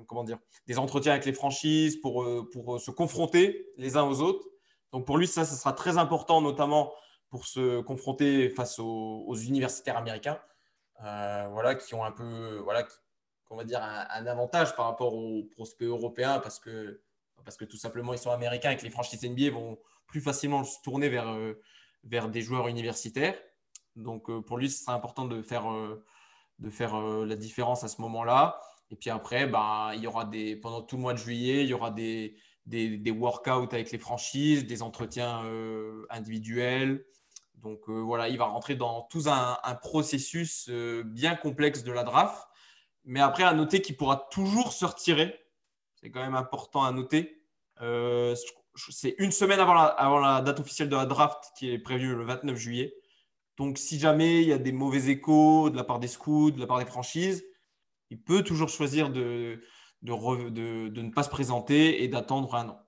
comment 0.06 0.24
dire, 0.24 0.38
des 0.66 0.78
entretiens 0.78 1.12
avec 1.12 1.24
les 1.24 1.32
franchises, 1.32 1.96
pour, 1.96 2.26
pour 2.52 2.80
se 2.80 2.90
confronter 2.90 3.68
les 3.76 3.96
uns 3.96 4.04
aux 4.04 4.20
autres. 4.20 4.46
Donc 4.92 5.06
pour 5.06 5.18
lui, 5.18 5.26
ça, 5.26 5.44
ce 5.44 5.54
sera 5.54 5.72
très 5.72 5.98
important, 5.98 6.40
notamment 6.40 6.92
pour 7.30 7.46
se 7.46 7.80
confronter 7.80 8.50
face 8.50 8.78
aux, 8.78 9.34
universitaires 9.36 9.96
américains, 9.96 10.38
voilà, 10.98 11.74
qui 11.74 11.94
ont 11.94 12.04
un 12.04 12.12
peu, 12.12 12.58
voilà, 12.64 12.86
on 13.48 13.56
va 13.56 13.64
dire, 13.64 13.82
un, 13.82 14.06
un, 14.10 14.26
avantage 14.26 14.76
par 14.76 14.86
rapport 14.86 15.14
aux 15.14 15.44
prospects 15.44 15.88
européens 15.88 16.38
parce 16.38 16.58
que, 16.58 17.00
parce 17.44 17.56
que 17.56 17.64
tout 17.64 17.76
simplement, 17.78 18.12
ils 18.12 18.18
sont 18.18 18.30
américains 18.30 18.72
et 18.72 18.76
que 18.76 18.82
les 18.82 18.90
franchises 18.90 19.24
NBA 19.24 19.50
vont 19.50 19.78
plus 20.10 20.20
facilement 20.20 20.64
se 20.64 20.82
tourner 20.82 21.08
vers, 21.08 21.30
euh, 21.30 21.62
vers 22.04 22.28
des 22.28 22.42
joueurs 22.42 22.68
universitaires. 22.68 23.38
Donc 23.96 24.28
euh, 24.28 24.42
pour 24.42 24.58
lui, 24.58 24.68
ce 24.68 24.82
sera 24.82 24.94
important 24.94 25.24
de 25.24 25.40
faire, 25.40 25.70
euh, 25.70 26.04
de 26.58 26.68
faire 26.68 27.00
la 27.00 27.36
différence 27.36 27.84
à 27.84 27.88
ce 27.88 28.00
moment-là. 28.02 28.60
Et 28.90 28.96
puis 28.96 29.08
après, 29.08 29.46
bah, 29.46 29.92
il 29.94 30.02
y 30.02 30.06
aura 30.06 30.24
des, 30.24 30.56
pendant 30.56 30.82
tout 30.82 30.96
le 30.96 31.02
mois 31.02 31.14
de 31.14 31.18
juillet, 31.18 31.62
il 31.62 31.68
y 31.68 31.74
aura 31.74 31.92
des, 31.92 32.36
des, 32.66 32.98
des 32.98 33.10
workouts 33.12 33.72
avec 33.72 33.92
les 33.92 33.98
franchises, 33.98 34.66
des 34.66 34.82
entretiens 34.82 35.44
individuels. 36.10 37.06
Donc 37.54 37.88
voilà, 37.88 38.28
il 38.28 38.36
va 38.36 38.46
rentrer 38.46 38.74
dans 38.74 39.02
tout 39.02 39.24
un, 39.26 39.74
processus 39.76 40.68
bien 41.04 41.36
complexe 41.36 41.84
de 41.84 41.92
la 41.92 42.02
draft. 42.02 42.42
Mais 43.04 43.20
après, 43.20 43.44
à 43.44 43.54
noter 43.54 43.80
qu'il 43.80 43.96
pourra 43.96 44.28
toujours 44.32 44.72
se 44.72 44.84
retirer. 44.84 45.38
C'est 45.94 46.10
quand 46.10 46.20
même 46.20 46.34
important 46.34 46.82
à 46.82 46.90
noter. 46.90 47.44
C'est 48.74 49.14
une 49.18 49.32
semaine 49.32 49.60
avant 49.60 50.18
la, 50.18 50.40
date 50.42 50.60
officielle 50.60 50.88
de 50.88 50.96
la 50.96 51.06
draft 51.06 51.52
qui 51.56 51.70
est 51.70 51.78
prévue 51.78 52.14
le 52.14 52.24
29 52.24 52.56
juillet. 52.56 52.94
Donc, 53.56 53.78
si 53.78 53.98
jamais 53.98 54.42
il 54.42 54.48
y 54.48 54.52
a 54.52 54.58
des 54.58 54.72
mauvais 54.72 55.10
échos 55.10 55.70
de 55.70 55.76
la 55.76 55.84
part 55.84 55.98
des 55.98 56.08
scouts, 56.08 56.50
de 56.50 56.60
la 56.60 56.66
part 56.66 56.78
des 56.78 56.86
franchises, 56.86 57.44
il 58.10 58.20
peut 58.20 58.42
toujours 58.42 58.68
choisir 58.68 59.10
de, 59.10 59.60
ne 60.02 61.10
pas 61.10 61.22
se 61.22 61.28
présenter 61.28 62.02
et 62.02 62.08
d'attendre 62.08 62.54
un 62.54 62.68
an. 62.70 62.80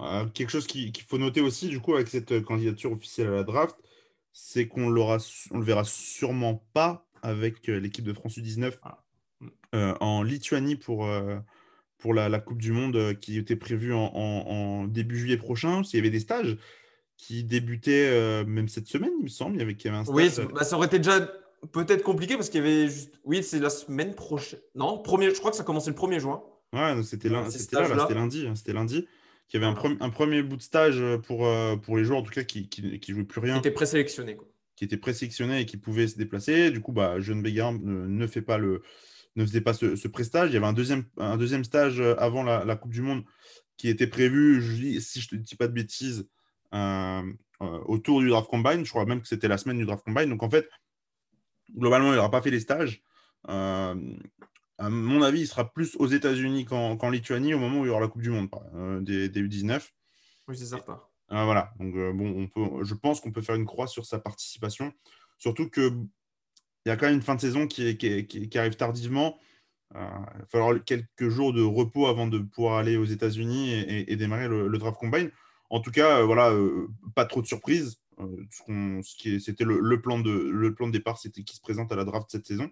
Euh, 0.00 0.26
quelque 0.26 0.50
chose 0.50 0.66
qu'il 0.66 0.92
faut 1.08 1.18
noter 1.18 1.40
aussi, 1.40 1.68
du 1.68 1.80
coup, 1.80 1.94
avec 1.94 2.08
cette 2.08 2.42
candidature 2.42 2.92
officielle 2.92 3.28
à 3.28 3.36
la 3.36 3.44
draft, 3.44 3.76
c'est 4.32 4.66
qu'on 4.66 4.90
ne 4.90 4.94
le 4.94 5.64
verra 5.64 5.84
sûrement 5.84 6.64
pas 6.72 7.06
avec 7.22 7.66
l'équipe 7.68 8.04
de 8.04 8.12
France 8.12 8.36
U19 8.36 8.74
mm. 9.40 9.48
en 10.00 10.22
Lituanie 10.22 10.76
pour, 10.76 11.06
pour 11.98 12.14
la, 12.14 12.38
Coupe 12.40 12.60
du 12.60 12.72
Monde 12.72 13.18
qui 13.20 13.38
était 13.38 13.56
prévue 13.56 13.92
en, 13.92 14.84
début 14.86 15.18
juillet 15.18 15.36
prochain. 15.36 15.82
S'il 15.84 15.98
y 15.98 16.00
avait 16.00 16.10
des 16.10 16.20
stages 16.20 16.56
qui 17.16 17.44
débutaient 17.44 18.44
même 18.44 18.68
cette 18.68 18.88
semaine, 18.88 19.12
il 19.20 19.24
me 19.24 19.28
semble, 19.28 19.56
il 19.56 19.60
y 19.60 19.62
avait, 19.62 19.72
il 19.72 19.84
y 19.84 19.88
avait 19.88 19.98
un 19.98 20.04
stage. 20.04 20.14
Oui, 20.14 20.52
bah, 20.54 20.64
ça 20.64 20.76
aurait 20.76 20.86
été 20.86 20.98
déjà 20.98 21.30
peut-être 21.72 22.02
compliqué 22.02 22.34
parce 22.34 22.50
qu'il 22.50 22.62
y 22.62 22.66
avait 22.66 22.88
juste. 22.88 23.14
Oui, 23.24 23.42
c'est 23.42 23.58
la 23.58 23.70
semaine 23.70 24.14
prochaine. 24.14 24.60
Non, 24.74 24.98
premier... 24.98 25.30
je 25.30 25.38
crois 25.38 25.50
que 25.50 25.56
ça 25.56 25.64
commençait 25.64 25.90
le 25.90 25.96
1er 25.96 26.20
juin. 26.20 26.42
Ouais, 26.72 27.02
c'était 27.02 27.28
lundi. 27.28 28.46
Hein, 28.46 28.54
c'était 28.54 28.72
lundi. 28.72 29.06
Qu'il 29.48 29.60
y 29.60 29.64
avait 29.64 29.76
un, 30.00 30.10
premier 30.10 30.42
bout 30.42 30.56
de 30.56 30.62
stage 30.62 31.02
pour, 31.26 31.46
euh, 31.46 31.76
pour 31.76 31.96
les 31.98 32.04
joueurs, 32.04 32.20
en 32.20 32.22
tout 32.22 32.32
cas, 32.32 32.44
qui 32.44 32.68
ne 32.82 33.14
jouaient 33.14 33.24
plus 33.24 33.40
rien. 33.40 33.54
Qui 33.54 33.58
étaient 33.60 33.70
présélectionnés. 33.70 34.38
Qui 34.74 34.84
étaient 34.84 34.96
présélectionnés 34.96 35.60
et 35.60 35.66
qui 35.66 35.76
pouvaient 35.76 36.08
se 36.08 36.16
déplacer. 36.16 36.70
Du 36.70 36.80
coup, 36.80 36.92
bah, 36.92 37.20
Jeune 37.20 37.42
Béguin 37.42 37.78
ne, 37.80 38.26
fait 38.26 38.42
pas 38.42 38.58
le, 38.58 38.82
ne 39.36 39.44
faisait 39.44 39.60
pas 39.60 39.74
ce, 39.74 39.96
ce 39.96 40.08
prestage. 40.08 40.50
Il 40.50 40.54
y 40.54 40.56
avait 40.56 40.66
un 40.66 40.72
deuxième, 40.72 41.04
un 41.16 41.36
deuxième 41.36 41.64
stage 41.64 42.00
avant 42.00 42.42
la, 42.42 42.76
Coupe 42.76 42.92
du 42.92 43.02
Monde 43.02 43.24
qui 43.76 43.88
était 43.88 44.06
prévu, 44.06 44.62
si 45.00 45.20
je 45.20 45.34
ne 45.34 45.40
te 45.40 45.44
dis 45.44 45.56
pas 45.56 45.66
de 45.66 45.72
bêtises, 45.72 46.28
euh, 46.74 47.22
euh, 47.62 47.80
autour 47.86 48.20
du 48.20 48.28
draft 48.28 48.48
combine. 48.48 48.84
Je 48.84 48.90
crois 48.90 49.04
même 49.06 49.20
que 49.20 49.28
c'était 49.28 49.48
la 49.48 49.58
semaine 49.58 49.78
du 49.78 49.84
draft 49.84 50.04
combine. 50.04 50.28
Donc 50.28 50.42
en 50.42 50.50
fait, 50.50 50.68
globalement, 51.76 52.12
il 52.12 52.16
n'aura 52.16 52.30
pas 52.30 52.42
fait 52.42 52.50
les 52.50 52.60
stages. 52.60 53.02
Euh, 53.48 53.94
à 54.78 54.90
mon 54.90 55.22
avis, 55.22 55.40
il 55.40 55.46
sera 55.46 55.70
plus 55.70 55.96
aux 55.96 56.06
États-Unis 56.06 56.64
qu'en 56.64 57.10
Lituanie 57.10 57.54
au 57.54 57.58
moment 57.58 57.80
où 57.80 57.84
il 57.84 57.88
y 57.88 57.90
aura 57.90 58.00
la 58.00 58.08
Coupe 58.08 58.22
du 58.22 58.30
Monde 58.30 58.48
euh, 58.74 59.00
des, 59.00 59.28
U19. 59.28 59.88
Oui, 60.48 60.56
c'est 60.56 60.66
certain. 60.66 61.00
Euh, 61.32 61.44
voilà. 61.44 61.72
Donc, 61.78 61.94
bon, 61.94 62.34
on 62.36 62.48
peut, 62.48 62.84
je 62.84 62.94
pense 62.94 63.20
qu'on 63.20 63.32
peut 63.32 63.42
faire 63.42 63.54
une 63.54 63.66
croix 63.66 63.86
sur 63.86 64.04
sa 64.04 64.18
participation. 64.18 64.92
Surtout 65.38 65.68
qu'il 66.84 66.90
y 66.90 66.92
a 66.92 66.96
quand 66.96 67.06
même 67.06 67.16
une 67.16 67.22
fin 67.22 67.34
de 67.34 67.40
saison 67.40 67.66
qui, 67.66 67.82
arrive 68.54 68.76
tardivement. 68.76 69.38
il 69.94 69.98
va 69.98 70.46
falloir 70.50 70.84
quelques 70.84 71.30
jours 71.30 71.54
de 71.54 71.62
repos 71.62 72.06
avant 72.06 72.26
de 72.26 72.38
pouvoir 72.38 72.76
aller 72.76 72.98
aux 72.98 73.06
États-Unis 73.06 73.72
et, 73.72 74.16
démarrer 74.16 74.48
le, 74.48 74.78
draft 74.78 74.98
combine. 74.98 75.30
En 75.70 75.80
tout 75.80 75.90
cas, 75.90 76.22
voilà, 76.22 76.52
pas 77.14 77.24
trop 77.24 77.40
de 77.40 77.46
surprises. 77.46 77.98
Euh, 78.20 79.00
c'était 79.02 79.64
le, 79.64 80.00
plan 80.00 80.18
de, 80.18 80.30
le 80.30 80.74
plan 80.74 80.86
de 80.86 80.92
départ, 80.92 81.18
c'était 81.18 81.42
qui 81.42 81.56
se 81.56 81.62
présente 81.62 81.90
à 81.90 81.96
la 81.96 82.04
draft 82.04 82.26
cette 82.30 82.46
saison. 82.46 82.70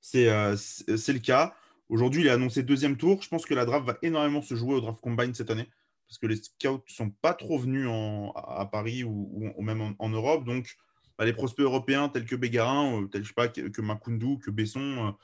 C'est 0.00 0.28
euh, 0.28 0.56
le 0.88 1.18
cas. 1.18 1.54
Aujourd'hui, 1.88 2.22
il 2.22 2.26
est 2.26 2.30
annoncé 2.30 2.64
deuxième 2.64 2.96
tour. 2.96 3.22
Je 3.22 3.28
pense 3.28 3.46
que 3.46 3.54
la 3.54 3.64
draft 3.64 3.86
va 3.86 3.98
énormément 4.02 4.42
se 4.42 4.56
jouer 4.56 4.74
au 4.74 4.80
draft 4.80 5.00
combine 5.00 5.32
cette 5.32 5.50
année 5.50 5.68
parce 6.08 6.18
que 6.18 6.26
les 6.26 6.36
scouts 6.36 6.82
ne 6.88 6.92
sont 6.92 7.10
pas 7.10 7.34
trop 7.34 7.56
venus 7.56 7.88
à, 8.34 8.68
Paris 8.70 9.04
ou, 9.04 9.54
même 9.62 9.94
en, 9.96 10.08
Europe. 10.08 10.44
Donc, 10.44 10.76
bah, 11.20 11.26
les 11.26 11.32
prospects 11.32 11.64
européens 11.64 12.08
tels 12.08 12.24
que 12.24 12.34
Bégarin, 12.34 13.02
euh, 13.02 13.22
je 13.22 13.32
pas, 13.32 13.46
que, 13.46 13.60
que 13.60 13.80
que 13.80 14.50
Besson, 14.50 15.14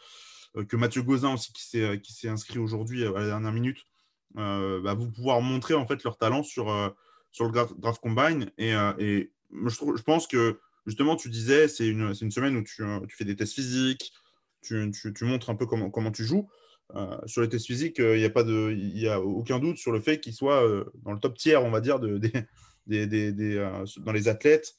que 0.69 0.77
Mathieu 0.77 1.03
Gauzin 1.03 1.35
aussi 1.35 1.53
qui 1.53 2.13
s'est 2.13 2.29
inscrit 2.29 2.59
aujourd'hui 2.59 3.05
à 3.05 3.11
la 3.11 3.27
dernière 3.27 3.53
minute, 3.53 3.85
bah, 4.35 4.95
vous 4.95 5.11
pouvoir 5.11 5.41
montrer 5.41 5.75
en 5.75 5.87
fait 5.87 6.03
leur 6.05 6.17
talent 6.17 6.43
sur, 6.43 6.95
sur 7.37 7.45
le 7.45 7.53
draft, 7.53 8.01
combine. 8.01 8.51
Et, 8.57 8.75
euh, 8.75 9.25
je, 9.51 10.03
pense 10.03 10.27
que 10.27 10.59
justement, 10.87 11.17
tu 11.17 11.29
disais, 11.29 11.69
c'est 11.69 11.87
une, 11.87 12.15
une, 12.19 12.31
semaine 12.31 12.57
où 12.57 12.63
tu, 12.63 12.83
euh, 12.83 13.01
tu, 13.07 13.15
fais 13.15 13.27
des 13.27 13.37
tests 13.37 13.53
physiques, 13.53 14.15
tu, 14.63 14.91
tu, 15.15 15.25
montres 15.25 15.51
un 15.51 15.55
peu 15.55 15.67
comment, 15.67 15.91
comment 15.91 16.11
tu 16.11 16.25
joues. 16.25 16.49
Euh, 16.95 17.19
sur 17.27 17.43
les 17.43 17.49
tests 17.51 17.67
physiques, 17.67 17.99
il 17.99 18.17
n'y 18.17 19.07
a, 19.07 19.15
a 19.15 19.21
aucun 19.21 19.59
doute 19.59 19.77
sur 19.77 19.93
le 19.93 20.01
fait 20.01 20.19
qu'il 20.19 20.33
soit 20.33 20.63
dans 21.03 21.13
le 21.13 21.19
top 21.19 21.37
tiers, 21.37 21.63
on 21.63 21.71
va 21.71 21.83
dire, 21.83 22.01
de, 22.01 22.17
des, 22.87 23.07
des, 23.07 23.33
des, 23.33 23.71
dans 23.99 24.13
les 24.13 24.29
athlètes, 24.29 24.75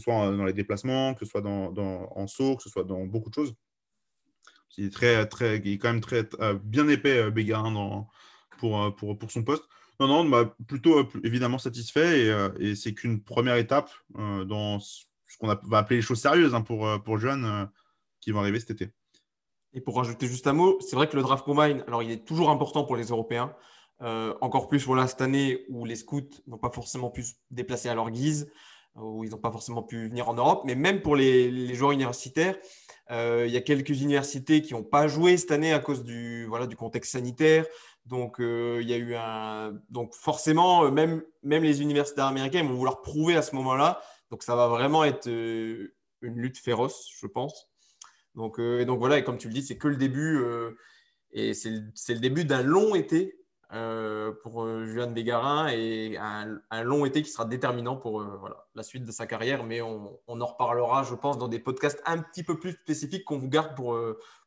ce 0.00 0.04
soit 0.04 0.36
dans 0.36 0.44
les 0.44 0.52
déplacements, 0.52 1.14
que 1.14 1.24
ce 1.24 1.30
soit 1.30 1.40
dans, 1.40 1.72
en 2.14 2.26
saut, 2.26 2.56
que 2.56 2.62
ce 2.62 2.70
soit 2.70 2.84
dans 2.84 3.04
beaucoup 3.04 3.30
de 3.30 3.34
choses. 3.34 3.54
Il 4.78 4.86
est, 4.86 4.90
très, 4.90 5.26
très, 5.26 5.56
il 5.56 5.72
est 5.72 5.78
quand 5.78 5.92
même 5.92 6.02
très, 6.02 6.28
bien 6.62 6.86
épais, 6.88 7.30
Bégarin, 7.30 7.72
dans, 7.72 8.08
pour, 8.58 8.94
pour, 8.96 9.18
pour 9.18 9.30
son 9.30 9.42
poste. 9.42 9.64
Non, 9.98 10.08
non, 10.08 10.24
bah, 10.28 10.54
plutôt 10.66 10.98
euh, 10.98 11.08
évidemment 11.24 11.58
satisfait 11.58 12.24
et, 12.24 12.30
euh, 12.30 12.74
c'est 12.74 12.92
qu'une 12.92 13.22
première 13.22 13.56
étape 13.56 13.90
euh, 14.18 14.44
dans 14.44 14.78
ce 14.78 15.04
qu'on 15.38 15.46
va 15.46 15.78
appeler 15.78 15.96
les 15.96 16.02
choses 16.02 16.20
sérieuses 16.20 16.54
hein, 16.54 16.62
pour, 16.62 16.88
pour 17.02 17.18
jeunes 17.18 17.68
qui 18.20 18.30
vont 18.30 18.40
arriver 18.40 18.60
cet 18.60 18.70
été. 18.70 18.90
Et 19.74 19.80
pour 19.80 19.96
rajouter 19.96 20.26
juste 20.26 20.46
un 20.46 20.52
mot, 20.52 20.78
c'est 20.80 20.96
vrai 20.96 21.08
que 21.08 21.16
le 21.16 21.22
draft 21.22 21.44
combine, 21.44 21.84
alors 21.86 22.02
il 22.02 22.10
est 22.10 22.24
toujours 22.24 22.50
important 22.50 22.84
pour 22.84 22.96
les 22.96 23.06
Européens. 23.06 23.54
encore 24.00 24.68
plus 24.68 24.84
voilà, 24.86 25.06
cette 25.06 25.20
année 25.20 25.66
où 25.68 25.84
les 25.84 25.96
scouts 25.96 26.30
n'ont 26.46 26.58
pas 26.58 26.70
forcément 26.70 27.10
pu 27.10 27.24
se 27.24 27.34
déplacer 27.50 27.90
à 27.90 27.94
leur 27.94 28.10
guise, 28.10 28.50
où 28.96 29.24
ils 29.24 29.30
n'ont 29.30 29.38
pas 29.38 29.52
forcément 29.52 29.82
pu 29.82 30.08
venir 30.08 30.28
en 30.28 30.34
Europe, 30.34 30.62
mais 30.64 30.74
même 30.74 31.02
pour 31.02 31.16
les, 31.16 31.74
joueurs 31.74 31.92
universitaires, 31.92 32.56
il 33.10 33.50
y 33.50 33.56
a 33.56 33.60
quelques 33.60 34.00
universités 34.00 34.62
qui 34.62 34.74
n'ont 34.74 34.82
pas 34.82 35.06
joué 35.06 35.36
cette 35.36 35.52
année 35.52 35.72
à 35.72 35.78
cause 35.78 36.02
du, 36.02 36.46
voilà, 36.46 36.66
du 36.66 36.76
contexte 36.76 37.12
sanitaire, 37.12 37.66
donc, 38.06 38.40
euh, 38.40 38.78
il 38.82 38.88
y 38.88 38.94
a 38.94 38.96
eu 38.96 39.14
un. 39.16 39.80
Donc, 39.90 40.14
forcément, 40.14 40.84
euh, 40.84 40.90
même, 40.90 41.22
même 41.42 41.64
les 41.64 41.82
universitaires 41.82 42.26
américains 42.26 42.62
vont 42.62 42.74
vouloir 42.74 43.02
prouver 43.02 43.36
à 43.36 43.42
ce 43.42 43.54
moment-là. 43.56 44.00
Donc, 44.30 44.42
ça 44.44 44.54
va 44.54 44.68
vraiment 44.68 45.04
être 45.04 45.26
euh, 45.28 45.92
une 46.22 46.36
lutte 46.36 46.58
féroce, 46.58 47.08
je 47.20 47.26
pense. 47.26 47.68
Donc, 48.36 48.58
et 48.58 48.84
donc 48.84 48.98
voilà, 48.98 49.18
et 49.18 49.24
comme 49.24 49.38
tu 49.38 49.48
le 49.48 49.54
dis, 49.54 49.62
c'est 49.62 49.78
que 49.78 49.88
le 49.88 49.96
début. 49.96 50.44
et 51.32 51.54
c'est 51.54 51.70
le, 51.70 52.20
début 52.20 52.44
d'un 52.44 52.62
long 52.62 52.94
été 52.94 53.38
pour 53.70 54.66
Juan 54.84 55.12
Bégarin 55.12 55.68
et 55.68 56.16
un, 56.18 56.82
long 56.82 57.04
été 57.04 57.22
qui 57.22 57.30
sera 57.30 57.44
déterminant 57.44 57.96
pour 57.96 58.22
voilà, 58.22 58.66
la 58.74 58.82
suite 58.82 59.04
de 59.04 59.12
sa 59.12 59.26
carrière. 59.26 59.64
Mais 59.64 59.80
on, 59.82 60.18
en 60.28 60.46
reparlera, 60.46 61.04
je 61.04 61.14
pense, 61.14 61.38
dans 61.38 61.48
des 61.48 61.58
podcasts 61.58 62.02
un 62.06 62.18
petit 62.18 62.42
peu 62.42 62.58
plus 62.58 62.72
spécifiques 62.72 63.24
qu'on 63.24 63.38
vous 63.38 63.48
garde 63.48 63.74
pour, 63.74 63.98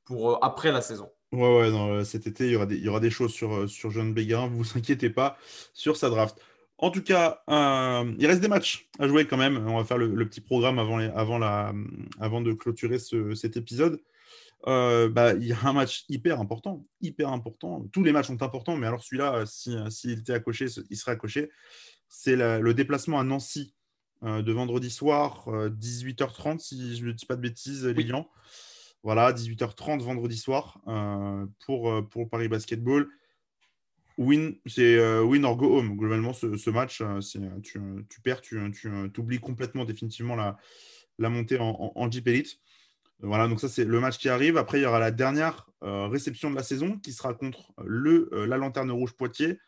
pour 0.05 0.43
après 0.43 0.71
la 0.71 0.82
saison. 0.82 1.10
Ouais, 1.32 1.41
ouais, 1.41 1.71
euh, 1.71 2.03
cet 2.03 2.25
été, 2.25 2.47
il 2.47 2.53
y 2.53 2.55
aura 2.55 2.65
des, 2.65 2.75
il 2.75 2.84
y 2.84 2.89
aura 2.89 2.99
des 2.99 3.12
choses 3.12 3.32
sur, 3.32 3.53
euh, 3.53 3.67
sur 3.67 3.91
John 3.91 4.13
Béguin, 4.13 4.47
vous 4.47 4.63
vous 4.63 4.77
inquiétez 4.77 5.12
pas 5.12 5.38
sur 5.73 5.95
sa 5.95 6.10
draft. 6.10 6.39
En 6.79 6.89
tout 6.89 7.03
cas, 7.03 7.43
euh, 7.49 8.12
il 8.17 8.25
reste 8.25 8.41
des 8.41 8.47
matchs 8.47 8.89
à 8.99 9.08
jouer 9.08 9.27
quand 9.27 9.38
même. 9.38 9.67
On 9.67 9.77
va 9.77 9.84
faire 9.84 9.97
le, 9.97 10.27
petit 10.27 10.41
programme 10.41 10.79
avant, 10.79 10.97
avant, 10.97 11.38
la, 11.38 11.73
avant 12.19 12.41
de 12.41 12.53
clôturer 12.53 12.97
cet 12.99 13.58
épisode. 13.58 13.99
Bah, 14.65 15.33
il 15.33 15.47
y 15.47 15.53
a 15.53 15.57
un 15.63 15.73
match 15.73 16.05
hyper 16.09 16.39
important, 16.39 16.85
hyper 17.01 17.29
important. 17.29 17.87
Tous 17.91 18.03
les 18.03 18.11
matchs 18.11 18.27
sont 18.27 18.43
importants, 18.43 18.75
mais 18.75 18.87
alors 18.87 19.03
celui-là, 19.03 19.45
s'il 19.45 19.91
si, 19.91 20.11
était 20.11 20.33
à 20.33 20.39
cocher, 20.39 20.67
il 20.89 20.97
serait 20.97 21.13
à 21.13 21.15
cocher. 21.15 21.49
C'est 22.07 22.35
le 22.35 22.73
déplacement 22.73 23.19
à 23.19 23.23
Nancy 23.23 23.75
de 24.21 24.51
vendredi 24.51 24.89
soir, 24.89 25.47
18h30, 25.47 26.59
si 26.59 26.97
je 26.97 27.05
ne 27.05 27.11
dis 27.11 27.25
pas 27.25 27.35
de 27.35 27.41
bêtises, 27.41 27.85
Lilian. 27.85 28.29
Voilà, 29.03 29.31
18h30 29.31 30.01
vendredi 30.01 30.37
soir 30.37 30.81
euh, 30.87 31.45
pour, 31.65 31.89
euh, 31.89 32.01
pour 32.01 32.29
Paris 32.29 32.49
Basketball. 32.49 33.07
Win, 34.17 34.55
c'est 34.65 34.97
euh, 34.97 35.23
win 35.23 35.45
or 35.45 35.55
go 35.55 35.77
home. 35.77 35.95
Globalement, 35.95 36.33
ce, 36.33 36.69
match, 36.69 37.01
tu, 37.63 37.79
tu, 38.09 38.21
perds, 38.21 38.41
tu, 38.41 38.59
tu 38.73 39.19
oublies 39.19 39.39
complètement 39.39 39.85
définitivement 39.85 40.35
la, 40.35 40.57
la 41.17 41.29
montée 41.29 41.57
en, 41.60 41.93
en, 41.95 42.12
Jeep 42.12 42.27
Elite. 42.27 42.60
Voilà, 43.21 43.47
donc 43.47 43.59
ça, 43.59 43.67
c'est 43.67 43.85
le 43.85 43.99
match 43.99 44.17
qui 44.17 44.29
arrive. 44.29 44.57
Après, 44.57 44.79
il 44.79 44.83
y 44.83 44.85
aura 44.85 44.99
la 44.99 45.11
dernière 45.11 45.67
réception 45.81 46.49
de 46.49 46.55
la 46.55 46.63
saison 46.63 46.97
qui 46.97 47.13
sera 47.13 47.33
contre 47.33 47.73
le, 47.83 48.29
la 48.45 48.57
Lanterne 48.57 48.91
Rouge 48.91 49.13
Poitiers. 49.13 49.59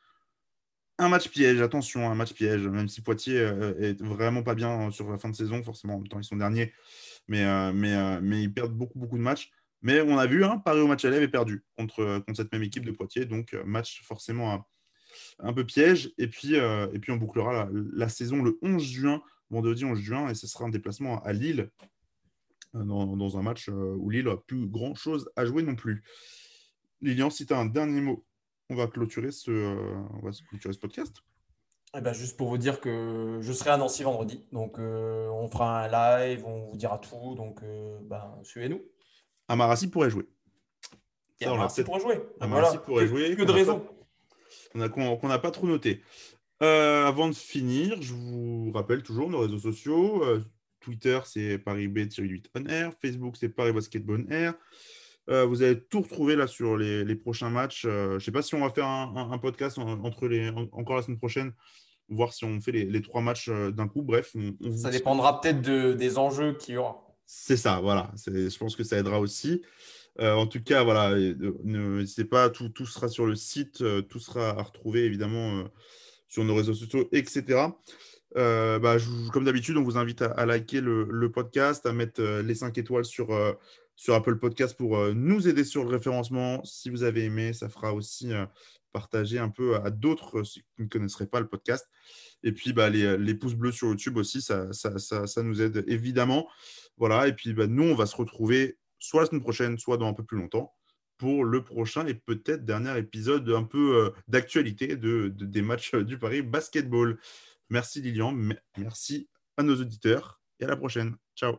Un 0.97 1.09
match 1.09 1.29
piège, 1.29 1.61
attention, 1.61 2.09
un 2.09 2.15
match 2.15 2.33
piège, 2.33 2.67
même 2.67 2.87
si 2.87 3.01
Poitiers 3.01 3.39
est 3.79 4.01
vraiment 4.01 4.43
pas 4.43 4.55
bien 4.55 4.91
sur 4.91 5.09
la 5.09 5.17
fin 5.17 5.29
de 5.29 5.35
saison, 5.35 5.63
forcément, 5.63 5.95
en 5.95 5.99
même 5.99 6.07
temps, 6.07 6.19
ils 6.19 6.25
sont 6.25 6.35
derniers 6.35 6.73
mais, 7.27 7.45
euh, 7.45 7.71
mais, 7.73 7.95
euh, 7.95 8.19
mais 8.21 8.43
ils 8.43 8.53
perdent 8.53 8.73
beaucoup, 8.73 8.99
beaucoup 8.99 9.17
de 9.17 9.23
matchs. 9.23 9.51
Mais 9.81 10.01
on 10.01 10.17
a 10.17 10.27
vu, 10.27 10.43
hein, 10.43 10.57
Paris 10.59 10.79
au 10.79 10.87
match 10.87 11.05
aller 11.05 11.17
avait 11.17 11.27
perdu 11.27 11.63
contre, 11.77 12.01
euh, 12.01 12.19
cette 12.35 12.51
même 12.51 12.63
équipe 12.63 12.85
de 12.85 12.91
Poitiers. 12.91 13.25
Donc, 13.25 13.53
match 13.65 14.01
forcément 14.03 14.65
un, 15.39 15.53
peu 15.53 15.65
piège. 15.65 16.11
Et 16.17 16.27
puis, 16.27 16.55
et 16.55 16.99
puis 16.99 17.11
on 17.11 17.17
bouclera 17.17 17.67
la, 17.71 18.09
saison 18.09 18.43
le 18.43 18.59
11 18.61 18.83
juin, 18.83 19.21
vendredi 19.49 19.83
11 19.83 19.99
juin, 19.99 20.29
et 20.29 20.35
ce 20.35 20.47
sera 20.47 20.65
un 20.65 20.69
déplacement 20.69 21.21
à 21.23 21.33
Lille, 21.33 21.69
dans, 22.74 23.17
dans 23.17 23.38
un 23.38 23.41
match 23.41 23.69
où 23.69 24.09
Lille 24.09 24.26
n'a 24.26 24.38
plus 24.38 24.67
grand-chose 24.67 25.30
à 25.36 25.45
jouer 25.45 25.63
non 25.63 25.76
plus. 25.76 26.03
Lilian, 27.01 27.30
si 27.30 27.45
tu 27.45 27.53
as 27.53 27.59
un 27.59 27.65
dernier 27.65 28.01
mot, 28.01 28.26
on 28.69 28.76
va 28.76 28.88
clôturer 28.88 29.32
ce, 29.32 29.51
on 29.51 30.19
va 30.26 30.32
clôturer 30.49 30.74
ce 30.74 30.80
podcast. 30.80 31.17
Eh 31.93 31.99
ben, 31.99 32.13
juste 32.13 32.38
pour 32.38 32.47
vous 32.47 32.57
dire 32.57 32.80
que 32.80 33.39
je 33.41 33.51
serai 33.51 33.72
à 33.72 33.78
Nancy 33.78 34.03
vendredi. 34.03 34.45
Donc, 34.53 34.80
euh, 34.80 35.28
on 35.30 35.49
fera 35.49 35.84
un 35.84 35.88
live, 35.89 36.45
on 36.45 36.69
vous 36.69 36.78
dira 36.78 36.97
tout. 36.97 37.36
Donc, 37.36 37.61
euh, 37.63 37.97
ben, 38.03 38.39
suivez-nous. 38.43 38.82
Amarassi 39.49 39.89
pourrait 39.89 40.09
jouer. 40.09 40.26
Amarassi 41.41 41.84
pourrait 41.84 41.99
jouer. 41.99 42.22
Amarassi 42.39 42.78
pourrait 42.78 43.07
jouer. 43.07 43.36
Que 43.36 43.43
de 43.43 43.51
raisons. 43.51 43.86
Qu'on 44.74 45.28
n'a 45.28 45.39
pas 45.39 45.51
trop 45.51 45.67
noté. 45.67 46.01
Euh, 46.63 47.05
avant 47.05 47.28
de 47.28 47.36
finir, 47.36 48.01
je 48.01 48.13
vous 48.13 48.72
rappelle 48.74 49.03
toujours 49.03 49.30
nos 49.30 49.39
réseaux 49.39 49.59
sociaux. 49.59 50.24
Twitter, 50.82 51.19
c'est 51.25 51.57
Paris 51.57 51.88
B-8 51.88 52.45
on 52.55 52.65
air. 52.65 52.91
Facebook, 53.01 53.38
c'est 53.39 53.49
Paris 53.49 53.71
Basketball 53.71 54.25
on 54.27 54.32
air. 54.32 54.53
vous 55.47 55.63
allez 55.63 55.79
tout 55.79 56.01
retrouver 56.01 56.36
là 56.36 56.47
sur 56.47 56.77
les, 56.77 57.15
prochains 57.15 57.49
matchs. 57.49 57.84
je 57.84 58.15
ne 58.15 58.19
sais 58.19 58.32
pas 58.32 58.41
si 58.41 58.55
on 58.55 58.59
va 58.61 58.69
faire 58.69 58.88
un, 58.88 59.38
podcast 59.38 59.77
entre 59.77 60.27
les, 60.27 60.49
encore 60.71 60.97
la 60.97 61.01
semaine 61.03 61.19
prochaine 61.19 61.53
voir 62.09 62.34
si 62.34 62.43
on 62.43 62.59
fait 62.59 62.71
les, 62.71 63.01
trois 63.01 63.21
matchs 63.21 63.49
d'un 63.49 63.88
coup. 63.88 64.01
Bref, 64.01 64.36
ça 64.75 64.89
dépendra 64.89 65.39
peut-être 65.39 65.61
de, 65.61 65.93
des 65.93 66.17
enjeux 66.17 66.53
qu'il 66.53 66.75
y 66.75 66.77
aura. 66.77 67.07
C'est 67.25 67.57
ça, 67.57 67.79
voilà. 67.82 68.11
Je 68.27 68.57
pense 68.57 68.75
que 68.75 68.84
ça 68.84 68.97
aidera 68.97 69.19
aussi. 69.19 69.61
en 70.19 70.45
tout 70.47 70.61
cas, 70.61 70.84
voilà, 70.84 71.15
n'hésitez 71.63 72.25
pas, 72.25 72.49
tout, 72.49 72.69
tout, 72.69 72.86
sera 72.86 73.07
sur 73.07 73.25
le 73.25 73.36
site, 73.36 73.84
tout 74.09 74.19
sera 74.19 74.49
à 74.49 74.63
retrouver 74.63 75.05
évidemment 75.05 75.63
sur 76.27 76.43
nos 76.45 76.55
réseaux 76.55 76.73
sociaux, 76.73 77.07
etc. 77.11 77.67
Euh, 78.38 78.79
bah, 78.79 78.97
comme 79.34 79.43
d'habitude, 79.43 79.77
on 79.77 79.84
vous 79.84 79.97
invite 79.97 80.21
à, 80.21 80.45
liker 80.45 80.82
le, 80.82 81.32
podcast, 81.32 81.86
à 81.86 81.93
mettre 81.93 82.21
euh, 82.21 82.41
les 82.41 82.55
5 82.55 82.77
étoiles 82.77 83.05
sur, 83.05 83.32
euh, 83.32 83.53
sur 83.95 84.13
Apple 84.13 84.38
Podcast 84.38 84.77
pour 84.77 84.97
nous 85.13 85.47
aider 85.47 85.63
sur 85.63 85.84
le 85.84 85.89
référencement. 85.89 86.63
Si 86.63 86.89
vous 86.89 87.03
avez 87.03 87.25
aimé, 87.25 87.53
ça 87.53 87.69
fera 87.69 87.93
aussi 87.93 88.32
partager 88.93 89.38
un 89.38 89.49
peu 89.49 89.75
à 89.75 89.89
d'autres 89.89 90.41
qui 90.41 90.63
ne 90.79 90.88
connaisseraient 90.88 91.27
pas 91.27 91.39
le 91.39 91.47
podcast. 91.47 91.88
Et 92.43 92.51
puis, 92.51 92.73
bah, 92.73 92.89
les, 92.89 93.36
pouces 93.36 93.55
bleus 93.55 93.71
sur 93.71 93.89
YouTube 93.89 94.17
aussi, 94.17 94.41
ça, 94.41 94.71
ça, 94.73 94.97
ça, 94.97 95.43
nous 95.43 95.61
aide 95.61 95.84
évidemment. 95.88 96.47
Voilà. 96.97 97.27
Et 97.27 97.34
puis, 97.34 97.53
bah, 97.53 97.67
nous, 97.67 97.84
on 97.84 97.95
va 97.95 98.05
se 98.05 98.15
retrouver 98.15 98.77
soit 98.97 99.21
la 99.21 99.27
semaine 99.27 99.41
prochaine, 99.41 99.77
soit 99.77 99.97
dans 99.97 100.07
un 100.07 100.13
peu 100.13 100.23
plus 100.23 100.38
longtemps 100.38 100.73
pour 101.17 101.43
le 101.43 101.63
prochain 101.63 102.07
et 102.07 102.15
peut-être 102.15 102.65
dernier 102.65 102.97
épisode 102.97 103.47
un 103.49 103.63
peu 103.63 104.11
d'actualité 104.27 104.95
de, 104.95 105.27
des 105.27 105.61
matchs 105.61 105.93
du 105.93 106.17
Paris 106.17 106.41
Basketball. 106.41 107.19
Merci 107.72 108.01
Lilian, 108.01 108.34
merci 108.78 109.30
à 109.55 109.63
nos 109.63 109.80
auditeurs 109.80 110.41
et 110.59 110.65
à 110.65 110.67
la 110.67 110.76
prochaine. 110.76 111.15
Ciao. 111.38 111.55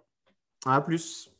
À 0.66 0.82
plus. 0.82 1.32